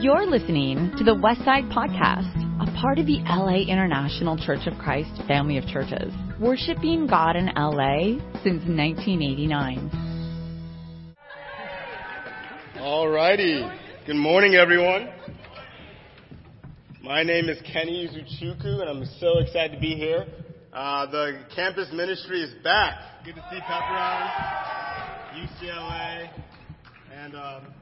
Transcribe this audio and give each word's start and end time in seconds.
You're 0.00 0.26
listening 0.26 0.92
to 0.96 1.02
the 1.02 1.10
Westside 1.10 1.72
Podcast, 1.72 2.30
a 2.62 2.80
part 2.80 3.00
of 3.00 3.06
the 3.06 3.18
LA 3.26 3.66
International 3.66 4.38
Church 4.38 4.68
of 4.68 4.78
Christ 4.78 5.10
family 5.26 5.58
of 5.58 5.66
churches, 5.66 6.14
worshiping 6.40 7.08
God 7.08 7.34
in 7.34 7.46
LA 7.46 8.20
since 8.44 8.62
1989. 8.62 9.90
All 12.78 13.08
righty. 13.08 13.68
Good 14.06 14.14
morning, 14.14 14.54
everyone. 14.54 15.08
My 17.02 17.24
name 17.24 17.48
is 17.48 17.58
Kene 17.62 18.08
Izuchukwu, 18.08 18.80
and 18.80 18.88
I'm 18.88 19.04
so 19.18 19.38
excited 19.40 19.74
to 19.74 19.80
be 19.80 19.96
here. 19.96 20.28
Uh, 20.72 21.10
the 21.10 21.40
campus 21.56 21.88
ministry 21.92 22.40
is 22.40 22.54
back. 22.62 23.24
Good 23.24 23.34
to 23.34 23.44
see 23.50 23.58
Pepperdine, 23.58 24.30
UCLA, 25.34 26.30
and 27.12 27.34
um, 27.34 27.74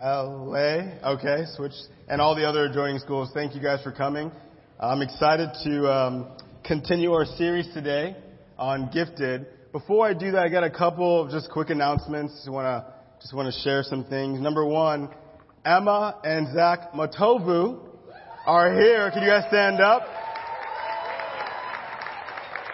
UCLA. 0.00 1.02
Okay, 1.02 1.44
switch, 1.56 1.72
and 2.08 2.20
all 2.20 2.34
the 2.34 2.46
other 2.46 2.64
adjoining 2.66 2.98
schools. 2.98 3.30
Thank 3.34 3.54
you 3.54 3.60
guys 3.60 3.82
for 3.82 3.92
coming. 3.92 4.30
I'm 4.78 5.02
excited 5.02 5.50
to 5.64 5.92
um, 5.92 6.28
continue 6.64 7.12
our 7.12 7.24
series 7.24 7.68
today 7.74 8.16
on 8.58 8.90
gifted. 8.92 9.46
Before 9.72 10.06
I 10.06 10.14
do 10.14 10.32
that, 10.32 10.42
I 10.42 10.48
got 10.48 10.64
a 10.64 10.70
couple 10.70 11.22
of 11.22 11.30
just 11.30 11.50
quick 11.50 11.70
announcements. 11.70 12.34
Just 12.34 12.50
want 12.50 12.66
to 12.66 12.92
just 13.20 13.34
want 13.34 13.52
to 13.52 13.60
share 13.60 13.82
some 13.82 14.04
things. 14.04 14.40
Number 14.40 14.64
one, 14.64 15.10
Emma 15.64 16.18
and 16.24 16.48
Zach 16.54 16.92
Matovu 16.92 17.78
are 18.46 18.72
here. 18.74 19.10
Can 19.10 19.22
you 19.22 19.28
guys 19.28 19.44
stand 19.48 19.80
up? 19.80 20.02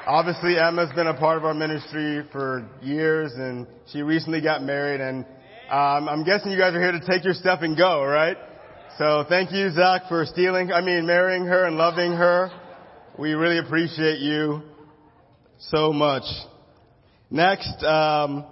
Obviously, 0.07 0.57
Emma's 0.57 0.93
been 0.95 1.09
a 1.09 1.19
part 1.19 1.37
of 1.37 1.45
our 1.45 1.55
ministry 1.55 2.23
for 2.31 2.65
years, 2.81 3.33
and 3.35 3.67
she 3.93 4.03
recently 4.03 4.41
got 4.41 4.63
married. 4.63 5.01
And 5.01 5.27
um, 5.71 6.09
I'm 6.09 6.23
guessing 6.23 6.53
you 6.53 6.59
guys 6.59 6.75
are 6.75 6.81
here 6.81 6.93
to 6.93 7.05
take 7.05 7.25
your 7.25 7.35
stuff 7.35 7.61
and 7.63 7.77
go, 7.77 8.05
right? 8.05 8.37
So 8.99 9.25
thank 9.29 9.51
you, 9.51 9.69
Zach, 9.71 10.03
for 10.09 10.25
stealing, 10.25 10.71
I 10.71 10.81
mean, 10.81 11.07
marrying 11.07 11.45
her 11.45 11.65
and 11.65 11.77
loving 11.77 12.13
her. 12.13 12.51
We 13.19 13.33
really 13.33 13.59
appreciate 13.59 14.21
you 14.21 14.63
so 15.59 15.93
much. 15.93 16.23
Next, 17.33 17.83
um, 17.83 18.47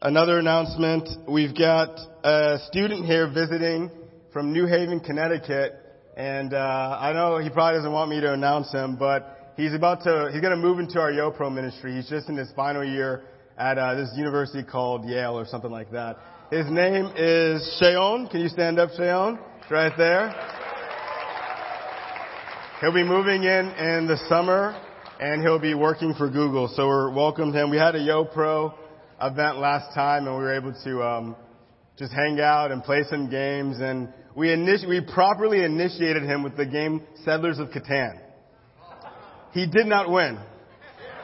another 0.00 0.40
announcement. 0.40 1.08
We've 1.28 1.56
got 1.56 1.90
a 2.24 2.58
student 2.66 3.06
here 3.06 3.28
visiting 3.32 3.88
from 4.32 4.52
New 4.52 4.66
Haven, 4.66 4.98
Connecticut, 4.98 5.74
and 6.16 6.54
uh, 6.54 6.98
I 7.00 7.12
know 7.12 7.38
he 7.38 7.50
probably 7.50 7.78
doesn't 7.78 7.92
want 7.92 8.10
me 8.10 8.20
to 8.20 8.32
announce 8.32 8.72
him, 8.72 8.96
but 8.96 9.54
he's 9.56 9.74
about 9.74 10.02
to, 10.02 10.30
he's 10.32 10.40
going 10.40 10.50
to 10.50 10.60
move 10.60 10.80
into 10.80 10.98
our 10.98 11.12
YoPro 11.12 11.54
ministry. 11.54 11.94
He's 11.94 12.08
just 12.08 12.28
in 12.28 12.36
his 12.36 12.50
final 12.56 12.84
year 12.84 13.22
at 13.62 13.78
uh, 13.78 13.94
this 13.94 14.10
university 14.16 14.64
called 14.64 15.04
Yale 15.04 15.38
or 15.38 15.46
something 15.46 15.70
like 15.70 15.92
that. 15.92 16.18
His 16.50 16.66
name 16.68 17.12
is 17.16 17.62
Sheon. 17.80 18.28
Can 18.28 18.40
you 18.40 18.48
stand 18.48 18.80
up, 18.80 18.90
Sheon? 18.90 19.38
Right 19.70 19.92
there. 19.96 20.34
He'll 22.80 22.92
be 22.92 23.04
moving 23.04 23.44
in 23.44 23.68
in 23.70 24.08
the 24.08 24.16
summer, 24.28 24.76
and 25.20 25.42
he'll 25.42 25.60
be 25.60 25.74
working 25.74 26.12
for 26.14 26.28
Google. 26.28 26.72
So 26.74 26.88
we're 26.88 27.14
welcomed 27.14 27.54
him. 27.54 27.70
We 27.70 27.76
had 27.76 27.94
a 27.94 28.00
YoPro 28.00 28.74
event 29.22 29.58
last 29.58 29.94
time, 29.94 30.26
and 30.26 30.36
we 30.36 30.42
were 30.42 30.54
able 30.54 30.74
to 30.82 31.02
um, 31.04 31.36
just 31.96 32.12
hang 32.12 32.40
out 32.40 32.72
and 32.72 32.82
play 32.82 33.04
some 33.08 33.30
games. 33.30 33.76
And 33.78 34.12
we 34.34 34.52
we 34.88 35.00
properly 35.14 35.62
initiated 35.62 36.24
him 36.24 36.42
with 36.42 36.56
the 36.56 36.66
game 36.66 37.06
Settlers 37.24 37.60
of 37.60 37.68
Catan. 37.68 38.18
He 39.52 39.66
did 39.66 39.86
not 39.86 40.10
win, 40.10 40.40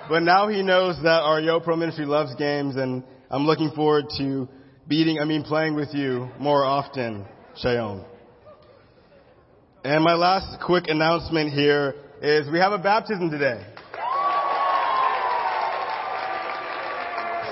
but 0.08 0.22
now 0.22 0.48
he 0.48 0.62
knows 0.62 0.96
that 1.02 1.20
our 1.22 1.40
YoPro 1.40 1.78
ministry 1.78 2.06
loves 2.06 2.34
games, 2.36 2.76
and 2.76 3.02
I'm 3.30 3.44
looking 3.44 3.70
forward 3.72 4.06
to 4.18 4.48
beating, 4.88 5.18
I 5.20 5.24
mean, 5.24 5.42
playing 5.42 5.74
with 5.74 5.92
you 5.92 6.28
more 6.38 6.64
often, 6.64 7.26
Shayon. 7.62 8.04
And 9.84 10.02
my 10.02 10.14
last 10.14 10.60
quick 10.64 10.84
announcement 10.88 11.52
here 11.52 11.94
is 12.22 12.50
we 12.50 12.58
have 12.58 12.72
a 12.72 12.78
baptism 12.78 13.30
today. 13.30 13.64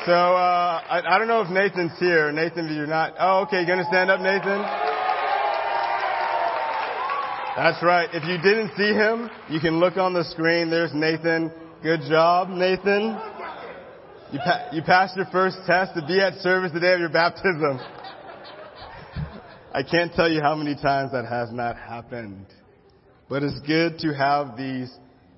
So 0.07 0.13
uh, 0.13 0.83
I, 0.89 1.03
I 1.05 1.19
don't 1.19 1.27
know 1.27 1.41
if 1.41 1.51
Nathan's 1.51 1.99
here. 1.99 2.31
Nathan, 2.31 2.67
if 2.67 2.73
you're 2.73 2.87
not, 2.87 3.15
oh, 3.19 3.43
okay, 3.43 3.61
you 3.61 3.67
gonna 3.67 3.85
stand 3.89 4.11
up, 4.11 4.21
Nathan? 4.21 4.63
That's 7.57 7.83
right. 7.83 8.09
If 8.13 8.25
you 8.25 8.39
didn't 8.39 8.71
see 8.77 8.93
him, 8.93 9.31
you 9.49 9.61
can 9.61 9.81
look 9.81 9.97
on 9.97 10.13
the 10.13 10.25
screen. 10.25 10.71
There's 10.71 10.93
Nathan. 10.95 11.51
Good 11.83 12.01
job, 12.09 12.49
Nathan. 12.49 13.21
You, 14.33 14.39
pa- 14.39 14.69
you 14.73 14.83
passed 14.83 15.15
your 15.15 15.27
first 15.27 15.59
test 15.67 15.93
to 15.95 16.05
be 16.07 16.19
at 16.19 16.35
service 16.39 16.73
the 16.73 16.81
day 16.81 16.95
of 16.95 17.01
your 17.01 17.11
baptism. 17.11 17.79
I 19.75 19.83
can't 19.83 20.11
tell 20.15 20.29
you 20.29 20.41
how 20.41 20.55
many 20.55 20.75
times 20.75 21.13
that 21.13 21.27
has 21.27 21.53
not 21.53 21.77
happened. 21.77 22.47
But 23.29 23.43
it's 23.43 23.61
good 23.67 23.99
to 23.99 24.15
have 24.15 24.57
these 24.57 24.91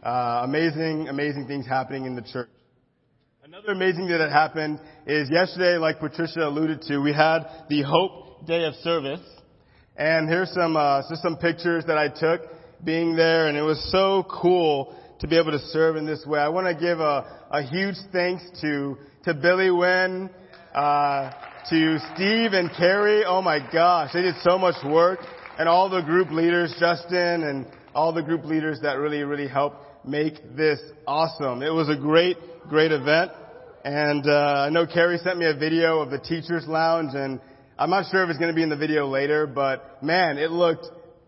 uh, 0.04 0.42
amazing, 0.44 1.08
amazing 1.08 1.48
things 1.48 1.66
happening 1.66 2.06
in 2.06 2.14
the 2.14 2.22
church. 2.22 2.48
Another 3.42 3.72
amazing 3.72 4.06
thing 4.06 4.18
that 4.18 4.30
happened 4.30 4.78
is 5.06 5.28
yesterday, 5.30 5.76
like 5.76 5.98
Patricia 5.98 6.46
alluded 6.46 6.82
to, 6.82 6.98
we 6.98 7.12
had 7.12 7.40
the 7.68 7.82
Hope 7.82 8.46
Day 8.46 8.64
of 8.64 8.74
Service. 8.76 9.20
And 9.96 10.28
here's 10.28 10.52
some, 10.52 10.76
uh, 10.76 11.02
just 11.10 11.20
some 11.20 11.36
pictures 11.36 11.84
that 11.88 11.98
I 11.98 12.06
took 12.08 12.42
being 12.84 13.16
there, 13.16 13.48
and 13.48 13.58
it 13.58 13.62
was 13.62 13.90
so 13.90 14.24
cool 14.30 14.94
to 15.20 15.26
be 15.26 15.36
able 15.36 15.50
to 15.50 15.58
serve 15.68 15.96
in 15.96 16.06
this 16.06 16.24
way. 16.26 16.38
I 16.38 16.48
want 16.48 16.66
to 16.66 16.74
give 16.74 17.00
a, 17.00 17.46
a 17.50 17.62
huge 17.62 17.96
thanks 18.12 18.44
to, 18.60 18.96
to 19.24 19.34
Billy 19.34 19.70
Wynn, 19.70 20.30
uh, 20.74 21.30
to 21.70 21.98
Steve 22.14 22.52
and 22.52 22.70
Carrie. 22.76 23.24
Oh 23.24 23.42
my 23.42 23.58
gosh, 23.72 24.12
they 24.12 24.22
did 24.22 24.36
so 24.42 24.58
much 24.58 24.76
work. 24.84 25.20
And 25.58 25.68
all 25.68 25.90
the 25.90 26.02
group 26.02 26.30
leaders, 26.30 26.74
Justin 26.78 27.42
and 27.42 27.66
all 27.94 28.12
the 28.12 28.22
group 28.22 28.44
leaders 28.44 28.78
that 28.82 28.98
really, 28.98 29.22
really 29.22 29.48
helped 29.48 30.06
make 30.06 30.34
this 30.56 30.78
awesome. 31.06 31.62
It 31.62 31.72
was 31.72 31.88
a 31.88 31.96
great, 31.96 32.36
great 32.68 32.92
event. 32.92 33.32
And, 33.84 34.26
uh, 34.26 34.66
I 34.66 34.70
know 34.70 34.86
Carrie 34.86 35.18
sent 35.18 35.38
me 35.38 35.46
a 35.46 35.54
video 35.54 35.98
of 36.00 36.10
the 36.10 36.18
teacher's 36.18 36.66
lounge 36.68 37.14
and 37.14 37.40
I'm 37.78 37.90
not 37.90 38.10
sure 38.10 38.24
if 38.24 38.30
it's 38.30 38.38
going 38.38 38.50
to 38.50 38.56
be 38.56 38.64
in 38.64 38.70
the 38.70 38.76
video 38.76 39.06
later, 39.06 39.46
but 39.46 40.02
man, 40.02 40.36
it 40.36 40.50
looked 40.50 40.86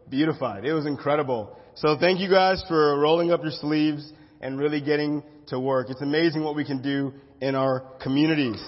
beautified. 0.08 0.64
It 0.64 0.72
was 0.72 0.84
incredible. 0.84 1.56
So 1.80 1.96
thank 1.98 2.20
you 2.20 2.28
guys 2.28 2.62
for 2.68 3.00
rolling 3.00 3.32
up 3.32 3.42
your 3.42 3.52
sleeves 3.52 4.12
and 4.42 4.58
really 4.58 4.82
getting 4.82 5.22
to 5.46 5.58
work. 5.58 5.88
It's 5.88 6.02
amazing 6.02 6.44
what 6.44 6.54
we 6.54 6.62
can 6.62 6.82
do 6.82 7.14
in 7.40 7.54
our 7.54 7.80
communities. 8.02 8.62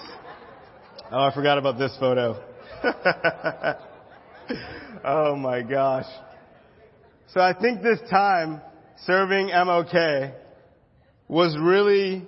Oh, 1.11 1.19
I 1.19 1.31
forgot 1.31 1.59
about 1.59 1.77
this 1.77 1.95
photo. 1.99 2.43
oh 5.05 5.35
my 5.35 5.61
gosh. 5.61 6.07
So 7.27 7.39
I 7.39 7.53
think 7.53 7.83
this 7.83 7.99
time 8.09 8.61
serving 9.05 9.49
MOK 9.49 10.33
was 11.27 11.55
really, 11.61 12.25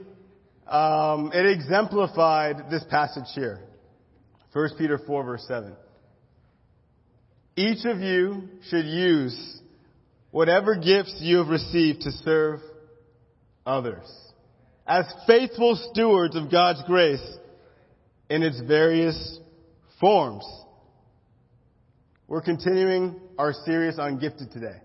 um, 0.67 1.31
it 1.33 1.47
exemplified 1.47 2.69
this 2.69 2.83
passage 2.91 3.33
here. 3.33 3.59
1 4.53 4.69
Peter 4.77 4.99
4 4.99 5.23
verse 5.23 5.45
7. 5.47 5.75
Each 7.55 7.83
of 7.85 8.01
you 8.01 8.49
should 8.69 8.85
use 8.85 9.61
whatever 10.35 10.75
gifts 10.75 11.15
you 11.21 11.37
have 11.37 11.47
received 11.47 12.01
to 12.01 12.11
serve 12.11 12.59
others 13.65 14.05
as 14.85 15.05
faithful 15.25 15.77
stewards 15.93 16.35
of 16.35 16.51
God's 16.51 16.83
grace 16.85 17.25
in 18.29 18.43
its 18.43 18.59
various 18.67 19.39
forms. 19.97 20.43
We're 22.27 22.41
continuing 22.41 23.17
our 23.39 23.53
series 23.63 23.97
on 23.97 24.19
gifted 24.19 24.51
today. 24.51 24.75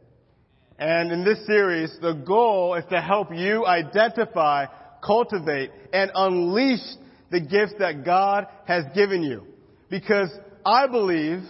And 0.78 1.10
in 1.10 1.24
this 1.24 1.44
series, 1.48 1.98
the 2.00 2.12
goal 2.12 2.76
is 2.76 2.84
to 2.92 3.00
help 3.00 3.34
you 3.34 3.66
identify, 3.66 4.66
cultivate, 5.04 5.72
and 5.92 6.12
unleash 6.14 6.94
the 7.32 7.40
gifts 7.40 7.74
that 7.80 8.04
God 8.04 8.46
has 8.66 8.84
given 8.94 9.24
you. 9.24 9.42
Because 9.90 10.30
I 10.64 10.86
believe 10.86 11.40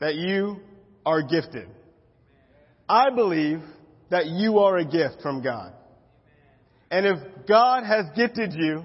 that 0.00 0.16
you 0.16 0.62
are 1.08 1.22
gifted. 1.22 1.66
I 2.86 3.08
believe 3.08 3.60
that 4.10 4.26
you 4.26 4.58
are 4.58 4.76
a 4.76 4.84
gift 4.84 5.22
from 5.22 5.42
God. 5.42 5.72
And 6.90 7.06
if 7.06 7.18
God 7.48 7.84
has 7.84 8.04
gifted 8.14 8.52
you, 8.52 8.82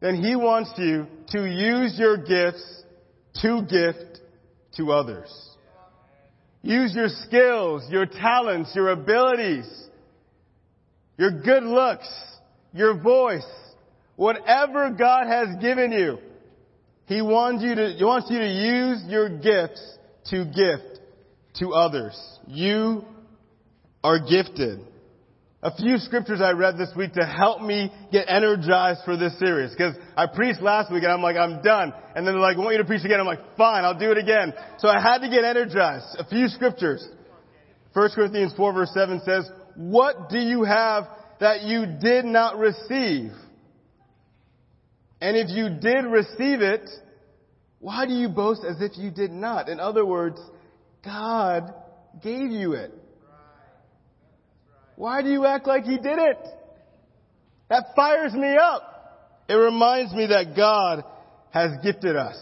then 0.00 0.22
He 0.22 0.36
wants 0.36 0.70
you 0.78 1.08
to 1.30 1.44
use 1.44 1.98
your 1.98 2.18
gifts 2.18 2.84
to 3.42 3.62
gift 3.62 4.20
to 4.76 4.92
others. 4.92 5.28
Use 6.62 6.94
your 6.94 7.08
skills, 7.08 7.82
your 7.90 8.06
talents, 8.06 8.70
your 8.76 8.90
abilities, 8.90 9.68
your 11.16 11.32
good 11.42 11.64
looks, 11.64 12.08
your 12.72 12.96
voice, 13.00 13.50
whatever 14.14 14.90
God 14.96 15.26
has 15.26 15.48
given 15.60 15.90
you. 15.90 16.18
He 17.06 17.22
wants 17.22 17.64
you 17.64 17.74
to, 17.74 17.88
he 17.96 18.04
wants 18.04 18.30
you 18.30 18.38
to 18.38 18.48
use 18.48 19.02
your 19.08 19.28
gifts 19.28 19.98
to 20.26 20.44
gift 20.44 20.87
to 21.58 21.72
others. 21.72 22.18
You 22.46 23.04
are 24.02 24.18
gifted. 24.18 24.80
a 25.62 25.74
few 25.76 25.98
scriptures 25.98 26.40
I 26.40 26.52
read 26.52 26.78
this 26.78 26.90
week 26.96 27.14
to 27.14 27.26
help 27.26 27.60
me 27.62 27.92
get 28.12 28.26
energized 28.28 29.00
for 29.04 29.16
this 29.16 29.36
series. 29.38 29.72
Because 29.72 29.96
I 30.16 30.26
preached 30.26 30.60
last 30.62 30.92
week 30.92 31.02
and 31.02 31.12
I'm 31.12 31.22
like, 31.22 31.36
I'm 31.36 31.62
done. 31.62 31.92
And 32.14 32.26
then 32.26 32.34
they're 32.34 32.42
like, 32.42 32.56
I 32.56 32.60
want 32.60 32.72
you 32.72 32.78
to 32.78 32.84
preach 32.84 33.04
again. 33.04 33.18
I'm 33.18 33.26
like, 33.26 33.56
fine, 33.56 33.84
I'll 33.84 33.98
do 33.98 34.12
it 34.12 34.18
again. 34.18 34.54
So 34.78 34.88
I 34.88 35.00
had 35.00 35.18
to 35.18 35.28
get 35.28 35.44
energized. 35.44 36.06
A 36.18 36.24
few 36.28 36.46
scriptures. 36.48 37.06
1 37.92 38.10
Corinthians 38.14 38.52
4 38.56 38.72
verse 38.72 38.90
7 38.94 39.20
says, 39.24 39.50
what 39.74 40.28
do 40.28 40.38
you 40.38 40.62
have 40.62 41.04
that 41.40 41.62
you 41.62 41.86
did 42.00 42.24
not 42.24 42.56
receive? 42.58 43.32
And 45.20 45.36
if 45.36 45.48
you 45.48 45.68
did 45.80 46.04
receive 46.04 46.60
it, 46.60 46.88
why 47.80 48.06
do 48.06 48.12
you 48.12 48.28
boast 48.28 48.62
as 48.68 48.80
if 48.80 48.96
you 48.96 49.10
did 49.10 49.32
not? 49.32 49.68
In 49.68 49.80
other 49.80 50.04
words, 50.04 50.40
God 51.08 51.72
gave 52.22 52.50
you 52.50 52.74
it. 52.74 52.92
Why 54.96 55.22
do 55.22 55.30
you 55.30 55.46
act 55.46 55.66
like 55.66 55.84
He 55.84 55.96
did 55.96 56.18
it? 56.18 56.38
That 57.70 57.94
fires 57.96 58.34
me 58.34 58.56
up. 58.60 59.44
It 59.48 59.54
reminds 59.54 60.12
me 60.12 60.26
that 60.26 60.54
God 60.54 61.04
has 61.50 61.70
gifted 61.82 62.14
us. 62.14 62.36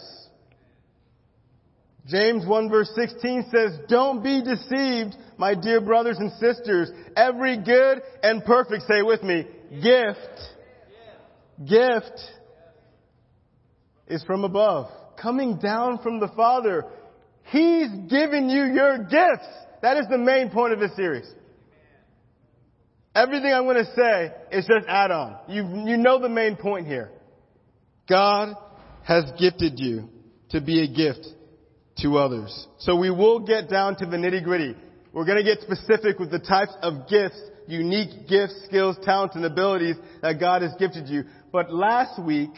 James 2.08 2.44
1 2.46 2.68
verse 2.68 2.90
16 2.94 3.50
says, 3.52 3.78
Don't 3.88 4.22
be 4.22 4.42
deceived, 4.42 5.16
my 5.38 5.54
dear 5.54 5.80
brothers 5.80 6.18
and 6.18 6.32
sisters. 6.32 6.90
Every 7.16 7.56
good 7.58 8.02
and 8.22 8.44
perfect, 8.44 8.82
say 8.88 9.02
with 9.02 9.22
me, 9.22 9.44
gift, 9.70 10.40
gift 11.68 12.20
is 14.08 14.24
from 14.24 14.44
above, 14.44 14.88
coming 15.20 15.58
down 15.58 15.98
from 16.02 16.20
the 16.20 16.28
Father. 16.28 16.84
He's 17.50 17.90
given 18.08 18.48
you 18.48 18.64
your 18.64 18.98
gifts. 18.98 19.48
That 19.82 19.96
is 19.98 20.06
the 20.08 20.18
main 20.18 20.50
point 20.50 20.72
of 20.72 20.80
this 20.80 20.94
series. 20.96 21.26
Everything 23.14 23.52
I'm 23.52 23.64
going 23.64 23.76
to 23.76 23.94
say 23.94 24.32
is 24.52 24.66
just 24.66 24.86
add 24.88 25.10
on. 25.10 25.38
You, 25.48 25.62
you 25.86 25.96
know 25.96 26.20
the 26.20 26.28
main 26.28 26.56
point 26.56 26.86
here. 26.86 27.10
God 28.08 28.54
has 29.04 29.24
gifted 29.38 29.78
you 29.78 30.08
to 30.50 30.60
be 30.60 30.82
a 30.82 30.88
gift 30.88 31.26
to 32.02 32.18
others. 32.18 32.66
So 32.78 32.96
we 32.96 33.10
will 33.10 33.40
get 33.40 33.70
down 33.70 33.96
to 33.96 34.06
the 34.06 34.16
nitty 34.16 34.44
gritty. 34.44 34.74
We're 35.12 35.24
going 35.24 35.38
to 35.38 35.44
get 35.44 35.60
specific 35.60 36.18
with 36.18 36.30
the 36.30 36.38
types 36.38 36.72
of 36.82 37.08
gifts, 37.08 37.40
unique 37.66 38.28
gifts, 38.28 38.64
skills, 38.66 38.96
talents, 39.02 39.34
and 39.34 39.44
abilities 39.44 39.96
that 40.20 40.38
God 40.38 40.62
has 40.62 40.72
gifted 40.78 41.08
you. 41.08 41.24
But 41.52 41.72
last 41.72 42.22
week, 42.22 42.50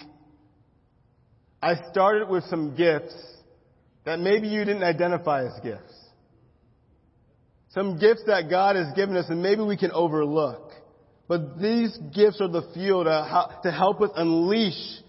I 1.62 1.74
started 1.92 2.28
with 2.28 2.44
some 2.44 2.74
gifts 2.74 3.14
that 4.08 4.20
maybe 4.20 4.48
you 4.48 4.64
didn't 4.64 4.84
identify 4.84 5.44
as 5.44 5.52
gifts. 5.62 5.94
Some 7.68 7.98
gifts 7.98 8.22
that 8.26 8.48
God 8.48 8.74
has 8.76 8.94
given 8.96 9.14
us 9.18 9.26
and 9.28 9.42
maybe 9.42 9.60
we 9.60 9.76
can 9.76 9.92
overlook. 9.92 10.72
But 11.28 11.60
these 11.60 11.94
gifts 12.14 12.40
are 12.40 12.48
the 12.48 12.70
fuel 12.72 13.04
to, 13.04 13.58
to 13.64 13.70
help 13.70 14.00
us 14.00 14.08
unleash 14.16 15.02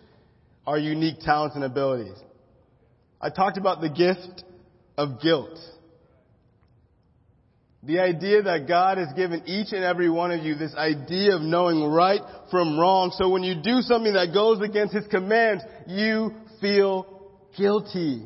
our 0.68 0.78
unique 0.78 1.22
talents 1.22 1.56
and 1.56 1.64
abilities. 1.64 2.18
I 3.22 3.30
talked 3.30 3.58
about 3.58 3.80
the 3.80 3.88
gift 3.88 4.44
of 4.98 5.22
guilt. 5.22 5.58
The 7.84 8.00
idea 8.00 8.42
that 8.42 8.68
God 8.68 8.98
has 8.98 9.14
given 9.16 9.44
each 9.46 9.72
and 9.72 9.86
every 9.86 10.10
one 10.10 10.32
of 10.32 10.44
you 10.44 10.56
this 10.56 10.76
idea 10.76 11.38
of 11.38 11.42
knowing 11.42 11.86
right 11.86 12.20
from 12.52 12.78
wrong. 12.78 13.14
So 13.18 13.30
when 13.30 13.44
you 13.44 13.56
do 13.64 13.80
something 13.80 14.12
that 14.12 14.34
goes 14.34 14.60
against 14.62 14.94
His 14.94 15.08
commands, 15.08 15.64
you 15.88 16.34
feel 16.60 17.32
guilty. 17.58 18.26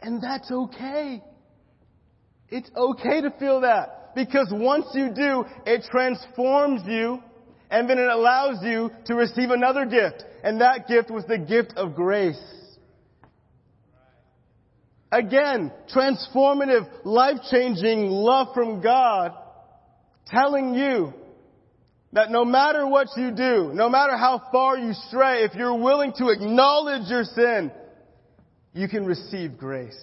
And 0.00 0.22
that's 0.22 0.50
okay. 0.50 1.22
It's 2.48 2.70
okay 2.76 3.20
to 3.22 3.30
feel 3.38 3.62
that. 3.62 4.14
Because 4.14 4.48
once 4.50 4.86
you 4.94 5.10
do, 5.14 5.44
it 5.66 5.84
transforms 5.90 6.82
you 6.86 7.22
and 7.70 7.88
then 7.90 7.98
it 7.98 8.08
allows 8.08 8.62
you 8.62 8.90
to 9.06 9.14
receive 9.14 9.50
another 9.50 9.84
gift. 9.84 10.24
And 10.42 10.60
that 10.60 10.86
gift 10.88 11.10
was 11.10 11.24
the 11.26 11.38
gift 11.38 11.74
of 11.76 11.94
grace. 11.94 12.40
Again, 15.10 15.72
transformative, 15.94 16.88
life-changing 17.04 18.08
love 18.08 18.48
from 18.54 18.80
God 18.80 19.32
telling 20.26 20.74
you 20.74 21.12
that 22.12 22.30
no 22.30 22.44
matter 22.44 22.86
what 22.86 23.08
you 23.16 23.30
do, 23.30 23.72
no 23.74 23.88
matter 23.88 24.16
how 24.16 24.42
far 24.50 24.78
you 24.78 24.92
stray, 25.08 25.44
if 25.44 25.54
you're 25.54 25.78
willing 25.78 26.12
to 26.16 26.28
acknowledge 26.28 27.08
your 27.08 27.24
sin, 27.24 27.70
you 28.76 28.88
can 28.88 29.06
receive 29.06 29.56
grace. 29.56 29.98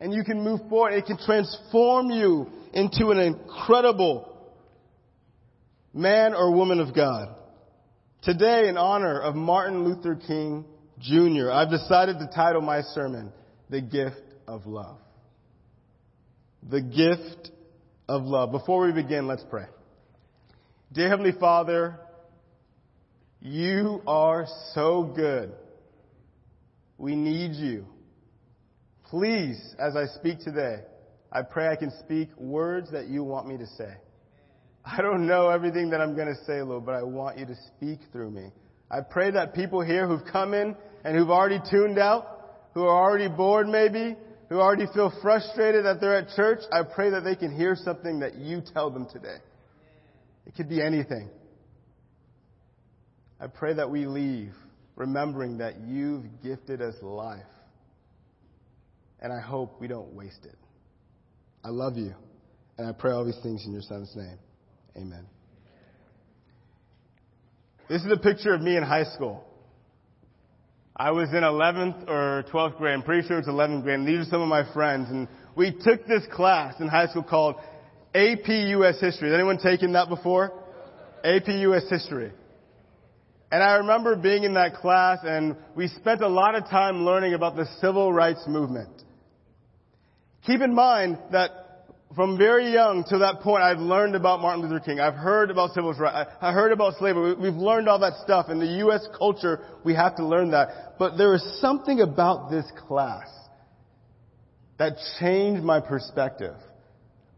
And 0.00 0.12
you 0.12 0.24
can 0.24 0.42
move 0.42 0.60
forward. 0.68 0.94
It 0.94 1.06
can 1.06 1.16
transform 1.16 2.10
you 2.10 2.50
into 2.74 3.10
an 3.10 3.18
incredible 3.18 4.36
man 5.94 6.34
or 6.34 6.52
woman 6.52 6.80
of 6.80 6.94
God. 6.94 7.28
Today, 8.22 8.68
in 8.68 8.76
honor 8.76 9.20
of 9.20 9.36
Martin 9.36 9.84
Luther 9.84 10.16
King 10.16 10.64
Jr., 10.98 11.52
I've 11.52 11.70
decided 11.70 12.18
to 12.18 12.28
title 12.34 12.62
my 12.62 12.82
sermon, 12.82 13.32
The 13.70 13.80
Gift 13.80 14.22
of 14.48 14.66
Love. 14.66 14.98
The 16.68 16.82
Gift 16.82 17.52
of 18.08 18.24
Love. 18.24 18.50
Before 18.50 18.84
we 18.84 18.92
begin, 18.92 19.28
let's 19.28 19.44
pray. 19.48 19.66
Dear 20.92 21.08
Heavenly 21.08 21.38
Father, 21.38 22.00
you 23.40 24.02
are 24.04 24.46
so 24.74 25.04
good. 25.14 25.52
We 26.98 27.14
need 27.14 27.52
you. 27.54 27.86
Please, 29.10 29.74
as 29.78 29.94
I 29.96 30.06
speak 30.18 30.40
today, 30.40 30.78
I 31.30 31.42
pray 31.42 31.68
I 31.68 31.76
can 31.76 31.92
speak 32.00 32.28
words 32.36 32.90
that 32.92 33.08
you 33.08 33.22
want 33.22 33.46
me 33.46 33.58
to 33.58 33.66
say. 33.66 33.94
I 34.84 35.02
don't 35.02 35.26
know 35.26 35.48
everything 35.48 35.90
that 35.90 36.00
I'm 36.00 36.14
going 36.14 36.28
to 36.28 36.44
say, 36.44 36.62
Lord, 36.62 36.86
but 36.86 36.94
I 36.94 37.02
want 37.02 37.38
you 37.38 37.46
to 37.46 37.56
speak 37.76 38.00
through 38.12 38.30
me. 38.30 38.50
I 38.90 39.00
pray 39.00 39.32
that 39.32 39.54
people 39.54 39.80
here 39.80 40.06
who've 40.06 40.24
come 40.32 40.54
in 40.54 40.76
and 41.04 41.16
who've 41.16 41.30
already 41.30 41.58
tuned 41.70 41.98
out, 41.98 42.68
who 42.72 42.84
are 42.84 43.04
already 43.04 43.28
bored 43.28 43.68
maybe, 43.68 44.16
who 44.48 44.60
already 44.60 44.86
feel 44.94 45.12
frustrated 45.22 45.84
that 45.84 46.00
they're 46.00 46.16
at 46.16 46.28
church, 46.36 46.60
I 46.72 46.82
pray 46.82 47.10
that 47.10 47.24
they 47.24 47.34
can 47.34 47.54
hear 47.54 47.74
something 47.74 48.20
that 48.20 48.36
you 48.36 48.62
tell 48.72 48.90
them 48.90 49.06
today. 49.12 49.38
It 50.46 50.54
could 50.54 50.68
be 50.68 50.80
anything. 50.80 51.30
I 53.40 53.48
pray 53.48 53.74
that 53.74 53.90
we 53.90 54.06
leave 54.06 54.54
remembering 54.96 55.58
that 55.58 55.80
you've 55.86 56.24
gifted 56.42 56.82
us 56.82 56.94
life. 57.02 57.42
And 59.20 59.32
I 59.32 59.40
hope 59.40 59.80
we 59.80 59.86
don't 59.86 60.14
waste 60.14 60.44
it. 60.44 60.56
I 61.62 61.68
love 61.68 61.96
you. 61.96 62.14
And 62.78 62.86
I 62.86 62.92
pray 62.92 63.12
all 63.12 63.24
these 63.24 63.38
things 63.42 63.64
in 63.64 63.72
your 63.72 63.82
son's 63.82 64.14
name. 64.14 64.38
Amen. 64.96 65.26
This 67.88 68.02
is 68.02 68.10
a 68.10 68.16
picture 68.16 68.52
of 68.52 68.60
me 68.60 68.76
in 68.76 68.82
high 68.82 69.04
school. 69.14 69.44
I 70.96 71.10
was 71.10 71.28
in 71.28 71.42
11th 71.42 72.08
or 72.08 72.44
12th 72.50 72.78
grade. 72.78 72.94
I'm 72.94 73.02
pretty 73.02 73.28
sure 73.28 73.38
it's 73.38 73.48
11th 73.48 73.82
grade. 73.82 73.98
And 74.00 74.08
these 74.08 74.26
are 74.26 74.30
some 74.30 74.40
of 74.40 74.48
my 74.48 74.70
friends. 74.72 75.08
And 75.10 75.28
we 75.54 75.72
took 75.72 76.06
this 76.06 76.22
class 76.32 76.74
in 76.80 76.88
high 76.88 77.06
school 77.06 77.22
called 77.22 77.56
AP 78.14 78.48
US 78.48 78.98
History. 79.00 79.28
Has 79.28 79.34
anyone 79.34 79.58
taken 79.58 79.92
that 79.92 80.08
before? 80.08 80.52
AP 81.22 81.48
US 81.48 81.84
History. 81.90 82.32
And 83.50 83.62
I 83.62 83.76
remember 83.76 84.16
being 84.16 84.44
in 84.44 84.54
that 84.54 84.74
class 84.74 85.18
and 85.22 85.56
we 85.76 85.88
spent 85.88 86.20
a 86.20 86.28
lot 86.28 86.54
of 86.54 86.64
time 86.64 87.04
learning 87.04 87.34
about 87.34 87.56
the 87.56 87.66
civil 87.80 88.12
rights 88.12 88.44
movement. 88.48 88.90
Keep 90.46 90.60
in 90.62 90.74
mind 90.74 91.18
that 91.32 91.50
from 92.14 92.38
very 92.38 92.72
young 92.72 93.04
to 93.08 93.18
that 93.18 93.40
point, 93.40 93.62
I've 93.62 93.78
learned 93.78 94.14
about 94.14 94.40
Martin 94.40 94.62
Luther 94.62 94.80
King. 94.80 95.00
I've 95.00 95.14
heard 95.14 95.50
about 95.50 95.72
civil 95.74 95.92
rights. 95.92 96.30
I 96.40 96.52
heard 96.52 96.72
about 96.72 96.94
slavery. 96.98 97.34
We've 97.34 97.54
learned 97.54 97.88
all 97.88 97.98
that 98.00 98.14
stuff. 98.24 98.48
In 98.48 98.58
the 98.58 98.78
U.S. 98.78 99.06
culture, 99.16 99.60
we 99.84 99.94
have 99.94 100.16
to 100.16 100.26
learn 100.26 100.52
that. 100.52 100.94
But 100.98 101.16
there 101.16 101.34
is 101.34 101.60
something 101.60 102.00
about 102.00 102.50
this 102.50 102.64
class 102.86 103.28
that 104.78 104.94
changed 105.20 105.62
my 105.62 105.80
perspective. 105.80 106.54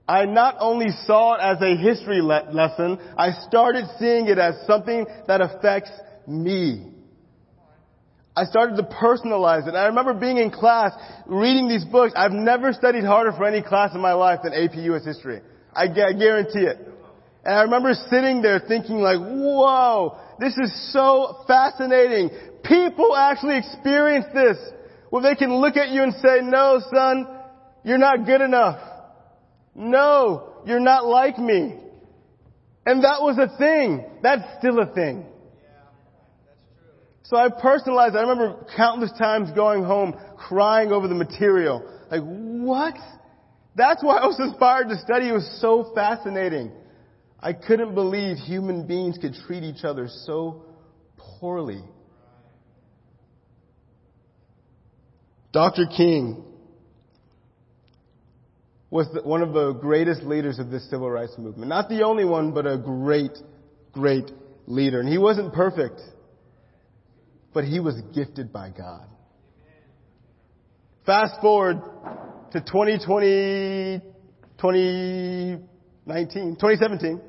I 0.09 0.25
not 0.25 0.57
only 0.59 0.89
saw 1.05 1.35
it 1.35 1.41
as 1.43 1.61
a 1.61 1.77
history 1.77 2.23
le- 2.23 2.49
lesson, 2.51 2.99
I 3.17 3.33
started 3.47 3.85
seeing 3.99 4.27
it 4.27 4.39
as 4.39 4.55
something 4.67 5.05
that 5.27 5.43
affects 5.43 5.91
me. 6.27 6.93
I 8.35 8.45
started 8.45 8.77
to 8.77 8.85
personalize 8.85 9.69
it. 9.69 9.75
I 9.75 9.89
remember 9.89 10.15
being 10.15 10.39
in 10.39 10.51
class, 10.51 10.93
reading 11.27 11.69
these 11.69 11.85
books. 11.85 12.15
I've 12.17 12.33
never 12.33 12.73
studied 12.73 13.05
harder 13.05 13.33
for 13.33 13.45
any 13.45 13.63
class 13.63 13.95
in 13.95 14.01
my 14.01 14.13
life 14.15 14.41
than 14.45 14.55
AP 14.55 14.77
US 14.77 15.05
History. 15.05 15.41
I, 15.75 15.83
I 15.85 16.13
guarantee 16.13 16.61
it. 16.61 16.79
And 17.45 17.55
I 17.55 17.63
remember 17.63 17.93
sitting 18.09 18.41
there 18.41 18.61
thinking 18.61 18.99
like, 18.99 19.19
whoa, 19.19 20.19
this 20.39 20.57
is 20.57 20.93
so 20.93 21.45
fascinating. 21.47 22.31
People 22.65 23.15
actually 23.15 23.59
experience 23.59 24.27
this. 24.33 24.57
Well, 25.11 25.23
they 25.23 25.35
can 25.35 25.55
look 25.55 25.77
at 25.77 25.91
you 25.91 26.03
and 26.03 26.15
say, 26.15 26.41
no, 26.43 26.81
son, 26.95 27.27
you're 27.85 27.99
not 27.99 28.25
good 28.25 28.41
enough. 28.41 28.79
No, 29.79 30.55
you're 30.67 30.81
not 30.81 31.07
like 31.07 31.39
me. 31.39 31.77
And 32.85 33.05
that 33.05 33.23
was 33.23 33.39
a 33.39 33.57
thing. 33.59 34.05
That's 34.25 34.43
still 34.59 34.81
a 34.81 34.93
thing. 34.93 35.25
So 37.23 37.37
I 37.37 37.49
personalized. 37.49 38.17
I 38.17 38.23
remember 38.23 38.67
countless 38.77 39.13
times 39.17 39.53
going 39.53 39.85
home 39.85 40.17
crying 40.37 40.91
over 40.91 41.07
the 41.07 41.15
material. 41.15 41.89
Like, 42.11 42.23
what? 42.23 42.95
That's 43.77 44.03
why 44.03 44.17
I 44.17 44.27
was 44.27 44.41
inspired 44.41 44.89
to 44.89 44.99
study. 44.99 45.29
It 45.29 45.33
was 45.33 45.59
so 45.61 45.93
fascinating. 45.95 46.73
I 47.39 47.53
couldn't 47.53 47.95
believe 47.95 48.37
human 48.37 48.85
beings 48.85 49.17
could 49.17 49.35
treat 49.47 49.63
each 49.63 49.85
other 49.85 50.09
so 50.09 50.65
poorly. 51.17 51.85
Dr. 55.53 55.87
King 55.97 56.48
was 58.91 59.07
one 59.25 59.43
of 59.43 59.53
the 59.53 59.75
greatest 59.75 60.23
leaders 60.23 60.59
of 60.59 60.71
this 60.71 60.89
civil 60.89 61.11
rights 61.11 61.37
movement. 61.37 61.69
Not 61.69 61.89
the 61.89 62.03
only 62.05 62.25
one, 62.25 62.53
but 62.53 62.67
a 62.67 62.79
great, 62.79 63.37
great 63.93 64.31
leader. 64.67 65.01
And 65.01 65.09
he 65.09 65.19
wasn't 65.19 65.53
perfect, 65.53 66.01
but 67.53 67.65
he 67.65 67.81
was 67.81 68.01
gifted 68.15 68.53
by 68.53 68.71
God. 68.71 69.07
Fast 71.05 71.41
forward 71.41 71.81
to 72.53 72.61
2020, 72.61 74.01
2019, 74.59 76.57
2017. 76.57 77.21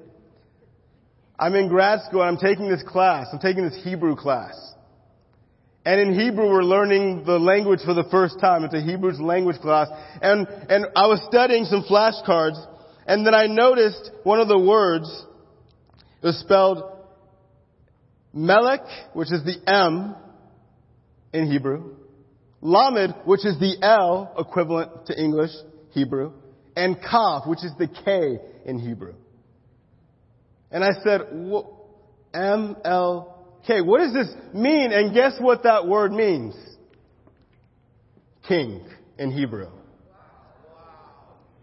I'm 1.38 1.56
in 1.56 1.68
grad 1.70 2.02
school 2.08 2.22
and 2.22 2.30
I'm 2.30 2.38
taking 2.38 2.70
this 2.70 2.84
class. 2.86 3.28
I'm 3.32 3.40
taking 3.40 3.64
this 3.64 3.80
Hebrew 3.84 4.16
class. 4.16 4.69
And 5.90 6.00
in 6.00 6.20
Hebrew, 6.20 6.48
we're 6.48 6.62
learning 6.62 7.24
the 7.26 7.40
language 7.40 7.80
for 7.84 7.96
the 7.96 8.04
first 8.12 8.40
time. 8.40 8.64
It's 8.64 8.76
a 8.76 8.80
Hebrew 8.80 9.12
language 9.14 9.60
class. 9.60 9.88
And, 10.22 10.48
and 10.48 10.86
I 10.96 11.08
was 11.08 11.20
studying 11.28 11.66
some 11.66 11.82
flashcards, 11.82 12.64
and 13.08 13.26
then 13.26 13.34
I 13.34 13.48
noticed 13.48 14.12
one 14.22 14.40
of 14.40 14.48
the 14.48 14.60
words 14.60 15.26
was 16.22 16.40
spelled 16.42 16.84
Melech, 18.32 18.86
which 19.14 19.32
is 19.32 19.44
the 19.44 19.56
M 19.68 20.16
in 21.34 21.52
Hebrew, 21.52 21.96
Lamed, 22.62 23.16
which 23.26 23.44
is 23.44 23.58
the 23.58 23.78
L 23.82 24.32
equivalent 24.38 25.08
to 25.08 25.20
English, 25.20 25.54
Hebrew, 25.90 26.34
and 26.76 27.02
Kaf, 27.02 27.48
which 27.48 27.64
is 27.64 27.72
the 27.80 27.88
K 27.88 28.38
in 28.64 28.78
Hebrew. 28.78 29.16
And 30.70 30.84
I 30.84 30.92
said, 31.04 31.22
M 32.32 32.76
L 32.86 33.39
K. 33.68 33.82
What 33.82 34.00
does 34.00 34.14
this 34.14 34.28
mean? 34.54 34.92
And 34.92 35.14
guess 35.14 35.34
what 35.40 35.64
that 35.64 35.88
word 35.88 36.12
means? 36.12 36.56
King 38.48 38.86
in 39.18 39.32
Hebrew. 39.32 39.70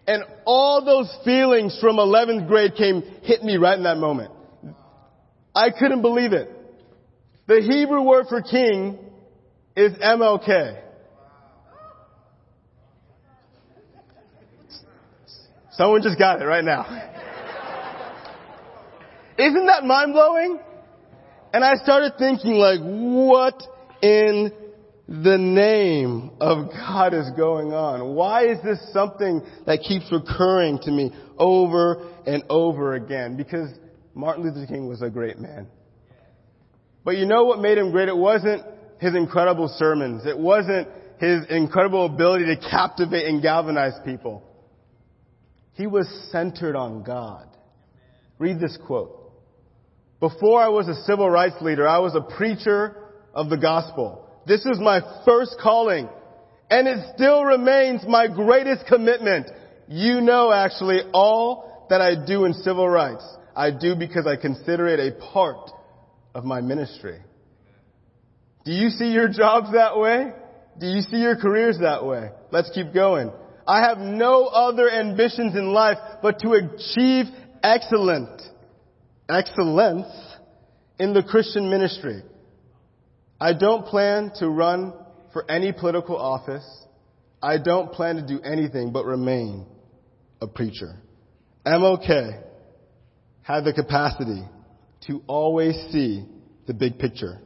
And 0.06 0.22
all 0.44 0.84
those 0.84 1.12
feelings 1.24 1.76
from 1.80 1.96
11th 1.96 2.46
grade 2.46 2.74
came, 2.76 3.02
hit 3.22 3.42
me 3.42 3.56
right 3.56 3.76
in 3.76 3.84
that 3.84 3.98
moment. 3.98 4.30
I 5.54 5.70
couldn't 5.70 6.02
believe 6.02 6.32
it. 6.32 6.50
The 7.48 7.60
Hebrew 7.60 8.02
word 8.02 8.26
for 8.28 8.42
king 8.42 8.98
is 9.76 9.92
MLK. 9.94 10.82
Someone 15.72 16.02
just 16.02 16.18
got 16.18 16.40
it 16.40 16.44
right 16.44 16.64
now. 16.64 16.84
Isn't 19.38 19.66
that 19.66 19.84
mind 19.84 20.12
blowing? 20.12 20.58
And 21.52 21.64
I 21.64 21.74
started 21.76 22.14
thinking 22.18 22.52
like, 22.52 22.80
what 22.80 23.62
in 24.02 24.52
the 25.08 25.38
name 25.38 26.32
of 26.40 26.70
God 26.70 27.14
is 27.14 27.30
going 27.36 27.72
on? 27.72 28.14
Why 28.14 28.46
is 28.46 28.58
this 28.64 28.78
something 28.92 29.42
that 29.66 29.80
keeps 29.80 30.10
recurring 30.10 30.78
to 30.82 30.90
me 30.90 31.12
over 31.38 32.08
and 32.26 32.42
over 32.50 32.94
again? 32.94 33.36
Because 33.36 33.70
Martin 34.14 34.44
Luther 34.44 34.66
King 34.66 34.88
was 34.88 35.02
a 35.02 35.10
great 35.10 35.38
man. 35.38 35.68
But 37.04 37.16
you 37.16 37.26
know 37.26 37.44
what 37.44 37.60
made 37.60 37.78
him 37.78 37.92
great? 37.92 38.08
It 38.08 38.16
wasn't 38.16 38.64
his 39.00 39.14
incredible 39.14 39.68
sermons. 39.76 40.26
It 40.26 40.36
wasn't 40.36 40.88
his 41.18 41.46
incredible 41.48 42.06
ability 42.06 42.46
to 42.46 42.56
captivate 42.68 43.26
and 43.26 43.40
galvanize 43.40 43.94
people. 44.04 44.42
He 45.74 45.86
was 45.86 46.08
centered 46.32 46.74
on 46.74 47.04
God. 47.04 47.46
Read 48.38 48.58
this 48.58 48.76
quote. 48.86 49.25
Before 50.20 50.61
I 50.61 50.68
was 50.68 50.88
a 50.88 51.02
civil 51.04 51.28
rights 51.28 51.56
leader, 51.61 51.87
I 51.87 51.99
was 51.99 52.14
a 52.14 52.20
preacher 52.20 52.96
of 53.35 53.50
the 53.50 53.58
gospel. 53.58 54.28
This 54.46 54.64
is 54.64 54.78
my 54.80 55.00
first 55.25 55.56
calling. 55.62 56.08
And 56.70 56.88
it 56.88 57.14
still 57.14 57.44
remains 57.44 58.02
my 58.06 58.26
greatest 58.28 58.87
commitment. 58.87 59.50
You 59.88 60.20
know 60.20 60.52
actually 60.52 61.00
all 61.12 61.87
that 61.90 62.00
I 62.00 62.26
do 62.26 62.44
in 62.44 62.54
civil 62.54 62.88
rights. 62.88 63.25
I 63.54 63.70
do 63.70 63.94
because 63.94 64.26
I 64.26 64.37
consider 64.37 64.88
it 64.88 65.00
a 65.00 65.32
part 65.32 65.70
of 66.35 66.44
my 66.44 66.61
ministry. 66.61 67.20
Do 68.64 68.73
you 68.73 68.90
see 68.90 69.12
your 69.12 69.28
jobs 69.28 69.73
that 69.73 69.99
way? 69.99 70.32
Do 70.78 70.87
you 70.87 71.02
see 71.02 71.18
your 71.18 71.37
careers 71.37 71.78
that 71.80 72.04
way? 72.04 72.30
Let's 72.50 72.70
keep 72.75 72.92
going. 72.92 73.30
I 73.66 73.80
have 73.87 73.99
no 73.99 74.46
other 74.46 74.90
ambitions 74.90 75.54
in 75.56 75.73
life 75.73 75.99
but 76.23 76.40
to 76.40 76.52
achieve 76.52 77.26
excellent, 77.62 78.42
excellence 79.28 80.06
in 80.99 81.12
the 81.12 81.23
Christian 81.23 81.71
ministry. 81.71 82.23
I 83.40 83.52
don't 83.52 83.85
plan 83.87 84.33
to 84.38 84.49
run 84.49 84.95
for 85.33 85.50
any 85.50 85.73
political 85.73 86.16
office. 86.16 86.66
I 87.42 87.59
don't 87.59 87.92
plan 87.92 88.16
to 88.16 88.26
do 88.26 88.40
anything 88.40 88.92
but 88.92 89.04
remain 89.04 89.66
a 90.40 90.47
preacher. 90.47 90.97
MLK 91.66 92.42
had 93.42 93.64
the 93.64 93.73
capacity 93.73 94.42
to 95.06 95.23
always 95.26 95.75
see 95.90 96.25
the 96.66 96.75
big 96.75 96.99
picture. 96.99 97.40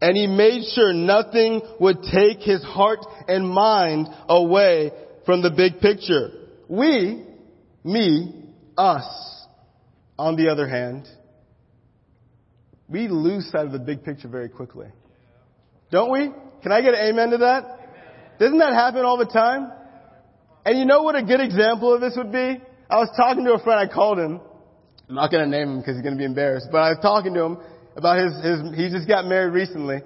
And 0.00 0.16
he 0.16 0.26
made 0.26 0.64
sure 0.74 0.92
nothing 0.92 1.60
would 1.80 2.02
take 2.02 2.38
his 2.40 2.62
heart 2.62 3.00
and 3.26 3.48
mind 3.48 4.08
away 4.28 4.92
from 5.24 5.42
the 5.42 5.50
big 5.50 5.80
picture. 5.80 6.30
We, 6.68 7.24
me, 7.84 8.44
us, 8.76 9.04
on 10.18 10.36
the 10.36 10.48
other 10.48 10.68
hand, 10.68 11.08
we 12.88 13.08
lose 13.08 13.50
sight 13.50 13.66
of 13.66 13.72
the 13.72 13.78
big 13.78 14.04
picture 14.04 14.28
very 14.28 14.48
quickly. 14.48 14.88
Don't 15.90 16.10
we? 16.10 16.30
Can 16.62 16.72
I 16.72 16.80
get 16.80 16.94
an 16.94 17.00
amen 17.08 17.30
to 17.30 17.38
that? 17.38 18.38
Doesn't 18.38 18.58
that 18.58 18.72
happen 18.72 19.04
all 19.04 19.18
the 19.18 19.26
time? 19.26 19.70
And 20.64 20.78
you 20.78 20.84
know 20.84 21.02
what 21.02 21.14
a 21.14 21.22
good 21.22 21.40
example 21.40 21.94
of 21.94 22.00
this 22.00 22.14
would 22.16 22.32
be? 22.32 22.60
I 22.90 22.96
was 22.96 23.10
talking 23.16 23.44
to 23.44 23.54
a 23.54 23.62
friend, 23.62 23.78
I 23.78 23.92
called 23.92 24.18
him. 24.18 24.40
I'm 25.08 25.14
not 25.14 25.30
gonna 25.30 25.46
name 25.46 25.68
him 25.68 25.78
because 25.80 25.96
he's 25.96 26.04
gonna 26.04 26.16
be 26.16 26.24
embarrassed, 26.24 26.68
but 26.70 26.78
I 26.78 26.90
was 26.90 26.98
talking 27.00 27.34
to 27.34 27.42
him 27.42 27.58
about 27.96 28.18
his, 28.18 28.32
his, 28.44 28.76
he 28.76 28.90
just 28.90 29.08
got 29.08 29.24
married 29.26 29.52
recently. 29.52 29.98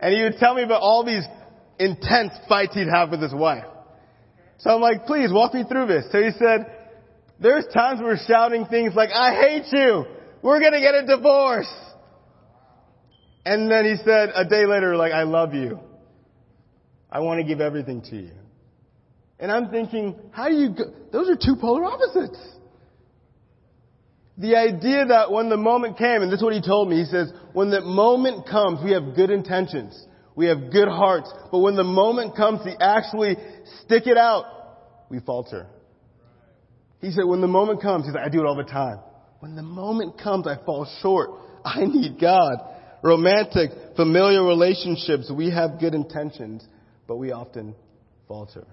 And 0.00 0.14
he 0.14 0.22
would 0.22 0.36
tell 0.38 0.54
me 0.54 0.62
about 0.62 0.82
all 0.82 1.04
these 1.04 1.24
intense 1.78 2.32
fights 2.48 2.74
he'd 2.74 2.88
have 2.88 3.10
with 3.10 3.22
his 3.22 3.34
wife. 3.34 3.64
So 4.58 4.70
I'm 4.70 4.80
like, 4.80 5.06
please 5.06 5.32
walk 5.32 5.54
me 5.54 5.64
through 5.68 5.86
this. 5.86 6.06
So 6.10 6.22
he 6.22 6.30
said, 6.38 6.66
there's 7.40 7.66
times 7.72 8.00
we're 8.02 8.18
shouting 8.26 8.66
things 8.66 8.94
like, 8.94 9.10
I 9.10 9.34
hate 9.34 9.66
you. 9.72 10.04
We're 10.42 10.60
going 10.60 10.72
to 10.72 10.80
get 10.80 10.94
a 10.94 11.06
divorce. 11.06 11.72
And 13.44 13.70
then 13.70 13.84
he 13.84 13.96
said 14.04 14.30
a 14.34 14.44
day 14.44 14.66
later, 14.66 14.96
like, 14.96 15.12
I 15.12 15.24
love 15.24 15.54
you. 15.54 15.80
I 17.10 17.20
want 17.20 17.40
to 17.40 17.44
give 17.44 17.60
everything 17.60 18.02
to 18.10 18.16
you. 18.16 18.32
And 19.38 19.52
I'm 19.52 19.70
thinking, 19.70 20.16
how 20.30 20.48
do 20.48 20.54
you 20.54 20.70
go? 20.70 20.84
Those 21.12 21.28
are 21.28 21.36
two 21.36 21.56
polar 21.60 21.84
opposites. 21.84 22.38
The 24.38 24.56
idea 24.56 25.04
that 25.06 25.30
when 25.30 25.48
the 25.48 25.56
moment 25.56 25.96
came, 25.98 26.22
and 26.22 26.32
this 26.32 26.38
is 26.38 26.42
what 26.42 26.54
he 26.54 26.60
told 26.60 26.88
me, 26.88 26.96
he 26.96 27.04
says, 27.04 27.32
when 27.52 27.70
the 27.70 27.82
moment 27.82 28.48
comes, 28.48 28.80
we 28.82 28.92
have 28.92 29.14
good 29.14 29.30
intentions. 29.30 30.06
We 30.34 30.46
have 30.46 30.72
good 30.72 30.88
hearts. 30.88 31.32
But 31.52 31.58
when 31.58 31.76
the 31.76 31.84
moment 31.84 32.36
comes 32.36 32.60
to 32.64 32.74
actually 32.82 33.36
stick 33.82 34.06
it 34.06 34.16
out, 34.16 34.46
we 35.08 35.20
falter. 35.20 35.66
He 37.00 37.10
said, 37.10 37.24
when 37.26 37.40
the 37.40 37.46
moment 37.46 37.82
comes, 37.82 38.06
he's 38.06 38.14
like, 38.14 38.24
I 38.24 38.28
do 38.28 38.40
it 38.40 38.46
all 38.46 38.56
the 38.56 38.64
time. 38.64 38.98
When 39.38 39.54
the 39.54 39.62
moment 39.62 40.20
comes, 40.20 40.46
I 40.48 40.56
fall 40.64 40.88
short. 41.02 41.30
I 41.64 41.84
need 41.84 42.18
God. 42.20 42.56
Romantic, 43.04 43.70
familiar 43.96 44.42
relationships, 44.42 45.30
we 45.30 45.50
have 45.50 45.78
good 45.78 45.94
intentions, 45.94 46.66
but 47.06 47.16
we 47.16 47.32
often 47.32 47.74
falter. 48.26 48.66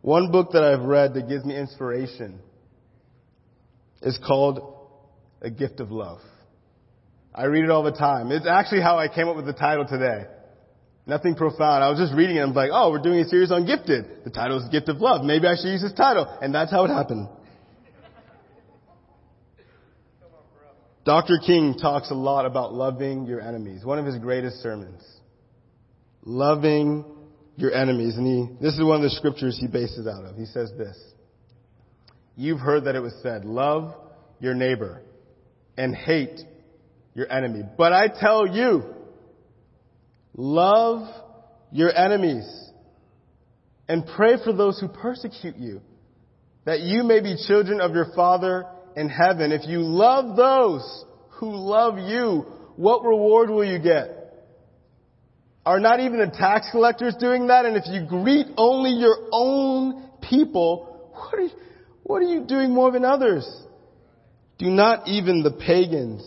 One 0.00 0.30
book 0.30 0.52
that 0.52 0.62
I've 0.62 0.84
read 0.84 1.14
that 1.14 1.28
gives 1.28 1.44
me 1.44 1.58
inspiration 1.58 2.38
is 4.00 4.16
called 4.24 4.60
A 5.42 5.50
Gift 5.50 5.80
of 5.80 5.90
Love. 5.90 6.20
I 7.34 7.46
read 7.46 7.64
it 7.64 7.70
all 7.70 7.82
the 7.82 7.90
time. 7.90 8.30
It's 8.30 8.46
actually 8.46 8.82
how 8.82 8.96
I 8.96 9.08
came 9.08 9.26
up 9.26 9.34
with 9.34 9.46
the 9.46 9.52
title 9.52 9.84
today. 9.84 10.26
Nothing 11.04 11.34
profound. 11.34 11.82
I 11.82 11.90
was 11.90 11.98
just 11.98 12.14
reading 12.14 12.36
it. 12.36 12.42
I'm 12.42 12.54
like, 12.54 12.70
oh, 12.72 12.92
we're 12.92 13.02
doing 13.02 13.18
a 13.18 13.28
series 13.28 13.50
on 13.50 13.66
gifted. 13.66 14.22
The 14.22 14.30
title 14.30 14.62
is 14.62 14.68
Gift 14.68 14.88
of 14.88 14.98
Love. 14.98 15.24
Maybe 15.24 15.48
I 15.48 15.56
should 15.56 15.70
use 15.70 15.82
this 15.82 15.94
title. 15.94 16.28
And 16.40 16.54
that's 16.54 16.70
how 16.70 16.84
it 16.84 16.88
happened. 16.90 17.28
Dr. 21.06 21.38
King 21.38 21.78
talks 21.80 22.10
a 22.10 22.14
lot 22.14 22.44
about 22.44 22.74
loving 22.74 23.24
your 23.24 23.40
enemies. 23.40 23.84
One 23.84 23.98
of 23.98 24.04
his 24.04 24.18
greatest 24.18 24.62
sermons. 24.62 25.02
Loving 26.22 27.04
your 27.56 27.72
enemies. 27.72 28.16
And 28.16 28.26
he, 28.26 28.56
this 28.60 28.74
is 28.74 28.84
one 28.84 28.96
of 28.96 29.02
the 29.02 29.10
scriptures 29.10 29.56
he 29.58 29.68
bases 29.68 30.06
out 30.06 30.24
of. 30.24 30.36
He 30.36 30.44
says 30.44 30.70
this. 30.76 30.98
You've 32.36 32.60
heard 32.60 32.84
that 32.84 32.94
it 32.94 33.00
was 33.00 33.14
said, 33.22 33.46
love 33.46 33.94
your 34.40 34.52
neighbor 34.52 35.00
and 35.78 35.94
hate 35.94 36.40
your 37.14 37.32
enemy. 37.32 37.62
But 37.78 37.94
I 37.94 38.08
tell 38.08 38.46
you, 38.46 38.96
Love 40.36 41.08
your 41.72 41.94
enemies 41.96 42.46
and 43.88 44.06
pray 44.16 44.34
for 44.44 44.52
those 44.52 44.78
who 44.78 44.88
persecute 44.88 45.56
you, 45.56 45.80
that 46.66 46.80
you 46.80 47.04
may 47.04 47.20
be 47.20 47.36
children 47.46 47.80
of 47.80 47.94
your 47.94 48.08
Father 48.14 48.66
in 48.96 49.10
heaven, 49.10 49.52
if 49.52 49.66
you 49.66 49.80
love 49.82 50.36
those 50.36 51.04
who 51.38 51.54
love 51.54 51.98
you, 51.98 52.46
what 52.76 53.04
reward 53.04 53.50
will 53.50 53.64
you 53.64 53.78
get? 53.78 54.16
Are 55.66 55.80
not 55.80 56.00
even 56.00 56.18
the 56.18 56.34
tax 56.34 56.68
collectors 56.70 57.14
doing 57.18 57.48
that? 57.48 57.66
And 57.66 57.76
if 57.76 57.84
you 57.86 58.06
greet 58.06 58.46
only 58.56 58.92
your 58.92 59.28
own 59.32 60.10
people, 60.22 61.10
what 61.12 61.34
are 61.34 61.42
you, 61.42 61.50
what 62.04 62.22
are 62.22 62.26
you 62.26 62.44
doing 62.46 62.72
more 62.72 62.90
than 62.90 63.04
others? 63.04 63.46
Do 64.58 64.66
not 64.70 65.08
even 65.08 65.42
the 65.42 65.50
pagans 65.50 66.24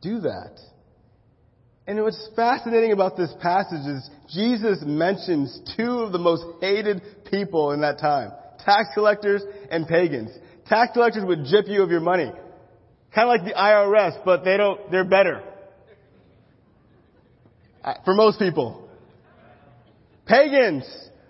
do 0.00 0.20
that? 0.20 0.58
And 1.86 2.02
what's 2.02 2.28
fascinating 2.34 2.92
about 2.92 3.16
this 3.16 3.32
passage 3.40 3.86
is 3.86 4.10
Jesus 4.32 4.82
mentions 4.84 5.60
two 5.76 6.00
of 6.00 6.12
the 6.12 6.18
most 6.18 6.44
hated 6.60 7.02
people 7.30 7.72
in 7.72 7.82
that 7.82 7.98
time. 7.98 8.32
Tax 8.64 8.88
collectors 8.94 9.42
and 9.70 9.86
pagans. 9.86 10.30
Tax 10.68 10.92
collectors 10.92 11.24
would 11.24 11.44
jip 11.44 11.66
you 11.68 11.82
of 11.82 11.90
your 11.90 12.00
money. 12.00 12.32
Kind 13.14 13.28
of 13.28 13.28
like 13.28 13.44
the 13.44 13.58
IRS, 13.58 14.24
but 14.24 14.44
they 14.44 14.56
don't, 14.56 14.90
they're 14.90 15.04
better. 15.04 15.42
Uh, 17.82 17.94
for 18.04 18.14
most 18.14 18.38
people. 18.38 18.88
Pagans 20.26 20.84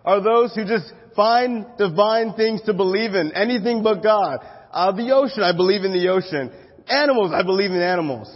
are 0.05 0.23
those 0.23 0.55
who 0.55 0.65
just 0.65 0.93
find 1.17 1.67
divine 1.79 2.35
things 2.35 2.63
to 2.63 2.75
believe 2.75 3.15
in. 3.15 3.33
Anything 3.33 3.83
but 3.83 4.03
God. 4.03 4.39
Uh, 4.71 4.93
the 4.93 5.11
ocean, 5.15 5.43
I 5.43 5.55
believe 5.55 5.85
in 5.85 5.93
the 5.93 6.09
ocean. 6.09 6.53
Animals, 6.89 7.33
I 7.35 7.43
believe 7.43 7.71
in 7.71 7.81
animals. 7.81 8.29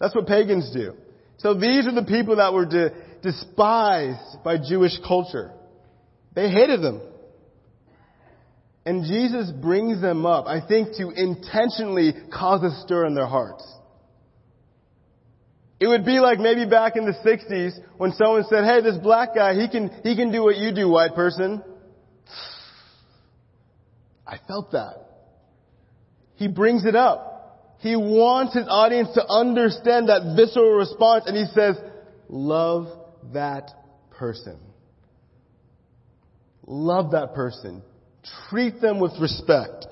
That's 0.00 0.14
what 0.14 0.26
pagans 0.26 0.70
do. 0.72 0.94
So 1.38 1.54
these 1.54 1.86
are 1.86 1.94
the 1.94 2.04
people 2.04 2.36
that 2.36 2.52
were 2.52 2.66
de- 2.66 2.90
despised 3.22 4.42
by 4.44 4.58
Jewish 4.58 4.98
culture. 5.06 5.52
They 6.34 6.50
hated 6.50 6.82
them. 6.82 7.00
And 8.88 9.04
Jesus 9.04 9.50
brings 9.50 10.00
them 10.00 10.24
up, 10.24 10.46
I 10.46 10.66
think, 10.66 10.94
to 10.96 11.10
intentionally 11.10 12.14
cause 12.32 12.62
a 12.62 12.70
stir 12.80 13.04
in 13.04 13.14
their 13.14 13.26
hearts. 13.26 13.62
It 15.78 15.88
would 15.88 16.06
be 16.06 16.20
like 16.20 16.38
maybe 16.38 16.64
back 16.64 16.96
in 16.96 17.04
the 17.04 17.12
60s 17.12 17.78
when 17.98 18.12
someone 18.12 18.44
said, 18.48 18.64
hey, 18.64 18.80
this 18.80 18.96
black 18.96 19.34
guy, 19.34 19.52
he 19.60 19.68
can, 19.68 19.90
he 20.02 20.16
can 20.16 20.32
do 20.32 20.42
what 20.42 20.56
you 20.56 20.74
do, 20.74 20.88
white 20.88 21.14
person. 21.14 21.62
I 24.26 24.38
felt 24.48 24.72
that. 24.72 24.94
He 26.36 26.48
brings 26.48 26.86
it 26.86 26.96
up. 26.96 27.76
He 27.80 27.94
wants 27.94 28.54
his 28.54 28.64
audience 28.70 29.10
to 29.16 29.28
understand 29.28 30.08
that 30.08 30.34
visceral 30.34 30.72
response 30.78 31.24
and 31.26 31.36
he 31.36 31.44
says, 31.52 31.76
love 32.30 32.86
that 33.34 33.70
person. 34.12 34.58
Love 36.66 37.10
that 37.10 37.34
person. 37.34 37.82
Treat 38.48 38.80
them 38.80 39.00
with 39.00 39.12
respect. 39.20 39.86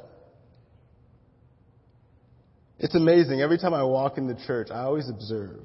It's 2.79 2.95
amazing. 2.95 3.41
Every 3.41 3.59
time 3.59 3.75
I 3.75 3.83
walk 3.85 4.19
in 4.19 4.27
the 4.27 4.39
church, 4.47 4.69
I 4.71 4.83
always 4.83 5.09
observe. 5.09 5.61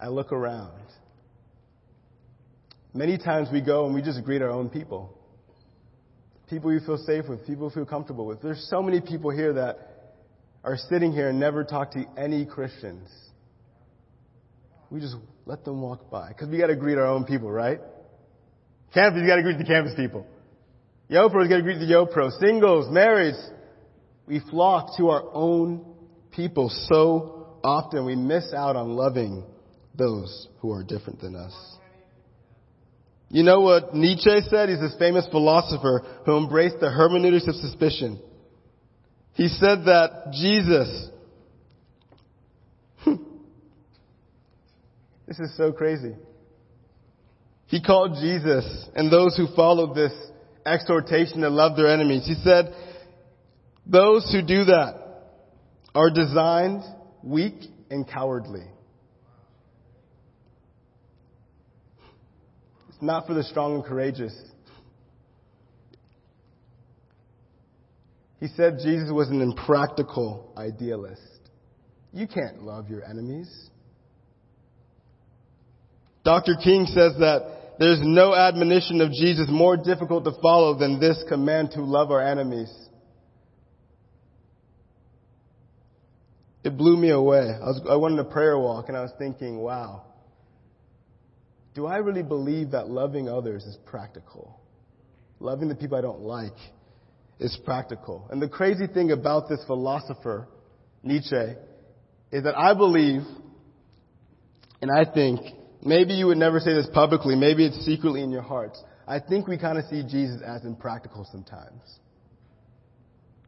I 0.00 0.08
look 0.08 0.32
around. 0.32 0.72
Many 2.92 3.18
times 3.18 3.48
we 3.52 3.60
go 3.60 3.86
and 3.86 3.94
we 3.94 4.02
just 4.02 4.24
greet 4.24 4.42
our 4.42 4.50
own 4.50 4.68
people. 4.68 5.16
People 6.48 6.70
we 6.70 6.80
feel 6.80 6.98
safe 6.98 7.28
with, 7.28 7.46
people 7.46 7.68
we 7.68 7.74
feel 7.74 7.86
comfortable 7.86 8.26
with. 8.26 8.42
There's 8.42 8.66
so 8.68 8.82
many 8.82 9.00
people 9.00 9.30
here 9.30 9.52
that 9.52 10.16
are 10.64 10.76
sitting 10.76 11.12
here 11.12 11.28
and 11.28 11.38
never 11.38 11.62
talk 11.62 11.92
to 11.92 12.04
any 12.18 12.44
Christians. 12.44 13.08
We 14.90 15.00
just 15.00 15.14
let 15.46 15.64
them 15.64 15.80
walk 15.80 16.10
by. 16.10 16.28
Because 16.28 16.48
we 16.48 16.58
gotta 16.58 16.74
greet 16.74 16.98
our 16.98 17.06
own 17.06 17.24
people, 17.24 17.50
right? 17.50 17.80
Campus, 18.92 19.20
you 19.22 19.28
gotta 19.28 19.42
greet 19.42 19.58
the 19.58 19.64
campus 19.64 19.92
people. 19.94 20.26
YoPros 21.10 21.48
gotta 21.48 21.62
greet 21.62 21.78
the 21.78 21.86
YoPro. 21.86 22.30
Singles, 22.38 22.86
marrieds. 22.86 23.40
We 24.26 24.40
flock 24.50 24.96
to 24.98 25.08
our 25.08 25.24
own 25.32 25.84
people 26.30 26.68
so 26.68 27.58
often 27.64 28.04
we 28.04 28.14
miss 28.14 28.52
out 28.54 28.76
on 28.76 28.90
loving 28.90 29.42
those 29.96 30.46
who 30.60 30.72
are 30.72 30.84
different 30.84 31.20
than 31.20 31.34
us. 31.34 31.52
You 33.28 33.42
know 33.42 33.60
what 33.60 33.94
Nietzsche 33.94 34.40
said? 34.48 34.68
He's 34.68 34.80
this 34.80 34.94
famous 34.98 35.26
philosopher 35.30 36.04
who 36.26 36.36
embraced 36.36 36.80
the 36.80 36.90
hermeneutics 36.90 37.48
of 37.48 37.54
suspicion. 37.56 38.20
He 39.34 39.48
said 39.48 39.84
that 39.86 40.32
Jesus, 40.32 41.08
this 45.26 45.38
is 45.38 45.56
so 45.56 45.72
crazy. 45.72 46.14
He 47.66 47.80
called 47.80 48.16
Jesus 48.20 48.88
and 48.96 49.12
those 49.12 49.36
who 49.36 49.46
followed 49.54 49.94
this 49.94 50.12
exhortation 50.66 51.40
to 51.40 51.48
love 51.48 51.76
their 51.76 51.88
enemies. 51.88 52.26
He 52.26 52.34
said, 52.42 52.74
those 53.86 54.30
who 54.32 54.42
do 54.42 54.64
that 54.64 54.94
are 55.94 56.10
designed 56.10 56.82
weak 57.22 57.54
and 57.90 58.08
cowardly. 58.08 58.64
It's 62.88 63.02
not 63.02 63.26
for 63.26 63.34
the 63.34 63.42
strong 63.42 63.76
and 63.76 63.84
courageous. 63.84 64.36
He 68.38 68.46
said 68.48 68.78
Jesus 68.82 69.10
was 69.10 69.28
an 69.28 69.42
impractical 69.42 70.52
idealist. 70.56 71.20
You 72.12 72.26
can't 72.26 72.62
love 72.62 72.88
your 72.88 73.04
enemies. 73.04 73.50
Dr. 76.24 76.54
King 76.62 76.86
says 76.86 77.12
that 77.18 77.59
there's 77.80 78.00
no 78.02 78.34
admonition 78.34 79.00
of 79.00 79.10
Jesus 79.10 79.46
more 79.48 79.74
difficult 79.74 80.24
to 80.24 80.32
follow 80.42 80.78
than 80.78 81.00
this 81.00 81.24
command 81.30 81.70
to 81.70 81.82
love 81.82 82.10
our 82.10 82.20
enemies. 82.20 82.70
It 86.62 86.76
blew 86.76 86.98
me 86.98 87.08
away. 87.08 87.38
I, 87.40 87.64
was, 87.64 87.80
I 87.88 87.96
went 87.96 88.18
on 88.18 88.26
a 88.26 88.30
prayer 88.30 88.58
walk 88.58 88.88
and 88.88 88.98
I 88.98 89.00
was 89.00 89.12
thinking, 89.18 89.56
wow, 89.56 90.04
do 91.74 91.86
I 91.86 91.96
really 91.96 92.22
believe 92.22 92.72
that 92.72 92.90
loving 92.90 93.30
others 93.30 93.64
is 93.64 93.78
practical? 93.86 94.60
Loving 95.38 95.70
the 95.70 95.74
people 95.74 95.96
I 95.96 96.02
don't 96.02 96.20
like 96.20 96.58
is 97.38 97.58
practical. 97.64 98.28
And 98.30 98.42
the 98.42 98.48
crazy 98.48 98.88
thing 98.88 99.10
about 99.10 99.48
this 99.48 99.64
philosopher, 99.66 100.48
Nietzsche, 101.02 101.54
is 102.30 102.44
that 102.44 102.58
I 102.58 102.74
believe, 102.74 103.22
and 104.82 104.90
I 104.90 105.10
think, 105.10 105.40
maybe 105.82 106.14
you 106.14 106.26
would 106.26 106.38
never 106.38 106.60
say 106.60 106.74
this 106.74 106.88
publicly, 106.92 107.36
maybe 107.36 107.66
it's 107.66 107.84
secretly 107.84 108.22
in 108.22 108.30
your 108.30 108.42
hearts, 108.42 108.82
I 109.06 109.18
think 109.18 109.48
we 109.48 109.58
kind 109.58 109.78
of 109.78 109.84
see 109.86 110.02
Jesus 110.02 110.40
as 110.44 110.64
impractical 110.64 111.26
sometimes. 111.30 111.82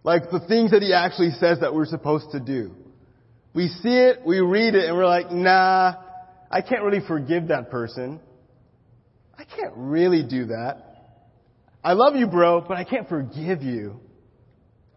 Like 0.05 0.31
the 0.31 0.41
things 0.41 0.73
that 0.73 0.83
he 0.83 0.93
actually 0.93 1.31
says 1.31 1.61
that 1.61 1.75
we're 1.75 1.87
supposed 1.87 2.33
to 2.33 2.41
do. 2.41 2.75
We 3.55 3.69
see 3.69 3.97
it, 3.97 4.21
we 4.25 4.41
read 4.41 4.75
it, 4.75 4.87
and 4.87 4.97
we're 4.97 5.07
like, 5.07 5.31
nah, 5.31 5.95
I 6.51 6.63
can't 6.63 6.83
really 6.83 7.07
forgive 7.07 7.49
that 7.49 7.71
person. 7.71 8.19
I 9.39 9.45
can't 9.45 9.75
really 9.77 10.23
do 10.23 10.47
that. 10.47 10.83
I 11.85 11.93
love 11.93 12.17
you, 12.17 12.27
bro, 12.27 12.63
but 12.63 12.77
I 12.77 12.85
can't 12.85 13.09
forgive 13.09 13.63
you. 13.63 14.01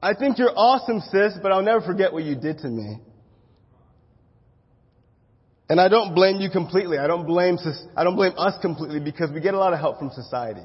I 0.02 0.13
think 0.13 0.38
you're 0.38 0.54
awesome, 0.56 1.02
sis, 1.12 1.34
but 1.41 1.52
I'll 1.52 1.63
never 1.63 1.82
forget 1.82 2.13
what 2.13 2.24
you 2.24 2.36
did 2.36 2.60
to 2.60 2.67
me. 2.67 3.00
And 5.67 5.82
I 5.82 5.88
don't 5.88 6.13
blame 6.13 6.39
you 6.39 6.49
completely. 6.49 6.97
I 6.99 7.08
don't 7.08 7.25
blame, 7.25 7.58
I 7.95 8.04
don't 8.04 8.15
blame 8.15 8.34
us 8.38 8.54
completely 8.62 8.99
because 8.99 9.32
we 9.32 9.41
get 9.41 9.54
a 9.54 9.58
lot 9.58 9.73
of 9.73 9.80
help 9.80 9.97
from 9.97 10.12
society. 10.12 10.62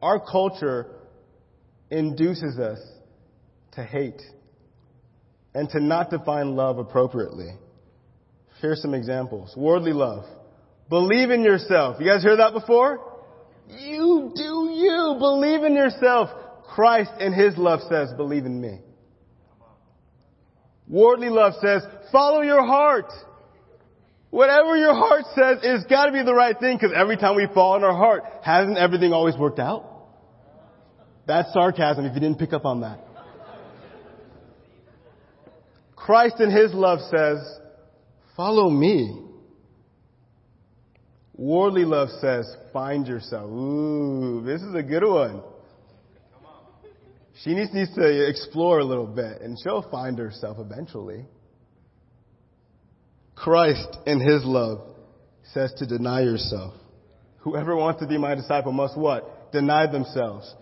Our 0.00 0.18
culture 0.18 0.86
induces 1.90 2.58
us 2.58 2.78
to 3.72 3.84
hate 3.84 4.22
and 5.54 5.68
to 5.70 5.80
not 5.80 6.10
define 6.10 6.56
love 6.56 6.78
appropriately. 6.78 7.50
Here's 8.60 8.80
some 8.80 8.94
examples. 8.94 9.54
Worldly 9.56 9.92
love. 9.92 10.24
Believe 10.88 11.30
in 11.30 11.42
yourself. 11.42 11.96
You 12.00 12.06
guys 12.06 12.22
heard 12.22 12.38
that 12.38 12.52
before? 12.52 13.00
You 13.68 14.32
do 14.34 14.70
you. 14.72 15.16
Believe 15.18 15.62
in 15.62 15.74
yourself. 15.74 16.30
Christ 16.74 17.10
in 17.20 17.34
His 17.34 17.56
love 17.58 17.80
says, 17.88 18.12
believe 18.16 18.46
in 18.46 18.60
me. 18.60 18.80
Worldly 20.88 21.28
love 21.28 21.54
says, 21.60 21.82
follow 22.10 22.40
your 22.40 22.64
heart. 22.64 23.12
Whatever 24.32 24.78
your 24.78 24.94
heart 24.94 25.26
says, 25.34 25.58
it's 25.62 25.84
gotta 25.90 26.10
be 26.10 26.22
the 26.22 26.32
right 26.32 26.58
thing 26.58 26.78
because 26.78 26.96
every 26.96 27.18
time 27.18 27.36
we 27.36 27.46
fall 27.52 27.76
in 27.76 27.84
our 27.84 27.94
heart, 27.94 28.24
hasn't 28.42 28.78
everything 28.78 29.12
always 29.12 29.36
worked 29.36 29.58
out? 29.58 29.84
That's 31.26 31.52
sarcasm 31.52 32.06
if 32.06 32.14
you 32.14 32.20
didn't 32.20 32.38
pick 32.38 32.54
up 32.54 32.64
on 32.64 32.80
that. 32.80 32.98
Christ 35.94 36.40
in 36.40 36.50
His 36.50 36.72
love 36.72 37.00
says, 37.10 37.46
follow 38.34 38.70
me. 38.70 39.20
Worldly 41.34 41.84
love 41.84 42.08
says, 42.22 42.56
find 42.72 43.06
yourself. 43.06 43.50
Ooh, 43.50 44.42
this 44.46 44.62
is 44.62 44.74
a 44.74 44.82
good 44.82 45.04
one. 45.04 45.42
She 47.44 47.52
needs, 47.52 47.74
needs 47.74 47.94
to 47.96 48.28
explore 48.30 48.78
a 48.78 48.84
little 48.84 49.06
bit 49.06 49.42
and 49.42 49.58
she'll 49.62 49.86
find 49.90 50.18
herself 50.18 50.56
eventually. 50.58 51.26
Christ 53.34 53.98
in 54.06 54.20
his 54.20 54.44
love 54.44 54.80
says 55.52 55.72
to 55.78 55.86
deny 55.86 56.22
yourself. 56.22 56.74
Whoever 57.38 57.74
wants 57.76 58.00
to 58.00 58.06
be 58.06 58.18
my 58.18 58.34
disciple 58.34 58.72
must 58.72 58.96
what? 58.96 59.52
Deny 59.52 59.90
themselves. 59.90 60.54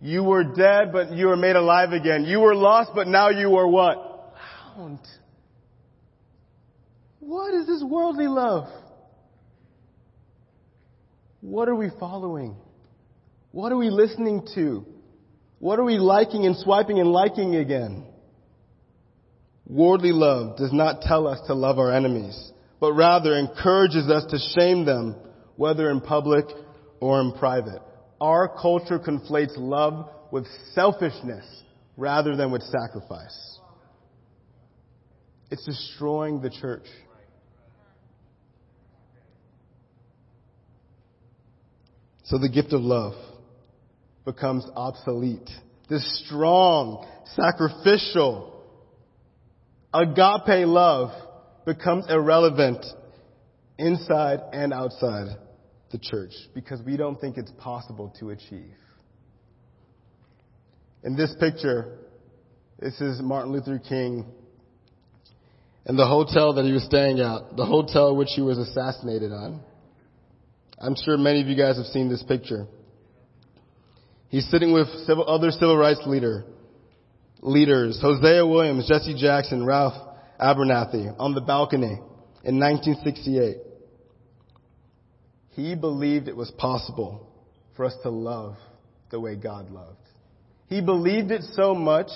You 0.00 0.22
were 0.22 0.44
dead, 0.44 0.92
but 0.92 1.12
you 1.12 1.26
were 1.26 1.36
made 1.36 1.56
alive 1.56 1.92
again. 1.92 2.24
You 2.24 2.40
were 2.40 2.54
lost, 2.54 2.92
but 2.94 3.06
now 3.06 3.30
you 3.30 3.56
are 3.56 3.66
what? 3.66 4.34
Found. 4.76 5.00
What 7.20 7.54
is 7.54 7.66
this 7.66 7.82
worldly 7.82 8.28
love? 8.28 8.68
What 11.40 11.68
are 11.68 11.74
we 11.74 11.90
following? 11.98 12.56
What 13.50 13.72
are 13.72 13.76
we 13.76 13.90
listening 13.90 14.46
to? 14.54 14.84
What 15.58 15.78
are 15.78 15.84
we 15.84 15.98
liking 15.98 16.46
and 16.46 16.56
swiping 16.56 17.00
and 17.00 17.10
liking 17.10 17.56
again? 17.56 18.04
Worldly 19.68 20.12
love 20.12 20.56
does 20.56 20.72
not 20.72 21.02
tell 21.02 21.26
us 21.26 21.40
to 21.46 21.54
love 21.54 21.78
our 21.78 21.92
enemies, 21.92 22.52
but 22.80 22.94
rather 22.94 23.36
encourages 23.36 24.08
us 24.08 24.24
to 24.30 24.38
shame 24.58 24.86
them, 24.86 25.14
whether 25.56 25.90
in 25.90 26.00
public 26.00 26.46
or 27.00 27.20
in 27.20 27.32
private. 27.32 27.82
Our 28.20 28.48
culture 28.48 28.98
conflates 28.98 29.56
love 29.56 30.08
with 30.30 30.46
selfishness 30.72 31.44
rather 31.96 32.34
than 32.34 32.50
with 32.50 32.62
sacrifice. 32.62 33.58
It's 35.50 35.64
destroying 35.64 36.40
the 36.40 36.50
church. 36.50 36.86
So 42.24 42.38
the 42.38 42.48
gift 42.48 42.72
of 42.72 42.82
love 42.82 43.14
becomes 44.24 44.66
obsolete. 44.76 45.48
This 45.88 46.24
strong, 46.26 47.06
sacrificial, 47.34 48.57
agape 49.92 50.66
love 50.66 51.10
becomes 51.64 52.06
irrelevant 52.08 52.84
inside 53.78 54.40
and 54.52 54.72
outside 54.72 55.36
the 55.90 55.98
church 55.98 56.32
because 56.54 56.82
we 56.82 56.96
don't 56.96 57.20
think 57.20 57.36
it's 57.38 57.52
possible 57.58 58.14
to 58.20 58.30
achieve. 58.30 58.74
In 61.04 61.16
this 61.16 61.34
picture, 61.38 61.98
this 62.78 63.00
is 63.00 63.20
Martin 63.22 63.52
Luther 63.52 63.78
King 63.78 64.26
and 65.86 65.98
the 65.98 66.06
hotel 66.06 66.54
that 66.54 66.64
he 66.64 66.72
was 66.72 66.84
staying 66.84 67.20
at, 67.20 67.56
the 67.56 67.64
hotel 67.64 68.14
which 68.14 68.28
he 68.34 68.42
was 68.42 68.58
assassinated 68.58 69.32
on. 69.32 69.60
I'm 70.78 70.94
sure 71.04 71.16
many 71.16 71.40
of 71.40 71.46
you 71.46 71.56
guys 71.56 71.76
have 71.76 71.86
seen 71.86 72.08
this 72.08 72.22
picture. 72.22 72.66
He's 74.28 74.48
sitting 74.50 74.72
with 74.72 74.86
civil, 75.06 75.28
other 75.28 75.50
civil 75.50 75.76
rights 75.76 76.02
leader, 76.04 76.44
leaders, 77.40 77.98
Hosea 78.00 78.46
Williams, 78.46 78.88
Jesse 78.88 79.14
Jackson, 79.14 79.64
Ralph 79.64 79.94
Abernathy, 80.40 81.14
on 81.18 81.34
the 81.34 81.40
balcony 81.40 82.00
in 82.44 82.58
1968. 82.58 83.56
He 85.50 85.74
believed 85.74 86.28
it 86.28 86.36
was 86.36 86.50
possible 86.52 87.28
for 87.76 87.84
us 87.84 87.94
to 88.02 88.10
love 88.10 88.56
the 89.10 89.18
way 89.18 89.36
God 89.36 89.70
loved. 89.70 89.96
He 90.68 90.80
believed 90.80 91.30
it 91.30 91.42
so 91.54 91.74
much 91.74 92.08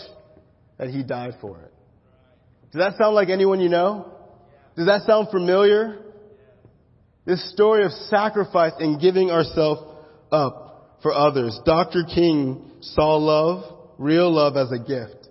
that 0.78 0.90
he 0.90 1.02
died 1.02 1.34
for 1.40 1.58
it. 1.60 1.72
Does 2.72 2.78
that 2.78 2.96
sound 2.96 3.14
like 3.14 3.28
anyone 3.28 3.60
you 3.60 3.68
know? 3.68 4.12
Does 4.76 4.86
that 4.86 5.02
sound 5.02 5.28
familiar? 5.30 5.98
This 7.24 7.52
story 7.52 7.84
of 7.84 7.92
sacrifice 7.92 8.72
and 8.78 9.00
giving 9.00 9.30
ourselves 9.30 9.82
up 10.30 10.98
for 11.02 11.12
others. 11.12 11.58
Dr. 11.64 12.04
King 12.04 12.70
saw 12.80 13.16
love, 13.16 13.81
real 14.02 14.30
love 14.32 14.56
as 14.56 14.72
a 14.72 14.78
gift, 14.78 15.28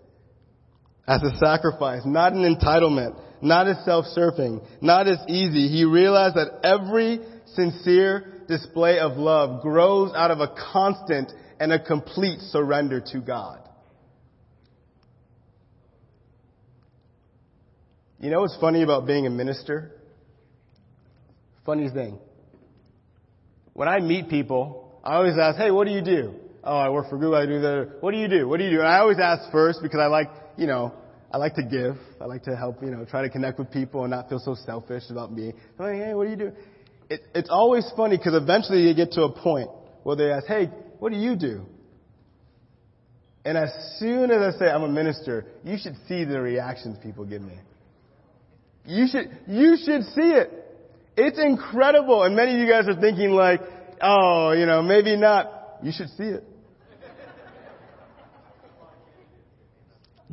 as 1.08 1.22
a 1.24 1.38
sacrifice, 1.38 2.02
not 2.06 2.34
an 2.34 2.44
entitlement, 2.44 3.20
not 3.42 3.68
as 3.68 3.84
self-serving, 3.84 4.62
not 4.82 5.08
as 5.08 5.18
easy. 5.28 5.68
He 5.68 5.84
realized 5.84 6.36
that 6.36 6.62
every 6.64 7.20
sincere 7.54 8.42
display 8.48 9.00
of 9.00 9.18
love 9.18 9.62
grows 9.62 10.12
out 10.16 10.32
of 10.32 10.40
a 10.40 10.48
constant 10.72 11.32
and 11.60 11.72
a 11.72 11.80
complete 11.80 12.40
surrender 12.40 13.02
to 13.12 13.20
God. 13.20 13.60
You 18.20 18.30
know 18.30 18.42
what's 18.42 18.58
funny 18.60 18.84
about 18.84 19.08
being 19.08 19.26
a 19.26 19.32
minister? 19.32 19.92
Funny 21.66 21.90
thing. 21.90 22.20
When 23.74 23.88
I 23.88 24.00
meet 24.00 24.30
people, 24.30 25.00
I 25.04 25.16
always 25.16 25.38
ask, 25.40 25.58
hey, 25.58 25.72
what 25.72 25.88
do 25.88 25.94
you 25.94 26.04
do? 26.04 26.36
Oh, 26.64 26.78
I 26.78 26.90
work 26.90 27.10
for 27.10 27.18
Google, 27.18 27.36
I 27.36 27.46
do 27.46 27.60
that. 27.62 27.98
What 28.02 28.12
do 28.12 28.18
you 28.18 28.28
do? 28.28 28.48
What 28.48 28.58
do 28.58 28.64
you 28.66 28.72
do? 28.72 28.80
And 28.80 28.88
I 28.88 29.00
always 29.00 29.18
ask 29.20 29.52
first 29.52 29.80
because 29.82 30.00
I 30.00 30.06
like, 30.06 30.30
you 30.58 30.68
know, 30.68 30.94
I 31.32 31.38
like 31.38 31.56
to 31.56 31.64
give. 31.64 31.98
I 32.20 32.26
like 32.26 32.44
to 32.44 32.56
help, 32.56 32.84
you 32.84 32.92
know, 32.92 33.06
try 33.06 33.24
to 33.24 33.30
connect 33.30 33.58
with 33.58 33.72
people 33.72 34.04
and 34.04 34.12
not 34.12 34.30
feel 34.30 34.40
so 34.40 34.54
selfish 34.54 35.04
about 35.10 35.32
me. 35.32 35.54
I'm 35.80 35.86
like, 35.86 35.96
hey, 35.96 36.14
what 36.14 36.26
do 36.26 36.30
you 36.30 36.36
do? 36.36 36.52
It, 37.10 37.22
it's 37.34 37.50
always 37.50 37.90
funny 37.96 38.18
because 38.18 38.36
eventually 38.36 38.88
you 38.88 38.94
get 38.94 39.12
to 39.14 39.24
a 39.24 39.32
point 39.32 39.70
where 40.04 40.16
they 40.16 40.32
ask, 40.32 40.46
hey, 40.46 40.70
what 41.00 41.12
do 41.12 41.18
you 41.18 41.36
do? 41.36 41.66
And 43.44 43.58
as 43.58 43.72
soon 43.98 44.30
as 44.30 44.56
I 44.56 44.60
say 44.60 44.66
I'm 44.70 44.84
a 44.84 44.88
minister, 44.88 45.46
you 45.64 45.78
should 45.82 45.96
see 46.08 46.26
the 46.26 46.40
reactions 46.40 46.98
people 47.02 47.26
give 47.26 47.42
me. 47.42 47.56
You 48.86 49.08
should, 49.08 49.30
you 49.48 49.78
should 49.84 50.04
see 50.14 50.32
it. 50.32 50.52
It's 51.18 51.40
incredible. 51.40 52.24
And 52.24 52.36
many 52.36 52.54
of 52.54 52.60
you 52.60 52.68
guys 52.68 52.88
are 52.88 53.00
thinking 53.00 53.32
like, 53.32 53.62
oh, 54.02 54.52
you 54.52 54.66
know, 54.66 54.82
maybe 54.84 55.16
not. 55.16 55.80
You 55.82 55.92
should 55.92 56.10
see 56.10 56.26
it. 56.26 56.44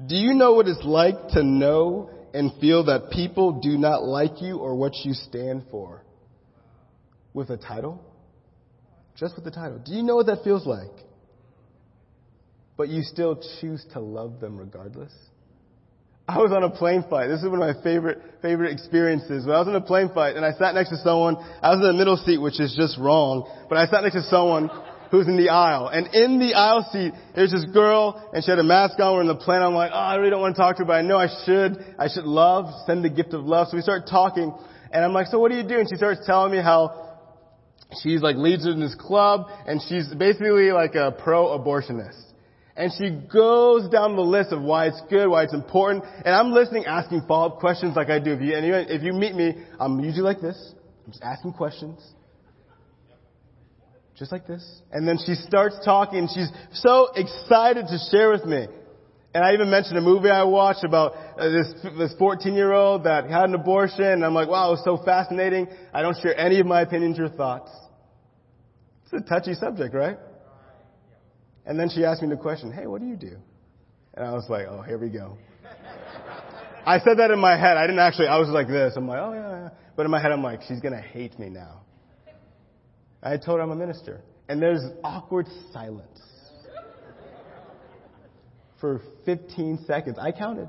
Do 0.06 0.14
you 0.14 0.34
know 0.34 0.52
what 0.52 0.68
it's 0.68 0.84
like 0.84 1.28
to 1.30 1.42
know 1.42 2.10
and 2.32 2.52
feel 2.60 2.84
that 2.84 3.10
people 3.10 3.60
do 3.60 3.76
not 3.76 4.04
like 4.04 4.40
you 4.40 4.58
or 4.58 4.74
what 4.76 4.94
you 5.04 5.12
stand 5.12 5.64
for? 5.70 6.04
With 7.34 7.50
a 7.50 7.56
title? 7.56 8.00
Just 9.16 9.34
with 9.34 9.44
the 9.44 9.50
title. 9.50 9.78
Do 9.84 9.92
you 9.92 10.02
know 10.02 10.16
what 10.16 10.26
that 10.26 10.44
feels 10.44 10.66
like? 10.66 10.92
But 12.76 12.88
you 12.88 13.02
still 13.02 13.42
choose 13.60 13.84
to 13.92 14.00
love 14.00 14.38
them 14.40 14.56
regardless? 14.56 15.12
I 16.28 16.38
was 16.38 16.52
on 16.52 16.62
a 16.62 16.70
plane 16.70 17.04
flight. 17.08 17.28
This 17.28 17.40
is 17.40 17.48
one 17.48 17.60
of 17.60 17.76
my 17.76 17.82
favorite, 17.82 18.20
favorite 18.42 18.70
experiences. 18.70 19.46
When 19.46 19.56
I 19.56 19.58
was 19.58 19.68
on 19.68 19.74
a 19.74 19.80
plane 19.80 20.10
flight 20.12 20.36
and 20.36 20.44
I 20.44 20.52
sat 20.52 20.74
next 20.74 20.90
to 20.90 20.98
someone, 20.98 21.36
I 21.62 21.70
was 21.70 21.80
in 21.80 21.86
the 21.86 21.94
middle 21.94 22.18
seat, 22.18 22.38
which 22.38 22.60
is 22.60 22.76
just 22.76 22.98
wrong, 22.98 23.50
but 23.68 23.78
I 23.78 23.86
sat 23.86 24.04
next 24.04 24.14
to 24.14 24.22
someone 24.22 24.70
who's 25.10 25.26
in 25.26 25.36
the 25.36 25.48
aisle. 25.50 25.88
And 25.88 26.14
in 26.14 26.38
the 26.38 26.54
aisle 26.54 26.88
seat, 26.92 27.12
there's 27.34 27.52
this 27.52 27.64
girl 27.66 28.30
and 28.32 28.44
she 28.44 28.50
had 28.50 28.58
a 28.58 28.64
mask 28.64 28.98
on. 29.00 29.14
We're 29.14 29.22
in 29.22 29.28
the 29.28 29.36
plane. 29.36 29.62
I'm 29.62 29.74
like, 29.74 29.90
oh, 29.92 29.98
I 29.98 30.16
really 30.16 30.30
don't 30.30 30.40
want 30.40 30.56
to 30.56 30.60
talk 30.60 30.76
to 30.76 30.82
her, 30.82 30.86
but 30.86 30.94
I 30.94 31.02
know 31.02 31.16
I 31.16 31.28
should. 31.44 31.84
I 31.98 32.08
should 32.08 32.24
love, 32.24 32.66
send 32.86 33.04
the 33.04 33.10
gift 33.10 33.34
of 33.34 33.44
love. 33.44 33.68
So 33.68 33.76
we 33.76 33.82
start 33.82 34.02
talking 34.08 34.52
and 34.92 35.04
I'm 35.04 35.12
like, 35.12 35.26
so 35.26 35.38
what 35.38 35.50
do 35.50 35.56
you 35.56 35.66
do? 35.66 35.78
And 35.78 35.88
she 35.88 35.96
starts 35.96 36.24
telling 36.26 36.52
me 36.52 36.58
how 36.58 37.18
she's 38.02 38.22
like 38.22 38.36
leads 38.36 38.66
in 38.66 38.80
this 38.80 38.94
club 38.94 39.46
and 39.66 39.80
she's 39.88 40.12
basically 40.14 40.72
like 40.72 40.94
a 40.94 41.12
pro-abortionist. 41.12 42.24
And 42.76 42.92
she 42.96 43.10
goes 43.10 43.90
down 43.90 44.14
the 44.14 44.22
list 44.22 44.52
of 44.52 44.62
why 44.62 44.86
it's 44.86 45.02
good, 45.10 45.28
why 45.28 45.42
it's 45.42 45.52
important. 45.52 46.04
And 46.24 46.32
I'm 46.32 46.52
listening, 46.52 46.86
asking 46.86 47.22
follow-up 47.26 47.58
questions 47.58 47.96
like 47.96 48.08
I 48.08 48.20
do. 48.20 48.34
If 48.34 48.40
you, 48.40 48.54
if 48.54 49.02
you 49.02 49.12
meet 49.12 49.34
me, 49.34 49.56
I'm 49.80 49.98
usually 49.98 50.22
like 50.22 50.40
this. 50.40 50.74
I'm 51.04 51.10
just 51.10 51.24
asking 51.24 51.54
questions. 51.54 52.00
Just 54.18 54.32
like 54.32 54.46
this. 54.46 54.64
And 54.90 55.06
then 55.06 55.18
she 55.24 55.34
starts 55.34 55.76
talking 55.84 56.28
she's 56.34 56.48
so 56.72 57.10
excited 57.14 57.86
to 57.86 57.98
share 58.10 58.30
with 58.30 58.44
me. 58.44 58.66
And 59.34 59.44
I 59.44 59.52
even 59.52 59.70
mentioned 59.70 59.96
a 59.96 60.00
movie 60.00 60.30
I 60.30 60.42
watched 60.44 60.82
about 60.82 61.14
uh, 61.38 61.48
this, 61.48 61.68
this 61.96 62.14
14 62.18 62.54
year 62.54 62.72
old 62.72 63.04
that 63.04 63.30
had 63.30 63.44
an 63.44 63.54
abortion. 63.54 64.04
And 64.04 64.24
I'm 64.24 64.34
like, 64.34 64.48
wow, 64.48 64.68
it 64.68 64.72
was 64.72 64.84
so 64.84 64.96
fascinating. 65.04 65.68
I 65.94 66.02
don't 66.02 66.16
share 66.20 66.36
any 66.36 66.58
of 66.58 66.66
my 66.66 66.80
opinions 66.80 67.20
or 67.20 67.28
thoughts. 67.28 67.70
It's 69.04 69.24
a 69.24 69.28
touchy 69.28 69.54
subject, 69.54 69.94
right? 69.94 70.18
And 71.64 71.78
then 71.78 71.88
she 71.88 72.04
asked 72.04 72.22
me 72.22 72.28
the 72.28 72.36
question, 72.36 72.72
hey, 72.72 72.86
what 72.86 73.00
do 73.00 73.06
you 73.06 73.16
do? 73.16 73.36
And 74.14 74.26
I 74.26 74.32
was 74.32 74.46
like, 74.48 74.66
oh, 74.68 74.82
here 74.82 74.98
we 74.98 75.10
go. 75.10 75.38
I 76.84 76.98
said 77.00 77.18
that 77.18 77.30
in 77.30 77.38
my 77.38 77.56
head. 77.56 77.76
I 77.76 77.82
didn't 77.82 78.00
actually, 78.00 78.28
I 78.28 78.38
was 78.38 78.48
like 78.48 78.66
this. 78.66 78.94
I'm 78.96 79.06
like, 79.06 79.20
oh 79.20 79.34
yeah, 79.34 79.50
yeah. 79.50 79.68
But 79.94 80.06
in 80.06 80.10
my 80.10 80.20
head, 80.20 80.32
I'm 80.32 80.42
like, 80.42 80.62
she's 80.66 80.80
gonna 80.80 81.00
hate 81.00 81.38
me 81.38 81.50
now. 81.50 81.82
I 83.22 83.36
told 83.36 83.58
her 83.58 83.62
I'm 83.62 83.70
a 83.70 83.76
minister. 83.76 84.20
And 84.48 84.62
there's 84.62 84.82
awkward 85.04 85.46
silence. 85.72 86.20
For 88.80 89.02
15 89.24 89.84
seconds. 89.86 90.18
I 90.20 90.30
counted. 90.32 90.68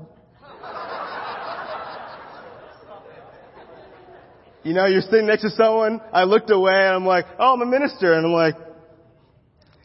You 4.62 4.74
know, 4.74 4.84
you're 4.86 5.00
sitting 5.00 5.26
next 5.26 5.42
to 5.42 5.50
someone. 5.50 6.00
I 6.12 6.24
looked 6.24 6.50
away 6.50 6.74
and 6.74 6.94
I'm 6.94 7.06
like, 7.06 7.24
oh, 7.38 7.54
I'm 7.54 7.62
a 7.62 7.66
minister. 7.66 8.12
And 8.12 8.26
I'm 8.26 8.32
like, 8.32 8.56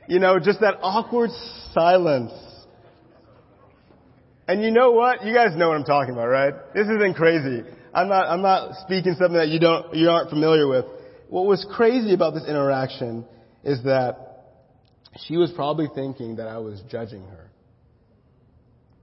you 0.07 0.19
know, 0.19 0.37
just 0.39 0.59
that 0.61 0.79
awkward 0.81 1.29
silence. 1.73 2.33
And 4.47 4.61
you 4.61 4.71
know 4.71 4.91
what? 4.91 5.23
You 5.25 5.33
guys 5.33 5.55
know 5.55 5.69
what 5.69 5.77
I'm 5.77 5.85
talking 5.85 6.13
about, 6.13 6.27
right? 6.27 6.53
This 6.73 6.87
isn't 6.87 7.15
crazy. 7.15 7.63
I'm 7.93 8.09
not, 8.09 8.27
I'm 8.27 8.41
not 8.41 8.75
speaking 8.85 9.15
something 9.17 9.37
that 9.37 9.47
you 9.47 9.59
don't, 9.59 9.95
you 9.95 10.09
aren't 10.09 10.29
familiar 10.29 10.67
with. 10.67 10.85
What 11.29 11.45
was 11.45 11.65
crazy 11.75 12.13
about 12.13 12.33
this 12.33 12.45
interaction 12.47 13.25
is 13.63 13.83
that 13.83 14.17
she 15.25 15.37
was 15.37 15.51
probably 15.51 15.87
thinking 15.93 16.37
that 16.37 16.47
I 16.47 16.57
was 16.57 16.81
judging 16.89 17.23
her. 17.23 17.51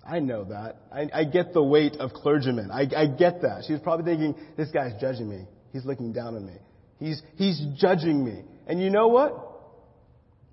I 0.05 0.19
know 0.19 0.45
that. 0.45 0.77
I, 0.93 1.09
I 1.21 1.25
get 1.25 1.53
the 1.53 1.63
weight 1.63 1.97
of 1.97 2.13
clergymen. 2.13 2.71
I, 2.71 2.89
I 2.97 3.07
get 3.07 3.43
that. 3.43 3.65
She 3.67 3.73
was 3.73 3.83
probably 3.83 4.05
thinking, 4.05 4.35
this 4.57 4.71
guy's 4.71 5.01
judging 5.01 5.29
me. 5.29 5.47
He's 5.73 5.85
looking 5.85 6.13
down 6.13 6.35
on 6.35 6.45
me. 6.45 6.57
He's, 6.99 7.23
he's 7.37 7.61
judging 7.77 8.25
me. 8.25 8.43
And 8.67 8.81
you 8.81 8.91
know 8.91 9.09
what? 9.09 9.33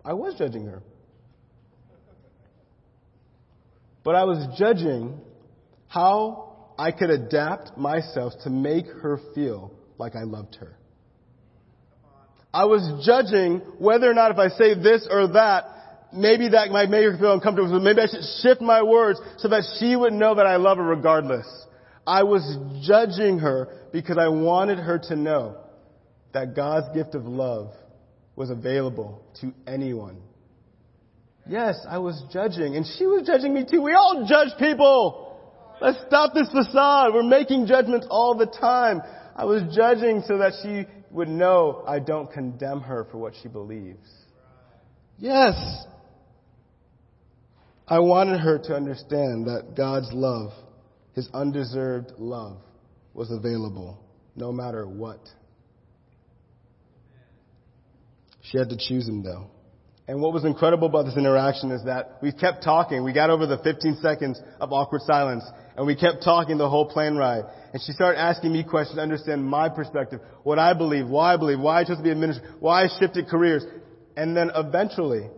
I 0.05 0.13
was 0.13 0.35
judging 0.37 0.65
her. 0.67 0.81
but 4.09 4.15
I 4.15 4.23
was 4.23 4.57
judging 4.57 5.19
how 5.87 6.71
I 6.79 6.91
could 6.91 7.11
adapt 7.11 7.77
myself 7.77 8.33
to 8.43 8.49
make 8.49 8.87
her 8.87 9.19
feel 9.35 9.71
like 9.99 10.15
I 10.15 10.23
loved 10.23 10.55
her. 10.55 10.78
I 12.53 12.65
was 12.65 13.05
judging 13.05 13.59
whether 13.77 14.09
or 14.09 14.13
not 14.13 14.31
if 14.31 14.37
I 14.37 14.49
say 14.49 14.73
this 14.73 15.07
or 15.09 15.27
that, 15.33 15.65
maybe 16.11 16.49
that 16.49 16.69
might 16.71 16.89
make 16.89 17.03
her 17.03 17.17
feel 17.17 17.33
uncomfortable. 17.33 17.69
So 17.69 17.79
maybe 17.79 18.01
I 18.01 18.07
should 18.07 18.25
shift 18.41 18.61
my 18.61 18.81
words 18.81 19.19
so 19.37 19.47
that 19.49 19.63
she 19.79 19.95
would 19.95 20.13
know 20.13 20.35
that 20.35 20.47
I 20.47 20.55
love 20.55 20.77
her 20.77 20.83
regardless. 20.83 21.47
I 22.07 22.23
was 22.23 22.57
judging 22.81 23.39
her 23.39 23.67
because 23.91 24.17
I 24.17 24.29
wanted 24.29 24.79
her 24.79 24.97
to 25.09 25.15
know 25.15 25.57
that 26.33 26.55
God's 26.55 26.87
gift 26.95 27.13
of 27.13 27.25
love 27.25 27.71
was 28.35 28.49
available 28.49 29.21
to 29.41 29.53
anyone. 29.67 30.21
Yes, 31.47 31.85
I 31.87 31.97
was 31.97 32.21
judging, 32.31 32.75
and 32.75 32.85
she 32.85 33.05
was 33.05 33.25
judging 33.25 33.53
me 33.53 33.65
too. 33.69 33.81
We 33.81 33.93
all 33.93 34.25
judge 34.27 34.49
people. 34.59 35.37
Let's 35.81 35.99
stop 36.07 36.33
this 36.33 36.49
facade. 36.51 37.13
We're 37.13 37.23
making 37.23 37.65
judgments 37.65 38.05
all 38.09 38.35
the 38.35 38.45
time. 38.45 39.01
I 39.35 39.45
was 39.45 39.63
judging 39.75 40.21
so 40.27 40.37
that 40.39 40.53
she 40.61 40.85
would 41.11 41.27
know 41.27 41.83
I 41.87 41.99
don't 41.99 42.31
condemn 42.31 42.81
her 42.81 43.05
for 43.11 43.17
what 43.17 43.33
she 43.41 43.47
believes. 43.47 44.07
Yes. 45.17 45.55
I 47.87 47.99
wanted 47.99 48.39
her 48.39 48.59
to 48.65 48.75
understand 48.75 49.47
that 49.47 49.75
God's 49.75 50.11
love, 50.13 50.51
His 51.13 51.27
undeserved 51.33 52.13
love, 52.17 52.57
was 53.13 53.31
available 53.31 53.99
no 54.35 54.51
matter 54.51 54.87
what. 54.87 55.19
She 58.41 58.57
had 58.57 58.69
to 58.69 58.77
choose 58.77 59.07
Him 59.07 59.23
though. 59.23 59.47
And 60.07 60.21
what 60.21 60.33
was 60.33 60.43
incredible 60.43 60.87
about 60.87 61.05
this 61.05 61.17
interaction 61.17 61.69
is 61.69 61.83
that 61.85 62.17
we 62.21 62.31
kept 62.31 62.63
talking. 62.63 63.03
We 63.03 63.13
got 63.13 63.29
over 63.29 63.45
the 63.45 63.59
15 63.59 63.99
seconds 64.01 64.41
of 64.59 64.73
awkward 64.73 65.01
silence 65.01 65.43
and 65.79 65.87
we 65.87 65.95
kept 65.95 66.21
talking 66.25 66.57
the 66.57 66.67
whole 66.67 66.85
plane 66.85 67.15
ride. 67.15 67.45
And 67.71 67.81
she 67.81 67.93
started 67.93 68.19
asking 68.19 68.51
me 68.51 68.65
questions 68.65 68.97
to 68.97 69.01
understand 69.01 69.45
my 69.45 69.69
perspective, 69.69 70.19
what 70.43 70.59
I 70.59 70.73
believe, 70.73 71.07
why 71.07 71.33
I 71.33 71.37
believe, 71.37 71.57
why 71.57 71.79
I 71.79 71.83
chose 71.85 71.95
to 71.95 72.03
be 72.03 72.11
a 72.11 72.15
minister, 72.15 72.43
why 72.59 72.83
I 72.83 72.87
shifted 72.99 73.29
careers. 73.29 73.63
And 74.17 74.35
then 74.35 74.51
eventually, 74.53 75.29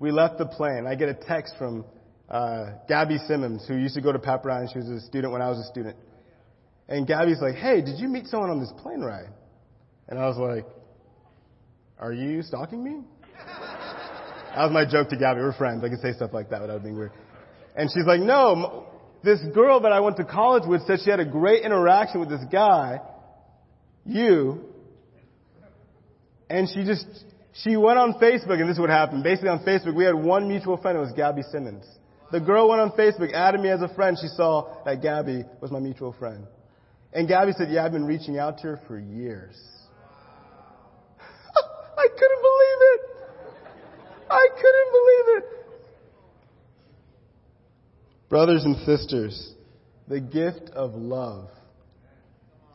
we 0.00 0.10
left 0.10 0.38
the 0.38 0.46
plane. 0.46 0.88
I 0.88 0.96
get 0.96 1.10
a 1.10 1.14
text 1.14 1.54
from 1.58 1.84
uh, 2.28 2.70
Gabby 2.88 3.18
Simmons, 3.28 3.64
who 3.68 3.76
used 3.76 3.94
to 3.94 4.00
go 4.00 4.10
to 4.10 4.18
Pepperdine. 4.18 4.66
She 4.72 4.80
was 4.80 4.88
a 4.88 5.00
student 5.02 5.32
when 5.32 5.42
I 5.42 5.48
was 5.48 5.60
a 5.60 5.70
student. 5.70 5.96
And 6.88 7.06
Gabby's 7.06 7.40
like, 7.40 7.54
hey, 7.54 7.82
did 7.82 8.00
you 8.00 8.08
meet 8.08 8.26
someone 8.26 8.50
on 8.50 8.58
this 8.58 8.72
plane 8.82 9.00
ride? 9.00 9.30
And 10.08 10.18
I 10.18 10.26
was 10.26 10.38
like, 10.38 10.66
are 12.00 12.12
you 12.12 12.42
stalking 12.42 12.82
me? 12.82 13.02
That 14.54 14.64
was 14.64 14.72
my 14.72 14.84
joke 14.84 15.08
to 15.08 15.16
Gabby. 15.16 15.40
We're 15.40 15.54
friends. 15.54 15.82
I 15.82 15.88
can 15.88 15.98
say 16.02 16.12
stuff 16.12 16.34
like 16.34 16.50
that 16.50 16.60
without 16.60 16.82
being 16.82 16.94
weird. 16.94 17.12
And 17.74 17.88
she's 17.88 18.04
like, 18.04 18.20
no, 18.20 18.91
this 19.22 19.40
girl 19.54 19.80
that 19.80 19.92
I 19.92 20.00
went 20.00 20.16
to 20.16 20.24
college 20.24 20.64
with 20.66 20.84
said 20.86 20.98
she 21.04 21.10
had 21.10 21.20
a 21.20 21.24
great 21.24 21.64
interaction 21.64 22.20
with 22.20 22.28
this 22.28 22.44
guy, 22.50 23.00
you, 24.04 24.64
and 26.50 26.68
she 26.68 26.84
just, 26.84 27.06
she 27.52 27.76
went 27.76 27.98
on 27.98 28.14
Facebook, 28.14 28.60
and 28.60 28.68
this 28.68 28.74
is 28.74 28.80
what 28.80 28.90
happened. 28.90 29.22
Basically 29.22 29.48
on 29.48 29.64
Facebook, 29.64 29.94
we 29.94 30.04
had 30.04 30.14
one 30.14 30.48
mutual 30.48 30.76
friend, 30.76 30.98
it 30.98 31.00
was 31.00 31.12
Gabby 31.12 31.42
Simmons. 31.50 31.86
The 32.32 32.40
girl 32.40 32.68
went 32.70 32.80
on 32.80 32.90
Facebook, 32.92 33.34
added 33.34 33.60
me 33.60 33.68
as 33.68 33.82
a 33.82 33.94
friend. 33.94 34.16
She 34.20 34.28
saw 34.28 34.82
that 34.84 35.02
Gabby 35.02 35.44
was 35.60 35.70
my 35.70 35.80
mutual 35.80 36.14
friend. 36.18 36.46
And 37.12 37.28
Gabby 37.28 37.52
said, 37.52 37.70
yeah, 37.70 37.84
I've 37.84 37.92
been 37.92 38.06
reaching 38.06 38.38
out 38.38 38.56
to 38.58 38.68
her 38.68 38.80
for 38.88 38.98
years. 38.98 39.54
I 41.98 42.08
couldn't 42.08 42.42
believe 42.42 42.80
it. 42.80 43.00
I 44.30 44.48
couldn't 44.56 44.92
believe 44.92 45.36
it. 45.36 45.44
Brothers 48.32 48.64
and 48.64 48.78
sisters, 48.86 49.52
the 50.08 50.18
gift 50.18 50.70
of 50.70 50.94
love 50.94 51.50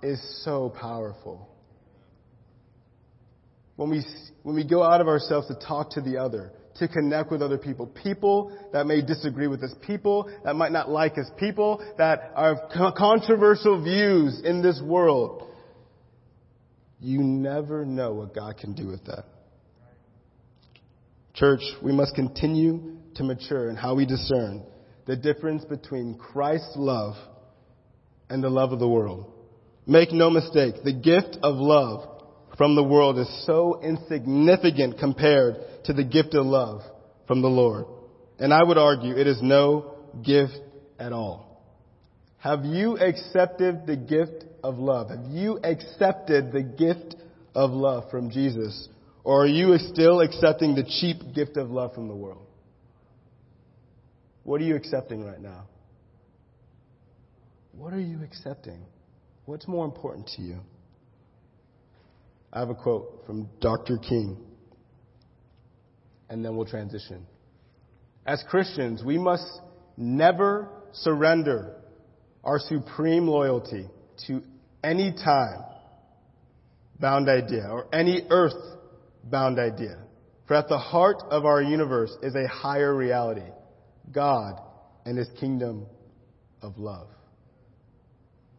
is 0.04 0.22
so 0.44 0.70
powerful. 0.70 1.50
When 3.76 3.90
we, 3.90 4.06
when 4.44 4.54
we 4.54 4.64
go 4.64 4.84
out 4.84 5.02
of 5.02 5.08
ourselves 5.08 5.48
to 5.48 5.56
talk 5.56 5.90
to 5.94 6.02
the 6.02 6.18
other, 6.18 6.52
to 6.76 6.88
connect 6.88 7.32
with 7.32 7.42
other 7.42 7.58
people, 7.58 7.88
people 7.88 8.56
that 8.72 8.86
may 8.86 9.02
disagree 9.02 9.48
with 9.48 9.64
us, 9.64 9.74
people 9.82 10.32
that 10.44 10.54
might 10.56 10.72
not 10.72 10.90
like 10.90 11.18
us, 11.18 11.26
people 11.40 11.84
that 11.98 12.34
have 12.38 12.94
controversial 12.96 13.84
views 13.84 14.40
in 14.44 14.62
this 14.62 14.80
world, 14.80 15.50
you 17.00 17.24
never 17.24 17.84
know 17.84 18.14
what 18.14 18.36
God 18.36 18.58
can 18.60 18.76
do 18.76 18.90
with 18.90 19.04
that. 19.06 19.26
Church, 21.34 21.62
we 21.82 21.94
must 21.94 22.14
continue 22.14 22.98
to 23.16 23.24
mature 23.24 23.72
in 23.72 23.76
how 23.76 23.96
we 23.96 24.06
discern 24.06 24.64
the 25.08 25.16
difference 25.16 25.64
between 25.66 26.16
Christ's 26.16 26.76
love 26.76 27.16
and 28.30 28.44
the 28.44 28.50
love 28.50 28.74
of 28.74 28.80
the 28.80 28.88
world. 28.88 29.32
Make 29.88 30.12
no 30.12 30.30
mistake, 30.30 30.76
the 30.84 30.94
gift 30.94 31.38
of 31.42 31.56
love 31.56 32.18
from 32.58 32.76
the 32.76 32.84
world 32.84 33.18
is 33.18 33.46
so 33.46 33.80
insignificant 33.82 35.00
compared 35.00 35.56
to 35.86 35.94
the 35.94 36.04
gift 36.04 36.34
of 36.36 36.46
love 36.46 36.82
from 37.26 37.42
the 37.42 37.48
Lord. 37.48 37.86
And 38.38 38.54
I 38.54 38.62
would 38.62 38.78
argue 38.78 39.16
it 39.16 39.28
is 39.28 39.40
no 39.42 39.96
gift 40.24 40.60
at 41.00 41.14
all. 41.14 41.64
Have 42.40 42.66
you 42.66 42.98
accepted 42.98 43.88
the 43.88 43.96
gift 43.96 44.44
of 44.64 44.78
love? 44.78 45.10
Have 45.10 45.26
you 45.32 45.60
accepted 45.64 46.52
the 46.52 46.64
gift 46.64 47.16
of 47.56 47.72
love 47.72 48.12
from 48.12 48.30
Jesus? 48.30 48.90
Or 49.24 49.44
are 49.44 49.48
you 49.48 49.78
still 49.78 50.20
accepting 50.20 50.76
the 50.76 50.84
cheap 50.84 51.34
gift 51.34 51.56
of 51.58 51.70
love 51.70 51.94
from 51.94 52.08
the 52.10 52.16
world? 52.16 52.47
What 54.48 54.62
are 54.62 54.64
you 54.64 54.78
accepting 54.78 55.26
right 55.26 55.42
now? 55.42 55.66
What 57.74 57.92
are 57.92 58.00
you 58.00 58.24
accepting? 58.24 58.80
What's 59.44 59.68
more 59.68 59.84
important 59.84 60.28
to 60.38 60.42
you? 60.42 60.60
I 62.54 62.60
have 62.60 62.70
a 62.70 62.74
quote 62.74 63.24
from 63.26 63.50
Dr. 63.60 63.98
King, 63.98 64.38
and 66.30 66.46
then 66.46 66.56
we'll 66.56 66.66
transition. 66.66 67.26
As 68.26 68.42
Christians, 68.50 69.04
we 69.04 69.18
must 69.18 69.46
never 69.98 70.70
surrender 70.94 71.76
our 72.42 72.60
supreme 72.60 73.28
loyalty 73.28 73.90
to 74.28 74.42
any 74.82 75.12
time 75.12 75.60
bound 77.02 77.28
idea 77.28 77.68
or 77.70 77.88
any 77.92 78.22
earth 78.30 78.78
bound 79.26 79.60
idea. 79.60 79.98
For 80.48 80.54
at 80.54 80.70
the 80.70 80.78
heart 80.78 81.22
of 81.32 81.44
our 81.44 81.62
universe 81.62 82.16
is 82.24 82.34
a 82.34 82.48
higher 82.48 82.96
reality 82.96 83.44
God 84.12 84.62
and 85.06 85.18
his 85.18 85.30
kingdom 85.40 85.86
of 86.62 86.78
love. 86.78 87.08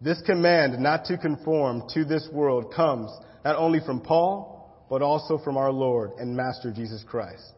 This 0.00 0.20
command 0.24 0.78
not 0.78 1.06
to 1.06 1.18
conform 1.18 1.82
to 1.94 2.04
this 2.04 2.28
world 2.32 2.72
comes 2.74 3.10
not 3.44 3.56
only 3.56 3.80
from 3.84 4.00
Paul, 4.00 4.86
but 4.88 5.02
also 5.02 5.38
from 5.38 5.56
our 5.56 5.72
Lord 5.72 6.12
and 6.18 6.36
Master 6.36 6.72
Jesus 6.72 7.04
Christ. 7.06 7.52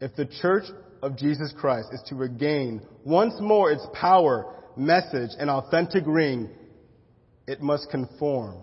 If 0.00 0.16
the 0.16 0.26
church 0.26 0.64
of 1.02 1.16
Jesus 1.16 1.52
Christ 1.56 1.88
is 1.92 2.02
to 2.08 2.14
regain 2.14 2.82
once 3.04 3.34
more 3.40 3.70
its 3.70 3.86
power, 3.92 4.54
message, 4.76 5.30
and 5.38 5.50
authentic 5.50 6.04
ring, 6.06 6.50
it 7.46 7.60
must 7.60 7.90
conform 7.90 8.56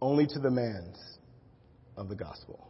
only 0.00 0.26
to 0.26 0.34
the 0.34 0.48
demands 0.48 0.98
of 1.96 2.08
the 2.08 2.14
gospel. 2.14 2.68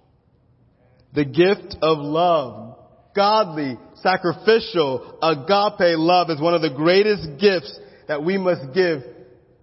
The 1.14 1.24
gift 1.24 1.76
of 1.83 1.98
love 1.98 2.78
godly, 3.18 3.76
sacrificial, 3.96 5.18
agape 5.20 5.98
love 5.98 6.31
is 6.31 6.40
one 6.40 6.54
of 6.54 6.62
the 6.62 6.70
greatest 6.70 7.26
gifts 7.40 7.76
that 8.07 8.22
we 8.24 8.38
must 8.38 8.72
give 8.72 9.02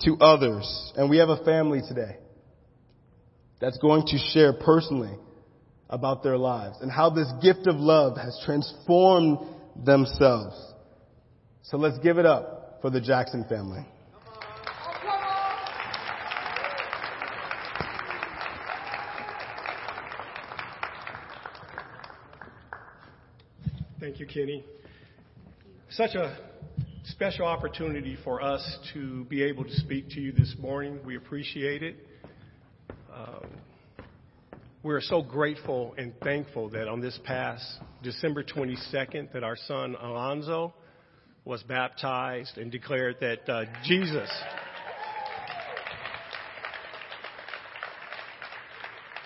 to 0.01 0.17
others. 0.19 0.91
And 0.97 1.09
we 1.09 1.19
have 1.19 1.29
a 1.29 1.41
family 1.45 1.79
today 1.87 2.17
that's 3.61 3.77
going 3.77 4.07
to 4.07 4.17
share 4.33 4.51
personally 4.51 5.17
about 5.89 6.21
their 6.21 6.37
lives 6.37 6.75
and 6.81 6.91
how 6.91 7.09
this 7.09 7.31
gift 7.41 7.65
of 7.65 7.77
love 7.77 8.17
has 8.17 8.37
transformed 8.45 9.37
themselves. 9.85 10.73
So 11.63 11.77
let's 11.77 11.97
give 11.99 12.17
it 12.17 12.25
up 12.25 12.79
for 12.81 12.89
the 12.89 12.99
Jackson 12.99 13.45
family. 13.47 13.85
Thank 24.05 24.14
you, 24.33 24.45
Kene. 24.45 24.63
Such 25.89 26.15
a 26.15 26.37
special 27.05 27.45
opportunity 27.45 28.17
for 28.23 28.41
us 28.41 28.77
to 28.93 29.25
be 29.25 29.43
able 29.43 29.63
to 29.63 29.75
speak 29.75 30.09
to 30.11 30.21
you 30.21 30.31
this 30.31 30.55
morning. 30.59 30.99
We 31.05 31.17
appreciate 31.17 31.83
it. 31.83 31.95
Um, 33.13 33.47
we're 34.83 35.01
so 35.01 35.21
grateful 35.21 35.93
and 35.97 36.13
thankful 36.23 36.69
that 36.69 36.87
on 36.87 37.01
this 37.01 37.19
past 37.23 37.63
December 38.03 38.43
22nd 38.43 39.33
that 39.33 39.43
our 39.43 39.55
son 39.67 39.95
Alonzo 40.01 40.73
was 41.43 41.61
baptized 41.63 42.57
and 42.57 42.71
declared 42.71 43.17
that 43.21 43.49
uh, 43.49 43.65
Jesus 43.83 44.29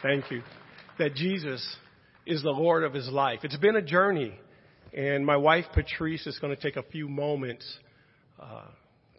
Thank 0.01 0.31
you. 0.31 0.41
That 0.97 1.13
Jesus 1.13 1.75
is 2.25 2.41
the 2.41 2.51
Lord 2.51 2.83
of 2.83 2.93
his 2.93 3.09
life. 3.09 3.39
It's 3.43 3.57
been 3.57 3.75
a 3.75 3.81
journey 3.81 4.33
And 4.93 5.25
my 5.25 5.37
wife, 5.37 5.65
Patrice, 5.73 6.25
is 6.25 6.39
going 6.39 6.55
to 6.55 6.61
take 6.61 6.75
a 6.75 6.83
few 6.83 7.07
moments 7.07 7.65
uh, 8.39 8.65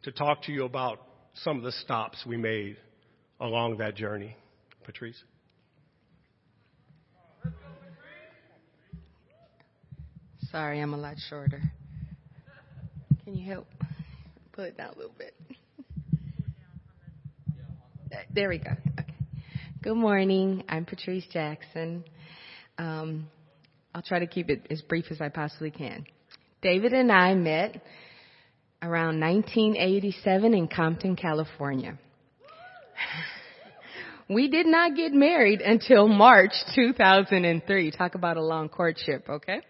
to 0.02 0.12
talk 0.12 0.42
to 0.44 0.52
you 0.52 0.64
about 0.64 1.00
some 1.34 1.58
of 1.58 1.62
the 1.62 1.72
stops 1.72 2.24
we 2.26 2.36
made 2.36 2.76
along 3.38 3.78
that 3.78 3.94
journey. 3.94 4.36
Patrice? 4.84 5.22
Sorry, 10.50 10.80
I'm 10.80 10.94
a 10.94 10.96
lot 10.96 11.14
shorter. 11.28 11.62
Can 13.22 13.36
you 13.36 13.46
help 13.48 13.68
pull 14.52 14.64
it 14.64 14.76
down 14.76 14.94
a 14.94 14.96
little 14.96 15.14
bit? 15.16 15.34
There 18.34 18.48
we 18.48 18.58
go. 18.58 18.70
Okay. 18.98 19.14
Good 19.82 19.94
morning. 19.94 20.64
I'm 20.68 20.84
Patrice 20.84 21.24
Jackson. 21.32 22.04
Um, 22.78 23.28
I'll 23.94 24.02
try 24.02 24.20
to 24.20 24.26
keep 24.26 24.50
it 24.50 24.66
as 24.70 24.82
brief 24.82 25.06
as 25.10 25.20
I 25.20 25.28
possibly 25.28 25.70
can. 25.70 26.06
David 26.62 26.92
and 26.92 27.10
I 27.10 27.34
met 27.34 27.82
around 28.82 29.20
1987 29.20 30.54
in 30.54 30.68
Compton, 30.68 31.16
California. 31.16 31.98
We 34.28 34.46
did 34.46 34.66
not 34.66 34.94
get 34.94 35.12
married 35.12 35.60
until 35.60 36.06
March 36.06 36.52
2003. 36.76 37.90
Talk 37.90 38.14
about 38.14 38.36
a 38.36 38.40
long 38.40 38.68
courtship, 38.68 39.28
okay? 39.28 39.60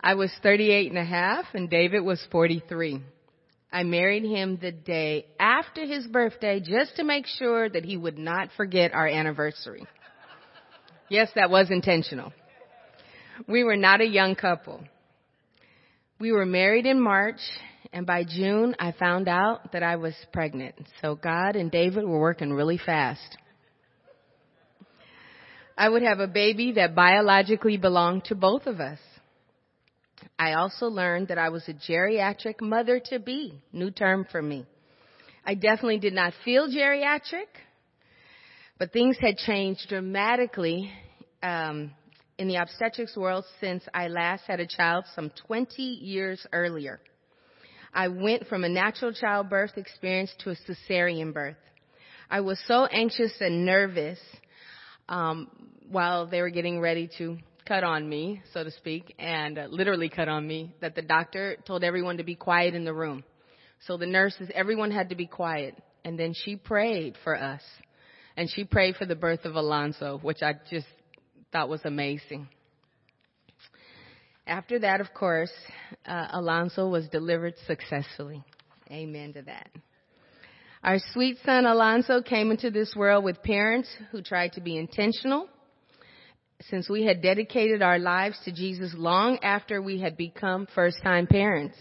I 0.00 0.14
was 0.14 0.32
38 0.42 0.88
and 0.88 0.98
a 0.98 1.04
half 1.04 1.44
and 1.52 1.68
David 1.68 2.00
was 2.00 2.18
43. 2.32 3.02
I 3.70 3.82
married 3.82 4.24
him 4.24 4.58
the 4.58 4.72
day 4.72 5.26
after 5.38 5.84
his 5.84 6.06
birthday 6.06 6.60
just 6.60 6.96
to 6.96 7.04
make 7.04 7.26
sure 7.26 7.68
that 7.68 7.84
he 7.84 7.98
would 7.98 8.16
not 8.16 8.48
forget 8.56 8.94
our 8.94 9.06
anniversary. 9.06 9.86
Yes, 11.10 11.28
that 11.34 11.50
was 11.50 11.70
intentional. 11.70 12.32
We 13.46 13.64
were 13.64 13.76
not 13.76 14.00
a 14.00 14.06
young 14.06 14.34
couple. 14.34 14.82
We 16.18 16.32
were 16.32 16.46
married 16.46 16.86
in 16.86 17.00
March 17.00 17.40
and 17.92 18.06
by 18.06 18.24
June 18.24 18.74
I 18.78 18.92
found 18.92 19.28
out 19.28 19.72
that 19.72 19.82
I 19.82 19.96
was 19.96 20.14
pregnant. 20.32 20.74
So 21.02 21.14
God 21.14 21.56
and 21.56 21.70
David 21.70 22.04
were 22.04 22.20
working 22.20 22.52
really 22.52 22.78
fast. 22.78 23.36
I 25.78 25.88
would 25.88 26.02
have 26.02 26.20
a 26.20 26.26
baby 26.26 26.72
that 26.72 26.94
biologically 26.94 27.76
belonged 27.76 28.24
to 28.24 28.34
both 28.34 28.66
of 28.66 28.80
us. 28.80 28.98
I 30.38 30.54
also 30.54 30.86
learned 30.86 31.28
that 31.28 31.38
I 31.38 31.50
was 31.50 31.68
a 31.68 31.74
geriatric 31.74 32.60
mother 32.60 33.00
to 33.06 33.18
be. 33.18 33.62
New 33.72 33.90
term 33.90 34.26
for 34.30 34.40
me. 34.40 34.64
I 35.44 35.54
definitely 35.54 35.98
did 35.98 36.14
not 36.14 36.32
feel 36.44 36.68
geriatric, 36.68 37.46
but 38.78 38.92
things 38.92 39.16
had 39.20 39.36
changed 39.36 39.86
dramatically 39.88 40.90
um, 41.42 41.92
in 42.38 42.48
the 42.48 42.56
obstetrics 42.56 43.16
world 43.16 43.44
since 43.60 43.82
I 43.94 44.08
last 44.08 44.44
had 44.46 44.60
a 44.60 44.66
child 44.66 45.04
some 45.14 45.30
20 45.46 45.82
years 45.82 46.46
earlier. 46.52 47.00
I 47.94 48.08
went 48.08 48.46
from 48.46 48.64
a 48.64 48.68
natural 48.68 49.12
childbirth 49.12 49.76
experience 49.76 50.30
to 50.40 50.50
a 50.50 50.54
cesarean 50.54 51.32
birth. 51.32 51.56
I 52.30 52.40
was 52.40 52.60
so 52.66 52.84
anxious 52.86 53.32
and 53.40 53.64
nervous 53.64 54.18
um, 55.08 55.48
while 55.88 56.26
they 56.26 56.42
were 56.42 56.50
getting 56.50 56.80
ready 56.80 57.08
to 57.18 57.38
cut 57.66 57.84
on 57.84 58.08
me, 58.08 58.42
so 58.52 58.64
to 58.64 58.70
speak, 58.70 59.14
and 59.18 59.58
uh, 59.58 59.66
literally 59.70 60.08
cut 60.08 60.28
on 60.28 60.46
me, 60.46 60.74
that 60.80 60.94
the 60.94 61.02
doctor 61.02 61.56
told 61.66 61.84
everyone 61.84 62.18
to 62.18 62.24
be 62.24 62.34
quiet 62.34 62.74
in 62.74 62.84
the 62.84 62.92
room. 62.92 63.24
So 63.86 63.96
the 63.96 64.06
nurses, 64.06 64.50
everyone 64.54 64.90
had 64.90 65.08
to 65.08 65.14
be 65.14 65.26
quiet. 65.26 65.74
And 66.04 66.18
then 66.18 66.34
she 66.34 66.56
prayed 66.56 67.16
for 67.24 67.36
us. 67.36 67.62
And 68.36 68.50
she 68.50 68.64
prayed 68.64 68.96
for 68.96 69.06
the 69.06 69.16
birth 69.16 69.44
of 69.44 69.54
Alonzo, 69.56 70.18
which 70.22 70.42
I 70.42 70.54
just 70.70 70.86
thought 71.52 71.68
was 71.68 71.80
amazing. 71.84 72.48
After 74.46 74.78
that, 74.78 75.00
of 75.00 75.12
course, 75.12 75.50
uh, 76.06 76.28
Alonzo 76.32 76.88
was 76.88 77.08
delivered 77.08 77.54
successfully. 77.66 78.44
Amen 78.90 79.32
to 79.32 79.42
that. 79.42 79.70
Our 80.84 80.98
sweet 81.12 81.38
son 81.44 81.66
Alonzo 81.66 82.22
came 82.22 82.52
into 82.52 82.70
this 82.70 82.94
world 82.94 83.24
with 83.24 83.42
parents 83.42 83.88
who 84.12 84.22
tried 84.22 84.52
to 84.52 84.60
be 84.60 84.76
intentional 84.76 85.48
since 86.70 86.88
we 86.88 87.04
had 87.04 87.22
dedicated 87.22 87.82
our 87.82 87.98
lives 87.98 88.38
to 88.44 88.52
Jesus 88.52 88.94
long 88.96 89.38
after 89.42 89.82
we 89.82 90.00
had 90.00 90.16
become 90.16 90.66
first 90.74 90.98
time 91.02 91.26
parents. 91.26 91.76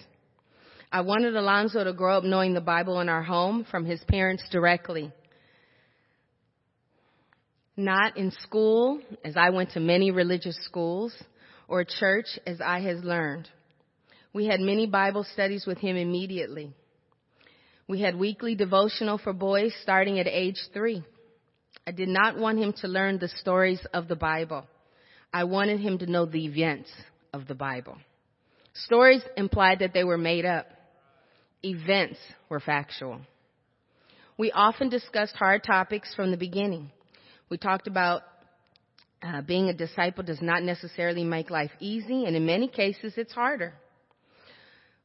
I 0.91 1.01
wanted 1.01 1.35
Alonzo 1.35 1.83
to 1.83 1.93
grow 1.93 2.17
up 2.17 2.23
knowing 2.23 2.53
the 2.53 2.61
Bible 2.61 2.99
in 2.99 3.09
our 3.09 3.23
home 3.23 3.65
from 3.69 3.85
his 3.85 4.03
parents 4.07 4.43
directly. 4.51 5.11
Not 7.77 8.17
in 8.17 8.31
school, 8.31 9.01
as 9.23 9.35
I 9.35 9.49
went 9.49 9.71
to 9.71 9.79
many 9.79 10.11
religious 10.11 10.57
schools, 10.63 11.13
or 11.67 11.83
church, 11.83 12.39
as 12.47 12.61
I 12.61 12.79
had 12.79 13.03
learned. 13.03 13.49
We 14.33 14.45
had 14.45 14.59
many 14.59 14.87
Bible 14.87 15.25
studies 15.33 15.65
with 15.65 15.77
him 15.77 15.95
immediately. 15.95 16.73
We 17.87 18.01
had 18.01 18.17
weekly 18.17 18.55
devotional 18.55 19.17
for 19.17 19.33
boys 19.33 19.73
starting 19.81 20.19
at 20.19 20.27
age 20.27 20.59
three. 20.73 21.03
I 21.85 21.91
did 21.91 22.09
not 22.09 22.37
want 22.37 22.59
him 22.59 22.73
to 22.81 22.87
learn 22.87 23.19
the 23.19 23.27
stories 23.27 23.79
of 23.93 24.07
the 24.07 24.15
Bible. 24.15 24.65
I 25.33 25.43
wanted 25.43 25.79
him 25.79 25.97
to 25.99 26.05
know 26.05 26.25
the 26.25 26.45
events 26.45 26.89
of 27.33 27.47
the 27.47 27.55
Bible. 27.55 27.97
Stories 28.73 29.21
implied 29.37 29.79
that 29.79 29.93
they 29.93 30.03
were 30.03 30.17
made 30.17 30.45
up. 30.45 30.67
Events 31.63 32.19
were 32.49 32.59
factual. 32.59 33.21
We 34.37 34.51
often 34.51 34.89
discussed 34.89 35.35
hard 35.35 35.63
topics 35.63 36.13
from 36.15 36.31
the 36.31 36.37
beginning. 36.37 36.91
We 37.49 37.57
talked 37.57 37.87
about 37.87 38.23
uh, 39.21 39.41
being 39.41 39.69
a 39.69 39.73
disciple 39.73 40.23
does 40.23 40.41
not 40.41 40.63
necessarily 40.63 41.23
make 41.23 41.49
life 41.49 41.71
easy, 41.79 42.25
and 42.25 42.35
in 42.35 42.45
many 42.45 42.67
cases, 42.67 43.13
it's 43.17 43.33
harder. 43.33 43.73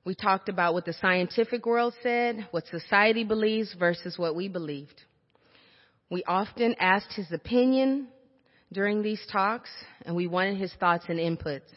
We 0.05 0.15
talked 0.15 0.49
about 0.49 0.73
what 0.73 0.87
the 0.87 0.95
scientific 0.95 1.67
world 1.67 1.95
said, 2.03 2.49
what 2.51 2.67
society 2.67 3.25
believes 3.25 3.75
versus 3.79 4.19
what 4.19 4.35
we 4.35 4.49
believed. 4.49 5.03
We 6.09 6.25
often 6.25 6.75
asked 6.81 7.13
his 7.13 7.31
opinion 7.31 8.09
during 8.73 9.03
these 9.03 9.25
talks, 9.31 9.71
and 10.07 10.17
we 10.17 10.27
wanted 10.27 10.57
his 10.57 10.73
thoughts 10.81 11.05
and 11.09 11.19
inputs. 11.19 11.69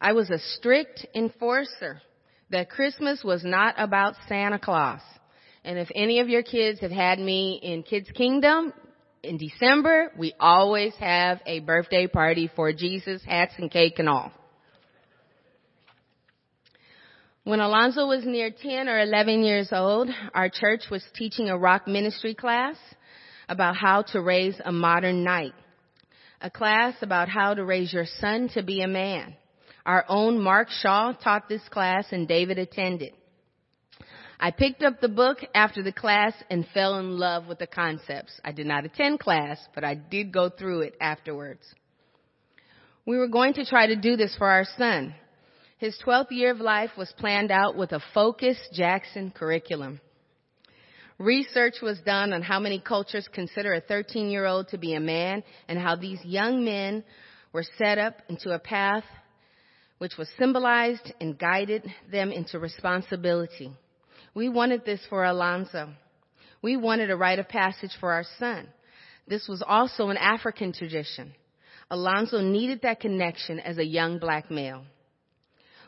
I 0.00 0.12
was 0.12 0.30
a 0.30 0.38
strict 0.38 1.06
enforcer 1.14 2.02
that 2.50 2.70
Christmas 2.70 3.22
was 3.22 3.44
not 3.44 3.74
about 3.78 4.14
Santa 4.28 4.58
Claus. 4.58 5.00
And 5.64 5.78
if 5.78 5.88
any 5.94 6.20
of 6.20 6.28
your 6.28 6.42
kids 6.42 6.80
have 6.80 6.90
had 6.90 7.18
me 7.18 7.60
in 7.62 7.82
Kids 7.82 8.08
Kingdom, 8.14 8.72
in 9.28 9.36
December, 9.36 10.10
we 10.18 10.32
always 10.40 10.94
have 10.94 11.40
a 11.46 11.60
birthday 11.60 12.06
party 12.06 12.50
for 12.56 12.72
Jesus, 12.72 13.22
hats 13.24 13.52
and 13.58 13.70
cake 13.70 13.98
and 13.98 14.08
all. 14.08 14.32
When 17.44 17.60
Alonzo 17.60 18.06
was 18.06 18.24
near 18.24 18.50
10 18.50 18.88
or 18.88 18.98
11 18.98 19.42
years 19.42 19.68
old, 19.70 20.08
our 20.34 20.48
church 20.48 20.82
was 20.90 21.04
teaching 21.14 21.48
a 21.48 21.58
rock 21.58 21.86
ministry 21.86 22.34
class 22.34 22.76
about 23.48 23.76
how 23.76 24.02
to 24.12 24.20
raise 24.20 24.56
a 24.64 24.72
modern 24.72 25.24
knight. 25.24 25.54
A 26.40 26.50
class 26.50 26.94
about 27.02 27.28
how 27.28 27.54
to 27.54 27.64
raise 27.64 27.92
your 27.92 28.06
son 28.20 28.48
to 28.54 28.62
be 28.62 28.82
a 28.82 28.88
man. 28.88 29.34
Our 29.84 30.04
own 30.08 30.40
Mark 30.42 30.68
Shaw 30.70 31.12
taught 31.12 31.48
this 31.48 31.66
class 31.70 32.06
and 32.12 32.28
David 32.28 32.58
attended. 32.58 33.12
I 34.40 34.52
picked 34.52 34.84
up 34.84 35.00
the 35.00 35.08
book 35.08 35.38
after 35.52 35.82
the 35.82 35.92
class 35.92 36.32
and 36.48 36.66
fell 36.72 36.98
in 37.00 37.18
love 37.18 37.48
with 37.48 37.58
the 37.58 37.66
concepts. 37.66 38.40
I 38.44 38.52
did 38.52 38.66
not 38.66 38.84
attend 38.84 39.18
class, 39.18 39.58
but 39.74 39.82
I 39.82 39.94
did 39.94 40.32
go 40.32 40.48
through 40.48 40.82
it 40.82 40.94
afterwards. 41.00 41.62
We 43.04 43.18
were 43.18 43.26
going 43.26 43.54
to 43.54 43.64
try 43.64 43.88
to 43.88 43.96
do 43.96 44.16
this 44.16 44.36
for 44.36 44.48
our 44.48 44.64
son. 44.76 45.14
His 45.78 45.98
12th 46.06 46.30
year 46.30 46.52
of 46.52 46.60
life 46.60 46.90
was 46.96 47.12
planned 47.18 47.50
out 47.50 47.76
with 47.76 47.90
a 47.90 48.02
focused 48.14 48.72
Jackson 48.72 49.32
curriculum. 49.32 50.00
Research 51.18 51.76
was 51.82 51.98
done 52.06 52.32
on 52.32 52.42
how 52.42 52.60
many 52.60 52.78
cultures 52.78 53.28
consider 53.32 53.74
a 53.74 53.80
13 53.80 54.30
year 54.30 54.46
old 54.46 54.68
to 54.68 54.78
be 54.78 54.94
a 54.94 55.00
man 55.00 55.42
and 55.66 55.80
how 55.80 55.96
these 55.96 56.24
young 56.24 56.64
men 56.64 57.02
were 57.52 57.64
set 57.76 57.98
up 57.98 58.22
into 58.28 58.50
a 58.50 58.58
path 58.60 59.04
which 59.98 60.16
was 60.16 60.28
symbolized 60.38 61.12
and 61.20 61.36
guided 61.36 61.84
them 62.12 62.30
into 62.30 62.60
responsibility. 62.60 63.72
We 64.38 64.48
wanted 64.48 64.84
this 64.84 65.00
for 65.10 65.24
Alonzo. 65.24 65.88
We 66.62 66.76
wanted 66.76 67.10
a 67.10 67.16
rite 67.16 67.40
of 67.40 67.48
passage 67.48 67.90
for 67.98 68.12
our 68.12 68.24
son. 68.38 68.68
This 69.26 69.48
was 69.48 69.64
also 69.66 70.10
an 70.10 70.16
African 70.16 70.72
tradition. 70.72 71.34
Alonzo 71.90 72.40
needed 72.40 72.82
that 72.82 73.00
connection 73.00 73.58
as 73.58 73.78
a 73.78 73.84
young 73.84 74.20
black 74.20 74.48
male. 74.48 74.84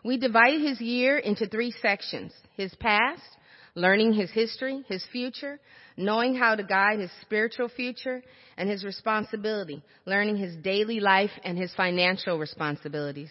We 0.05 0.17
divided 0.17 0.63
his 0.63 0.81
year 0.81 1.17
into 1.17 1.47
three 1.47 1.71
sections. 1.81 2.33
His 2.57 2.75
past, 2.75 3.23
learning 3.77 4.15
his 4.15 4.33
history, 4.33 4.85
his 4.89 5.07
future, 5.13 5.61
knowing 5.97 6.35
how 6.35 6.57
to 6.57 6.65
guide 6.65 6.99
his 6.99 7.13
spiritual 7.21 7.69
future, 7.69 8.21
and 8.57 8.69
his 8.69 8.85
responsibility, 8.85 9.81
learning 10.07 10.39
his 10.39 10.57
daily 10.57 10.99
life 10.99 11.31
and 11.45 11.57
his 11.57 11.73
financial 11.77 12.37
responsibilities. 12.37 13.31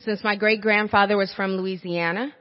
Since 0.00 0.22
my 0.22 0.36
great 0.36 0.60
grandfather 0.60 1.16
was 1.16 1.32
from 1.32 1.52
Louisiana, 1.52 2.34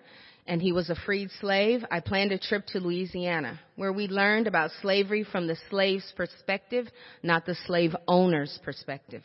and 0.47 0.61
he 0.61 0.71
was 0.71 0.89
a 0.89 0.95
freed 0.95 1.29
slave, 1.39 1.83
I 1.91 1.99
planned 1.99 2.31
a 2.31 2.39
trip 2.39 2.65
to 2.67 2.79
Louisiana 2.79 3.59
where 3.75 3.93
we 3.93 4.07
learned 4.07 4.47
about 4.47 4.71
slavery 4.81 5.23
from 5.23 5.47
the 5.47 5.57
slave's 5.69 6.11
perspective, 6.15 6.87
not 7.23 7.45
the 7.45 7.55
slave 7.65 7.95
owner's 8.07 8.59
perspective. 8.63 9.23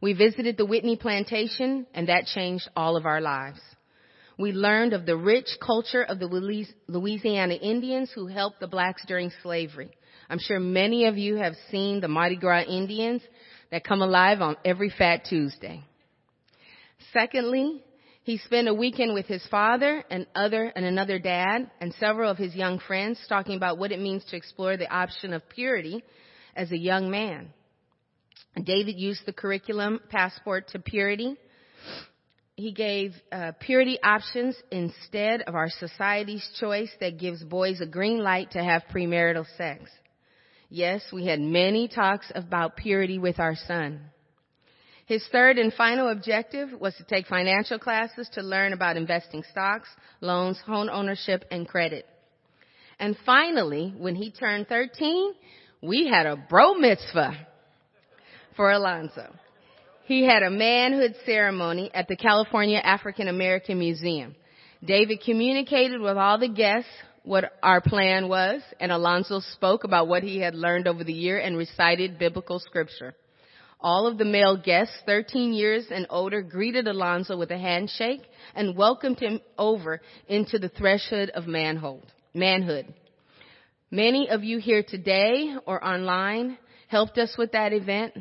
We 0.00 0.12
visited 0.12 0.56
the 0.56 0.66
Whitney 0.66 0.96
plantation 0.96 1.86
and 1.94 2.08
that 2.08 2.26
changed 2.26 2.68
all 2.76 2.96
of 2.96 3.06
our 3.06 3.20
lives. 3.20 3.60
We 4.38 4.52
learned 4.52 4.94
of 4.94 5.04
the 5.04 5.16
rich 5.16 5.48
culture 5.64 6.02
of 6.02 6.18
the 6.18 6.72
Louisiana 6.88 7.54
Indians 7.54 8.10
who 8.14 8.26
helped 8.26 8.60
the 8.60 8.66
blacks 8.66 9.04
during 9.06 9.30
slavery. 9.42 9.90
I'm 10.30 10.38
sure 10.38 10.58
many 10.58 11.06
of 11.06 11.18
you 11.18 11.36
have 11.36 11.54
seen 11.70 12.00
the 12.00 12.08
Mardi 12.08 12.36
Gras 12.36 12.64
Indians 12.66 13.20
that 13.70 13.84
come 13.84 14.00
alive 14.00 14.40
on 14.40 14.56
every 14.64 14.90
Fat 14.96 15.24
Tuesday. 15.28 15.84
Secondly, 17.12 17.82
he 18.22 18.38
spent 18.38 18.68
a 18.68 18.74
weekend 18.74 19.14
with 19.14 19.26
his 19.26 19.44
father 19.46 20.04
and 20.10 20.26
other 20.34 20.70
and 20.76 20.84
another 20.84 21.18
dad 21.18 21.70
and 21.80 21.94
several 21.94 22.30
of 22.30 22.36
his 22.36 22.54
young 22.54 22.78
friends 22.78 23.18
talking 23.28 23.56
about 23.56 23.78
what 23.78 23.92
it 23.92 24.00
means 24.00 24.24
to 24.26 24.36
explore 24.36 24.76
the 24.76 24.92
option 24.92 25.32
of 25.32 25.48
purity 25.48 26.04
as 26.54 26.70
a 26.70 26.76
young 26.76 27.10
man. 27.10 27.50
David 28.62 28.98
used 28.98 29.24
the 29.24 29.32
curriculum 29.32 30.00
passport 30.10 30.68
to 30.68 30.78
purity. 30.78 31.36
He 32.56 32.72
gave 32.72 33.14
uh, 33.32 33.52
purity 33.58 33.98
options 34.02 34.54
instead 34.70 35.42
of 35.42 35.54
our 35.54 35.70
society's 35.70 36.46
choice 36.58 36.90
that 37.00 37.18
gives 37.18 37.42
boys 37.42 37.80
a 37.80 37.86
green 37.86 38.22
light 38.22 38.50
to 38.50 38.62
have 38.62 38.82
premarital 38.92 39.46
sex. 39.56 39.90
Yes, 40.68 41.02
we 41.12 41.26
had 41.26 41.40
many 41.40 41.88
talks 41.88 42.30
about 42.34 42.76
purity 42.76 43.18
with 43.18 43.40
our 43.40 43.56
son. 43.66 44.00
His 45.10 45.26
third 45.32 45.58
and 45.58 45.74
final 45.74 46.10
objective 46.10 46.68
was 46.80 46.94
to 46.94 47.02
take 47.02 47.26
financial 47.26 47.80
classes 47.80 48.28
to 48.34 48.42
learn 48.42 48.72
about 48.72 48.96
investing 48.96 49.42
stocks, 49.50 49.88
loans, 50.20 50.60
home 50.64 50.88
ownership, 50.88 51.44
and 51.50 51.66
credit. 51.66 52.06
And 53.00 53.16
finally, 53.26 53.92
when 53.98 54.14
he 54.14 54.30
turned 54.30 54.68
13, 54.68 55.32
we 55.82 56.06
had 56.06 56.26
a 56.26 56.36
bro 56.36 56.74
mitzvah 56.74 57.44
for 58.54 58.70
Alonzo. 58.70 59.34
He 60.04 60.22
had 60.24 60.44
a 60.44 60.50
manhood 60.50 61.16
ceremony 61.26 61.90
at 61.92 62.06
the 62.06 62.14
California 62.14 62.78
African 62.78 63.26
American 63.26 63.80
Museum. 63.80 64.36
David 64.84 65.22
communicated 65.24 66.00
with 66.00 66.18
all 66.18 66.38
the 66.38 66.46
guests 66.46 66.88
what 67.24 67.52
our 67.64 67.80
plan 67.80 68.28
was, 68.28 68.62
and 68.78 68.92
Alonzo 68.92 69.40
spoke 69.40 69.82
about 69.82 70.06
what 70.06 70.22
he 70.22 70.38
had 70.38 70.54
learned 70.54 70.86
over 70.86 71.02
the 71.02 71.12
year 71.12 71.40
and 71.40 71.56
recited 71.56 72.16
biblical 72.16 72.60
scripture. 72.60 73.12
All 73.82 74.06
of 74.06 74.18
the 74.18 74.26
male 74.26 74.58
guests, 74.58 74.94
13 75.06 75.54
years 75.54 75.86
and 75.90 76.06
older, 76.10 76.42
greeted 76.42 76.86
Alonzo 76.86 77.38
with 77.38 77.50
a 77.50 77.58
handshake 77.58 78.22
and 78.54 78.76
welcomed 78.76 79.18
him 79.18 79.40
over 79.56 80.02
into 80.28 80.58
the 80.58 80.68
threshold 80.68 81.30
of 81.30 81.46
manhood. 81.46 82.02
manhood. 82.34 82.92
Many 83.90 84.28
of 84.28 84.44
you 84.44 84.58
here 84.58 84.84
today 84.86 85.54
or 85.66 85.82
online 85.82 86.58
helped 86.88 87.16
us 87.16 87.34
with 87.38 87.52
that 87.52 87.72
event. 87.72 88.12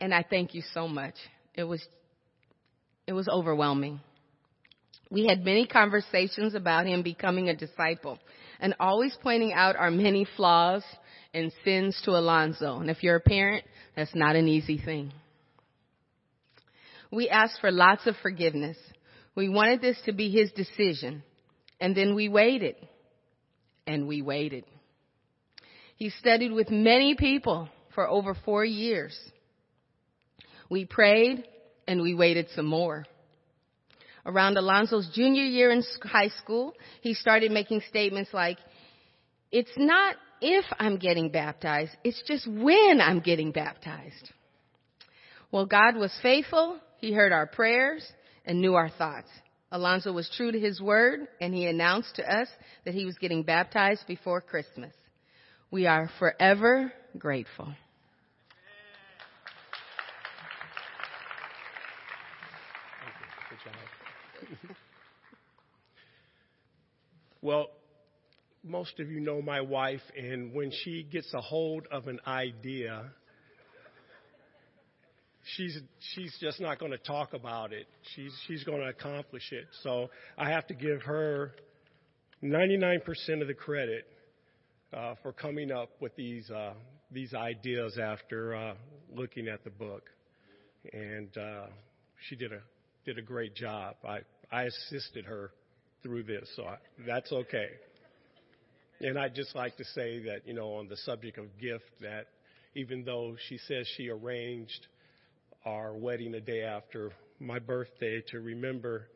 And 0.00 0.14
I 0.14 0.24
thank 0.28 0.54
you 0.54 0.62
so 0.72 0.88
much. 0.88 1.14
It 1.54 1.64
was, 1.64 1.84
it 3.06 3.12
was 3.12 3.28
overwhelming. 3.28 4.00
We 5.10 5.26
had 5.26 5.44
many 5.44 5.66
conversations 5.66 6.54
about 6.54 6.86
him 6.86 7.02
becoming 7.02 7.48
a 7.48 7.56
disciple 7.56 8.18
and 8.60 8.74
always 8.80 9.16
pointing 9.22 9.52
out 9.52 9.76
our 9.76 9.90
many 9.90 10.26
flaws 10.36 10.82
and 11.34 11.52
sends 11.64 12.00
to 12.02 12.12
Alonzo. 12.12 12.78
And 12.78 12.90
if 12.90 13.02
you're 13.02 13.16
a 13.16 13.20
parent, 13.20 13.64
that's 13.94 14.14
not 14.14 14.36
an 14.36 14.48
easy 14.48 14.78
thing. 14.78 15.12
We 17.10 17.28
asked 17.28 17.60
for 17.60 17.70
lots 17.70 18.06
of 18.06 18.16
forgiveness. 18.22 18.76
We 19.34 19.48
wanted 19.48 19.80
this 19.80 20.00
to 20.06 20.12
be 20.12 20.30
his 20.30 20.50
decision. 20.52 21.22
And 21.80 21.96
then 21.96 22.14
we 22.14 22.28
waited. 22.28 22.76
And 23.86 24.06
we 24.06 24.22
waited. 24.22 24.64
He 25.96 26.10
studied 26.10 26.52
with 26.52 26.70
many 26.70 27.14
people 27.14 27.68
for 27.94 28.08
over 28.08 28.34
four 28.44 28.64
years. 28.64 29.18
We 30.70 30.84
prayed 30.84 31.44
and 31.86 32.02
we 32.02 32.14
waited 32.14 32.48
some 32.54 32.66
more. 32.66 33.06
Around 34.26 34.58
Alonzo's 34.58 35.08
junior 35.14 35.44
year 35.44 35.70
in 35.70 35.82
high 36.02 36.28
school, 36.28 36.74
he 37.00 37.14
started 37.14 37.50
making 37.50 37.80
statements 37.88 38.30
like, 38.34 38.58
it's 39.50 39.72
not 39.78 40.16
if 40.40 40.64
I'm 40.78 40.96
getting 40.96 41.30
baptized. 41.30 41.92
It's 42.04 42.22
just 42.26 42.46
when 42.46 43.00
I'm 43.00 43.20
getting 43.20 43.52
baptized. 43.52 44.32
Well, 45.50 45.66
God 45.66 45.96
was 45.96 46.12
faithful. 46.22 46.78
He 46.98 47.12
heard 47.12 47.32
our 47.32 47.46
prayers 47.46 48.06
and 48.44 48.60
knew 48.60 48.74
our 48.74 48.90
thoughts. 48.90 49.28
Alonzo 49.70 50.12
was 50.12 50.30
true 50.34 50.50
to 50.50 50.58
his 50.58 50.80
word 50.80 51.20
and 51.40 51.54
he 51.54 51.66
announced 51.66 52.16
to 52.16 52.24
us 52.24 52.48
that 52.84 52.94
he 52.94 53.04
was 53.04 53.16
getting 53.18 53.42
baptized 53.42 54.06
before 54.06 54.40
Christmas. 54.40 54.94
We 55.70 55.86
are 55.86 56.10
forever 56.18 56.92
grateful. 57.18 57.74
well, 67.42 67.68
most 68.68 69.00
of 69.00 69.10
you 69.10 69.20
know 69.20 69.40
my 69.40 69.60
wife, 69.60 70.02
and 70.16 70.52
when 70.52 70.70
she 70.84 71.02
gets 71.10 71.32
a 71.34 71.40
hold 71.40 71.86
of 71.90 72.06
an 72.06 72.20
idea, 72.26 73.04
she's 75.56 75.78
she's 76.14 76.36
just 76.40 76.60
not 76.60 76.78
going 76.78 76.92
to 76.92 76.98
talk 76.98 77.32
about 77.32 77.72
it. 77.72 77.86
She's 78.14 78.32
she's 78.46 78.64
going 78.64 78.80
to 78.80 78.88
accomplish 78.88 79.50
it. 79.52 79.66
So 79.82 80.10
I 80.36 80.50
have 80.50 80.66
to 80.68 80.74
give 80.74 81.02
her 81.02 81.52
99% 82.42 83.40
of 83.40 83.48
the 83.48 83.54
credit 83.54 84.06
uh, 84.92 85.14
for 85.22 85.32
coming 85.32 85.72
up 85.72 85.90
with 86.00 86.14
these 86.16 86.50
uh, 86.50 86.74
these 87.10 87.34
ideas 87.34 87.98
after 87.98 88.54
uh, 88.54 88.74
looking 89.12 89.48
at 89.48 89.64
the 89.64 89.70
book, 89.70 90.04
and 90.92 91.36
uh, 91.36 91.66
she 92.28 92.36
did 92.36 92.52
a 92.52 92.60
did 93.04 93.18
a 93.18 93.22
great 93.22 93.54
job. 93.54 93.96
I 94.06 94.20
I 94.50 94.64
assisted 94.64 95.24
her 95.24 95.50
through 96.02 96.24
this, 96.24 96.48
so 96.56 96.64
I, 96.64 96.76
that's 97.06 97.32
okay. 97.32 97.68
And 99.00 99.18
I'd 99.18 99.34
just 99.34 99.54
like 99.54 99.76
to 99.76 99.84
say 99.84 100.20
that, 100.24 100.46
you 100.46 100.54
know, 100.54 100.74
on 100.74 100.88
the 100.88 100.96
subject 100.96 101.38
of 101.38 101.46
gift, 101.60 101.84
that 102.00 102.26
even 102.74 103.04
though 103.04 103.36
she 103.48 103.58
says 103.58 103.86
she 103.96 104.08
arranged 104.08 104.86
our 105.64 105.94
wedding 105.94 106.34
a 106.34 106.40
day 106.40 106.62
after 106.62 107.12
my 107.38 107.60
birthday 107.60 108.22
to 108.30 108.40
remember, 108.40 109.08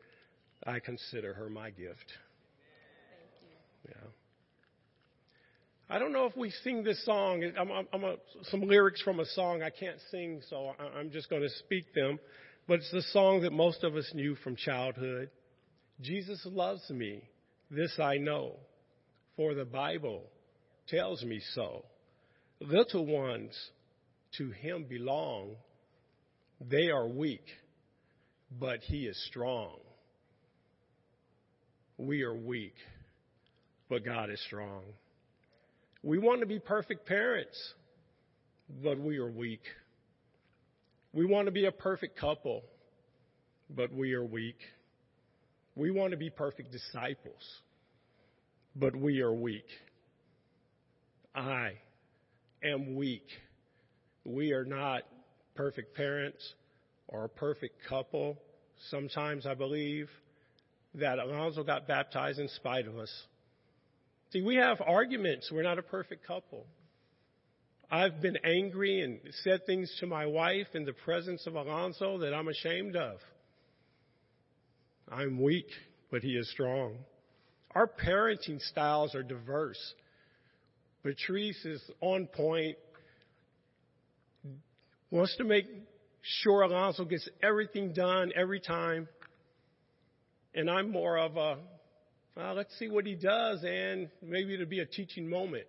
I 0.65 0.79
consider 0.79 1.33
her 1.33 1.49
my 1.49 1.69
gift. 1.69 2.13
Yeah. 3.87 3.95
I 5.89 5.99
don't 5.99 6.13
know 6.13 6.25
if 6.25 6.37
we 6.37 6.49
sing 6.63 6.83
this 6.83 7.03
song. 7.05 7.43
I'm, 7.59 7.69
I'm, 7.69 7.87
I'm 7.91 8.03
a, 8.05 8.15
some 8.43 8.61
lyrics 8.61 9.01
from 9.01 9.19
a 9.19 9.25
song 9.25 9.61
I 9.61 9.69
can't 9.69 9.97
sing, 10.11 10.41
so 10.49 10.71
I'm 10.97 11.11
just 11.11 11.29
going 11.29 11.41
to 11.41 11.49
speak 11.59 11.93
them. 11.93 12.19
But 12.67 12.79
it's 12.79 12.91
the 12.91 13.01
song 13.11 13.41
that 13.41 13.51
most 13.51 13.83
of 13.83 13.97
us 13.97 14.09
knew 14.13 14.35
from 14.35 14.55
childhood. 14.55 15.29
Jesus 16.01 16.39
loves 16.45 16.89
me. 16.89 17.23
This 17.69 17.99
I 17.99 18.17
know 18.17 18.55
for 19.35 19.53
the 19.53 19.65
Bible 19.65 20.23
tells 20.87 21.23
me 21.23 21.41
so. 21.53 21.85
Little 22.59 23.05
ones 23.05 23.51
to 24.37 24.51
him 24.51 24.85
belong. 24.87 25.55
They 26.61 26.89
are 26.89 27.07
weak, 27.07 27.45
but 28.59 28.79
he 28.81 29.05
is 29.05 29.21
strong. 29.27 29.77
We 31.97 32.23
are 32.23 32.35
weak, 32.35 32.75
but 33.89 34.05
God 34.05 34.29
is 34.29 34.41
strong. 34.47 34.83
We 36.01 36.17
want 36.19 36.41
to 36.41 36.45
be 36.47 36.59
perfect 36.59 37.07
parents, 37.07 37.57
but 38.83 38.99
we 38.99 39.17
are 39.17 39.31
weak. 39.31 39.61
We 41.13 41.25
want 41.25 41.45
to 41.45 41.51
be 41.51 41.65
a 41.65 41.71
perfect 41.71 42.19
couple, 42.19 42.63
but 43.69 43.93
we 43.93 44.13
are 44.13 44.25
weak. 44.25 44.57
We 45.75 45.91
want 45.91 46.11
to 46.11 46.17
be 46.17 46.29
perfect 46.29 46.71
disciples 46.71 47.41
but 48.75 48.95
we 48.95 49.21
are 49.21 49.33
weak. 49.33 49.67
I 51.35 51.73
am 52.63 52.95
weak. 52.95 53.27
We 54.25 54.51
are 54.51 54.65
not 54.65 55.03
perfect 55.55 55.95
parents 55.95 56.53
or 57.07 57.25
a 57.25 57.29
perfect 57.29 57.75
couple. 57.87 58.37
Sometimes 58.89 59.45
I 59.45 59.53
believe 59.53 60.09
that 60.95 61.19
Alonzo 61.19 61.63
got 61.63 61.87
baptized 61.87 62.39
in 62.39 62.47
spite 62.49 62.87
of 62.87 62.97
us. 62.97 63.11
See, 64.31 64.41
we 64.41 64.55
have 64.55 64.81
arguments. 64.81 65.51
We're 65.51 65.63
not 65.63 65.77
a 65.77 65.83
perfect 65.83 66.25
couple. 66.25 66.65
I've 67.91 68.21
been 68.21 68.37
angry 68.43 69.01
and 69.01 69.19
said 69.43 69.65
things 69.65 69.95
to 69.99 70.07
my 70.07 70.25
wife 70.25 70.67
in 70.73 70.85
the 70.85 70.93
presence 70.93 71.45
of 71.45 71.55
Alonzo 71.55 72.19
that 72.19 72.33
I'm 72.33 72.47
ashamed 72.47 72.95
of. 72.95 73.17
I'm 75.11 75.39
weak, 75.39 75.67
but 76.09 76.23
he 76.23 76.29
is 76.29 76.49
strong. 76.51 76.97
Our 77.75 77.87
parenting 77.87 78.61
styles 78.61 79.15
are 79.15 79.23
diverse. 79.23 79.79
Patrice 81.01 81.65
is 81.65 81.81
on 82.01 82.27
point, 82.27 82.77
wants 85.09 85.35
to 85.37 85.43
make 85.43 85.65
sure 86.21 86.61
Alonzo 86.61 87.03
gets 87.03 87.27
everything 87.41 87.93
done 87.93 88.31
every 88.35 88.59
time. 88.59 89.07
And 90.55 90.69
I'm 90.69 90.91
more 90.91 91.17
of 91.17 91.35
a, 91.35 91.57
well, 92.35 92.53
let's 92.53 92.77
see 92.77 92.87
what 92.87 93.05
he 93.05 93.15
does, 93.15 93.63
and 93.67 94.09
maybe 94.21 94.53
it'll 94.53 94.67
be 94.67 94.79
a 94.79 94.85
teaching 94.85 95.27
moment. 95.27 95.65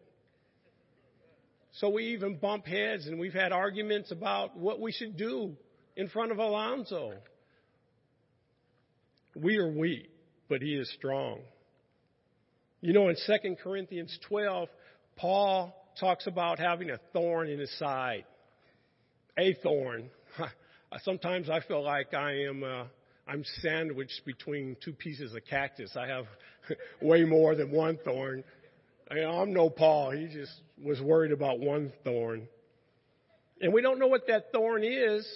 So 1.72 1.88
we 1.88 2.08
even 2.08 2.36
bump 2.36 2.66
heads 2.66 3.06
and 3.06 3.18
we've 3.18 3.34
had 3.34 3.50
arguments 3.50 4.12
about 4.12 4.56
what 4.56 4.80
we 4.80 4.92
should 4.92 5.16
do 5.16 5.56
in 5.96 6.08
front 6.08 6.30
of 6.30 6.38
Alonzo. 6.38 7.14
We 9.34 9.56
are 9.56 9.68
weak, 9.68 10.08
but 10.48 10.62
he 10.62 10.74
is 10.74 10.88
strong. 10.96 11.40
You 12.84 12.92
know, 12.92 13.08
in 13.08 13.16
2 13.16 13.56
Corinthians 13.62 14.18
12, 14.28 14.68
Paul 15.16 15.74
talks 15.98 16.26
about 16.26 16.58
having 16.58 16.90
a 16.90 16.98
thorn 17.14 17.48
in 17.48 17.58
his 17.58 17.72
side. 17.78 18.26
A 19.38 19.54
thorn. 19.62 20.10
Sometimes 21.02 21.48
I 21.48 21.60
feel 21.60 21.82
like 21.82 22.12
I 22.12 22.42
am, 22.42 22.62
uh, 22.62 22.84
I'm 23.26 23.42
sandwiched 23.62 24.26
between 24.26 24.76
two 24.84 24.92
pieces 24.92 25.34
of 25.34 25.46
cactus. 25.48 25.96
I 25.96 26.08
have 26.08 26.26
way 27.00 27.24
more 27.24 27.54
than 27.54 27.70
one 27.70 27.98
thorn. 28.04 28.44
I 29.10 29.20
I'm 29.20 29.54
no 29.54 29.70
Paul. 29.70 30.10
He 30.10 30.26
just 30.26 30.52
was 30.78 31.00
worried 31.00 31.32
about 31.32 31.60
one 31.60 31.90
thorn. 32.04 32.46
And 33.62 33.72
we 33.72 33.80
don't 33.80 33.98
know 33.98 34.08
what 34.08 34.26
that 34.26 34.52
thorn 34.52 34.84
is. 34.84 35.26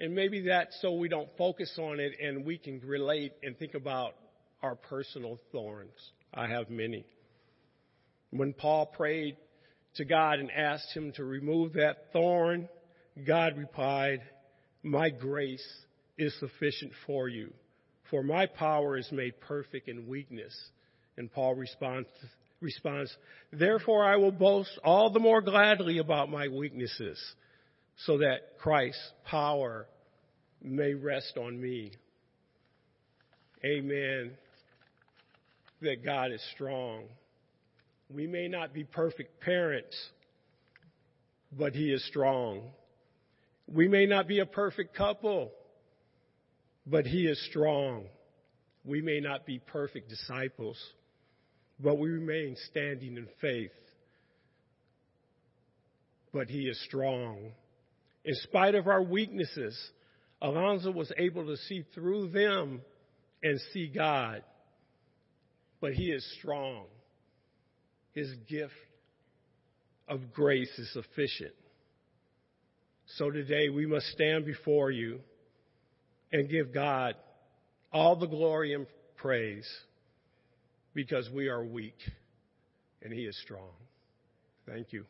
And 0.00 0.12
maybe 0.12 0.48
that's 0.48 0.76
so 0.82 0.94
we 0.94 1.08
don't 1.08 1.28
focus 1.38 1.78
on 1.78 2.00
it 2.00 2.14
and 2.20 2.44
we 2.44 2.58
can 2.58 2.80
relate 2.84 3.34
and 3.44 3.56
think 3.56 3.74
about 3.74 4.16
our 4.60 4.74
personal 4.74 5.38
thorns. 5.52 5.92
I 6.34 6.46
have 6.48 6.70
many. 6.70 7.04
When 8.30 8.52
Paul 8.52 8.86
prayed 8.86 9.36
to 9.94 10.04
God 10.04 10.38
and 10.38 10.50
asked 10.50 10.94
him 10.94 11.12
to 11.16 11.24
remove 11.24 11.74
that 11.74 12.12
thorn, 12.12 12.68
God 13.26 13.56
replied, 13.56 14.20
My 14.82 15.10
grace 15.10 15.66
is 16.16 16.38
sufficient 16.38 16.92
for 17.06 17.28
you, 17.28 17.52
for 18.10 18.22
my 18.22 18.46
power 18.46 18.96
is 18.96 19.08
made 19.10 19.40
perfect 19.40 19.88
in 19.88 20.06
weakness. 20.06 20.54
And 21.16 21.32
Paul 21.32 21.54
responds, 21.54 22.08
responds, 22.60 23.14
Therefore 23.52 24.04
I 24.04 24.16
will 24.16 24.32
boast 24.32 24.78
all 24.84 25.10
the 25.10 25.20
more 25.20 25.40
gladly 25.40 25.98
about 25.98 26.30
my 26.30 26.48
weaknesses, 26.48 27.18
so 28.04 28.18
that 28.18 28.58
Christ's 28.58 29.12
power 29.24 29.86
may 30.62 30.94
rest 30.94 31.36
on 31.36 31.60
me. 31.60 31.92
Amen. 33.64 34.36
That 35.80 36.04
God 36.04 36.32
is 36.32 36.42
strong. 36.54 37.04
We 38.10 38.26
may 38.26 38.48
not 38.48 38.72
be 38.72 38.84
perfect 38.84 39.40
parents, 39.40 39.96
but 41.56 41.72
He 41.72 41.92
is 41.92 42.04
strong. 42.06 42.62
We 43.66 43.86
may 43.86 44.06
not 44.06 44.26
be 44.26 44.40
a 44.40 44.46
perfect 44.46 44.96
couple, 44.96 45.52
but 46.86 47.06
He 47.06 47.26
is 47.26 47.40
strong. 47.50 48.06
We 48.84 49.02
may 49.02 49.20
not 49.20 49.44
be 49.46 49.58
perfect 49.58 50.08
disciples, 50.08 50.78
but 51.78 51.98
we 51.98 52.08
remain 52.08 52.56
standing 52.70 53.16
in 53.16 53.28
faith. 53.40 53.70
But 56.32 56.48
He 56.48 56.62
is 56.62 56.82
strong. 56.86 57.52
In 58.24 58.34
spite 58.34 58.74
of 58.74 58.88
our 58.88 59.02
weaknesses, 59.02 59.78
Alonzo 60.40 60.90
was 60.90 61.12
able 61.16 61.46
to 61.46 61.56
see 61.56 61.84
through 61.94 62.30
them 62.30 62.80
and 63.42 63.60
see 63.72 63.88
God. 63.88 64.42
But 65.80 65.92
He 65.92 66.10
is 66.10 66.24
strong. 66.38 66.84
His 68.14 68.32
gift 68.48 68.72
of 70.08 70.32
grace 70.32 70.70
is 70.78 70.92
sufficient. 70.92 71.52
So 73.16 73.30
today 73.30 73.68
we 73.68 73.86
must 73.86 74.06
stand 74.08 74.44
before 74.44 74.90
you 74.90 75.20
and 76.32 76.48
give 76.48 76.74
God 76.74 77.14
all 77.92 78.16
the 78.16 78.26
glory 78.26 78.74
and 78.74 78.86
praise 79.16 79.68
because 80.94 81.28
we 81.30 81.48
are 81.48 81.64
weak 81.64 81.98
and 83.02 83.12
He 83.12 83.22
is 83.22 83.38
strong. 83.42 83.70
Thank 84.66 84.92
you. 84.92 85.04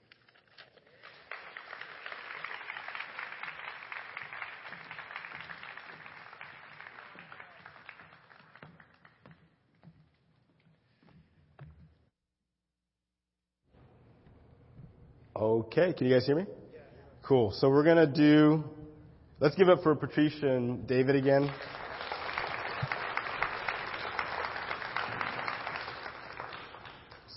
Okay, 15.41 15.93
can 15.93 16.09
you 16.09 16.13
guys 16.13 16.27
hear 16.27 16.35
me? 16.35 16.47
Cool. 17.23 17.53
So 17.53 17.69
we're 17.69 17.85
going 17.85 18.13
to 18.13 18.13
do, 18.13 18.65
let's 19.39 19.55
give 19.55 19.69
up 19.69 19.85
for 19.85 19.95
Patricia 19.95 20.49
and 20.49 20.85
David 20.89 21.15
again. 21.15 21.49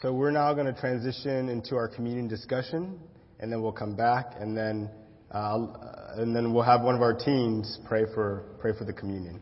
So 0.01 0.11
we're 0.11 0.31
now 0.31 0.51
going 0.55 0.65
to 0.65 0.73
transition 0.73 1.47
into 1.47 1.75
our 1.75 1.87
communion 1.87 2.27
discussion, 2.27 2.99
and 3.39 3.51
then 3.51 3.61
we'll 3.61 3.71
come 3.71 3.95
back, 3.95 4.33
and 4.39 4.57
then 4.57 4.89
uh, 5.29 5.67
and 6.15 6.35
then 6.35 6.55
we'll 6.55 6.63
have 6.63 6.81
one 6.81 6.95
of 6.95 7.03
our 7.03 7.13
teams 7.13 7.77
pray 7.87 8.05
for 8.15 8.45
pray 8.59 8.71
for 8.75 8.83
the 8.83 8.93
communion. 8.93 9.39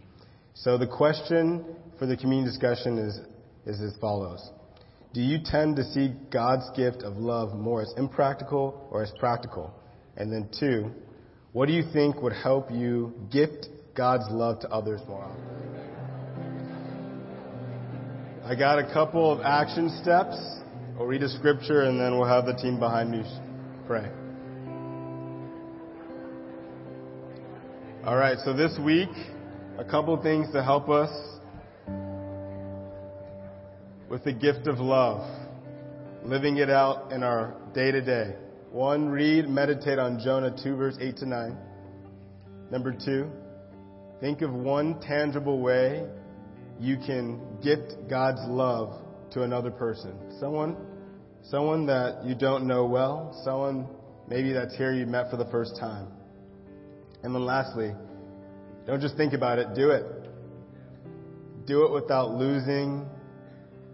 So 0.53 0.77
the 0.77 0.85
question 0.85 1.63
for 1.97 2.07
the 2.07 2.17
communion 2.17 2.45
discussion 2.45 2.97
is 2.97 3.21
is 3.65 3.79
as 3.79 3.97
follows: 4.01 4.51
Do 5.11 5.21
you 5.21 5.39
tend 5.43 5.75
to 5.77 5.83
see 5.85 6.13
God's 6.31 6.69
gift 6.75 7.01
of 7.01 7.17
love 7.17 7.55
more 7.55 7.81
as 7.81 7.91
impractical 7.97 8.87
or 8.91 9.01
as 9.01 9.11
practical? 9.19 9.73
And 10.15 10.31
then 10.31 10.49
two, 10.59 10.91
what 11.51 11.65
do 11.65 11.73
you 11.73 11.83
think 11.91 12.21
would 12.21 12.33
help 12.33 12.69
you 12.69 13.13
gift 13.31 13.67
God's 13.95 14.25
love 14.29 14.59
to 14.59 14.69
others 14.69 15.01
more 15.07 15.23
often? 15.23 15.49
I 18.45 18.53
got 18.53 18.77
a 18.77 18.93
couple 18.93 19.31
of 19.31 19.41
action 19.41 19.89
steps. 20.03 20.35
I'll 20.99 21.05
read 21.05 21.23
a 21.23 21.29
scripture 21.29 21.83
and 21.83 21.99
then 21.99 22.17
we'll 22.17 22.27
have 22.27 22.45
the 22.45 22.53
team 22.53 22.79
behind 22.79 23.09
me 23.09 23.23
pray. 23.87 24.09
All 28.05 28.15
right, 28.15 28.37
so 28.45 28.53
this 28.53 28.77
week, 28.83 29.09
a 29.79 29.83
couple 29.83 30.15
things 30.21 30.51
to 30.53 30.63
help 30.63 30.87
us 30.87 31.09
with 34.09 34.23
the 34.23 34.33
gift 34.33 34.67
of 34.67 34.79
love, 34.79 35.29
living 36.23 36.57
it 36.57 36.69
out 36.69 37.11
in 37.11 37.23
our 37.23 37.55
day 37.73 37.91
to 37.91 38.01
day. 38.01 38.35
One, 38.71 39.09
read, 39.09 39.47
meditate 39.47 39.99
on 39.99 40.19
Jonah 40.19 40.55
2, 40.63 40.75
verse 40.75 40.97
8 40.99 41.17
to 41.17 41.25
9. 41.25 41.57
Number 42.71 42.93
two, 42.93 43.29
think 44.19 44.41
of 44.41 44.53
one 44.53 44.99
tangible 44.99 45.59
way 45.59 46.05
you 46.79 46.97
can 46.97 47.39
gift 47.63 47.95
God's 48.09 48.41
love 48.47 48.93
to 49.31 49.43
another 49.43 49.71
person. 49.71 50.13
Someone, 50.39 50.77
someone 51.43 51.85
that 51.87 52.23
you 52.25 52.35
don't 52.35 52.67
know 52.67 52.85
well, 52.85 53.39
someone 53.43 53.87
maybe 54.27 54.53
that's 54.53 54.75
here 54.75 54.93
you 54.93 55.05
met 55.05 55.31
for 55.31 55.37
the 55.37 55.45
first 55.45 55.77
time. 55.79 56.07
And 57.23 57.33
then 57.33 57.45
lastly, 57.45 57.91
don't 58.85 59.01
just 59.01 59.17
think 59.17 59.33
about 59.33 59.59
it, 59.59 59.73
do 59.75 59.91
it. 59.91 60.05
Do 61.65 61.85
it 61.85 61.91
without 61.91 62.35
losing 62.35 63.07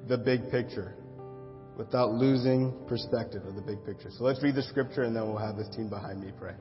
the 0.08 0.18
big 0.18 0.52
picture, 0.52 0.96
without 1.78 2.12
losing 2.14 2.74
perspective 2.88 3.46
of 3.46 3.56
the 3.56 3.62
big 3.62 3.84
picture. 3.86 4.10
So 4.18 4.24
let's 4.24 4.42
read 4.44 4.56
the 4.56 4.64
scripture 4.64 5.04
and 5.04 5.16
then 5.16 5.28
we'll 5.28 5.38
have 5.38 5.58
this 5.58 5.70
team 5.76 5.90
behind 5.90 6.22
me 6.22 6.32
pray. 6.40 6.54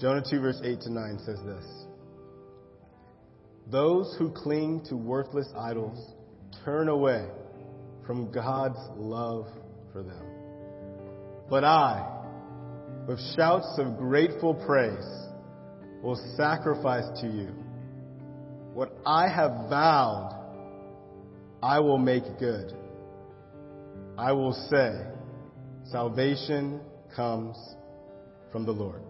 Jonah 0.00 0.22
2 0.28 0.40
verse 0.40 0.60
8 0.62 0.80
to 0.82 0.92
9 0.92 1.18
says 1.24 1.38
this. 1.46 1.64
Those 3.70 4.14
who 4.18 4.30
cling 4.30 4.84
to 4.88 4.96
worthless 4.96 5.48
idols 5.56 6.12
turn 6.64 6.88
away 6.88 7.26
from 8.06 8.30
God's 8.30 8.78
love 8.96 9.46
for 9.92 10.02
them. 10.02 10.26
But 11.48 11.64
I, 11.64 12.06
with 13.06 13.18
shouts 13.36 13.78
of 13.78 13.96
grateful 13.96 14.54
praise, 14.54 15.28
will 16.02 16.20
sacrifice 16.36 17.06
to 17.20 17.26
you. 17.26 17.54
What 18.74 18.92
I 19.06 19.28
have 19.28 19.70
vowed, 19.70 20.43
I 21.64 21.80
will 21.80 21.96
make 21.96 22.24
good. 22.38 22.74
I 24.18 24.32
will 24.32 24.52
say, 24.70 25.00
salvation 25.90 26.78
comes 27.16 27.56
from 28.52 28.66
the 28.66 28.72
Lord. 28.72 29.00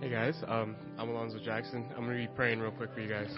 Hey 0.00 0.08
guys, 0.08 0.42
um, 0.48 0.74
I'm 0.96 1.10
Alonzo 1.10 1.38
Jackson. 1.44 1.84
I'm 1.98 2.06
going 2.06 2.22
to 2.22 2.26
be 2.26 2.34
praying 2.34 2.60
real 2.60 2.70
quick 2.70 2.94
for 2.94 3.00
you 3.00 3.10
guys. 3.10 3.28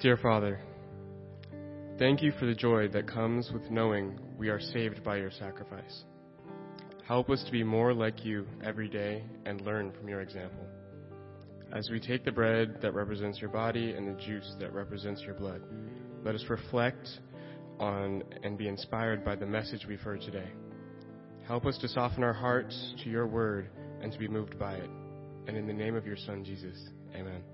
Dear 0.00 0.16
Father, 0.16 0.60
thank 1.98 2.22
you 2.22 2.32
for 2.38 2.46
the 2.46 2.54
joy 2.54 2.88
that 2.88 3.06
comes 3.06 3.50
with 3.52 3.70
knowing 3.70 4.18
we 4.36 4.48
are 4.48 4.60
saved 4.60 5.04
by 5.04 5.16
your 5.16 5.30
sacrifice. 5.30 6.04
Help 7.06 7.30
us 7.30 7.42
to 7.44 7.52
be 7.52 7.62
more 7.62 7.92
like 7.92 8.24
you 8.24 8.46
every 8.64 8.88
day 8.88 9.22
and 9.44 9.60
learn 9.60 9.92
from 9.92 10.08
your 10.08 10.20
example. 10.20 10.66
As 11.72 11.88
we 11.90 12.00
take 12.00 12.24
the 12.24 12.32
bread 12.32 12.78
that 12.82 12.94
represents 12.94 13.40
your 13.40 13.50
body 13.50 13.92
and 13.92 14.08
the 14.08 14.20
juice 14.22 14.54
that 14.60 14.72
represents 14.72 15.22
your 15.22 15.34
blood, 15.34 15.62
let 16.24 16.34
us 16.34 16.44
reflect 16.48 17.08
on 17.78 18.22
and 18.42 18.56
be 18.56 18.68
inspired 18.68 19.24
by 19.24 19.34
the 19.34 19.46
message 19.46 19.84
we've 19.86 20.00
heard 20.00 20.20
today. 20.20 20.50
Help 21.46 21.66
us 21.66 21.76
to 21.78 21.88
soften 21.88 22.24
our 22.24 22.32
hearts 22.32 22.94
to 23.02 23.10
your 23.10 23.26
word 23.26 23.68
and 24.00 24.12
to 24.12 24.18
be 24.18 24.28
moved 24.28 24.58
by 24.58 24.74
it. 24.74 24.90
And 25.46 25.56
in 25.56 25.66
the 25.66 25.74
name 25.74 25.94
of 25.94 26.06
your 26.06 26.16
Son, 26.16 26.42
Jesus, 26.44 26.78
amen. 27.14 27.53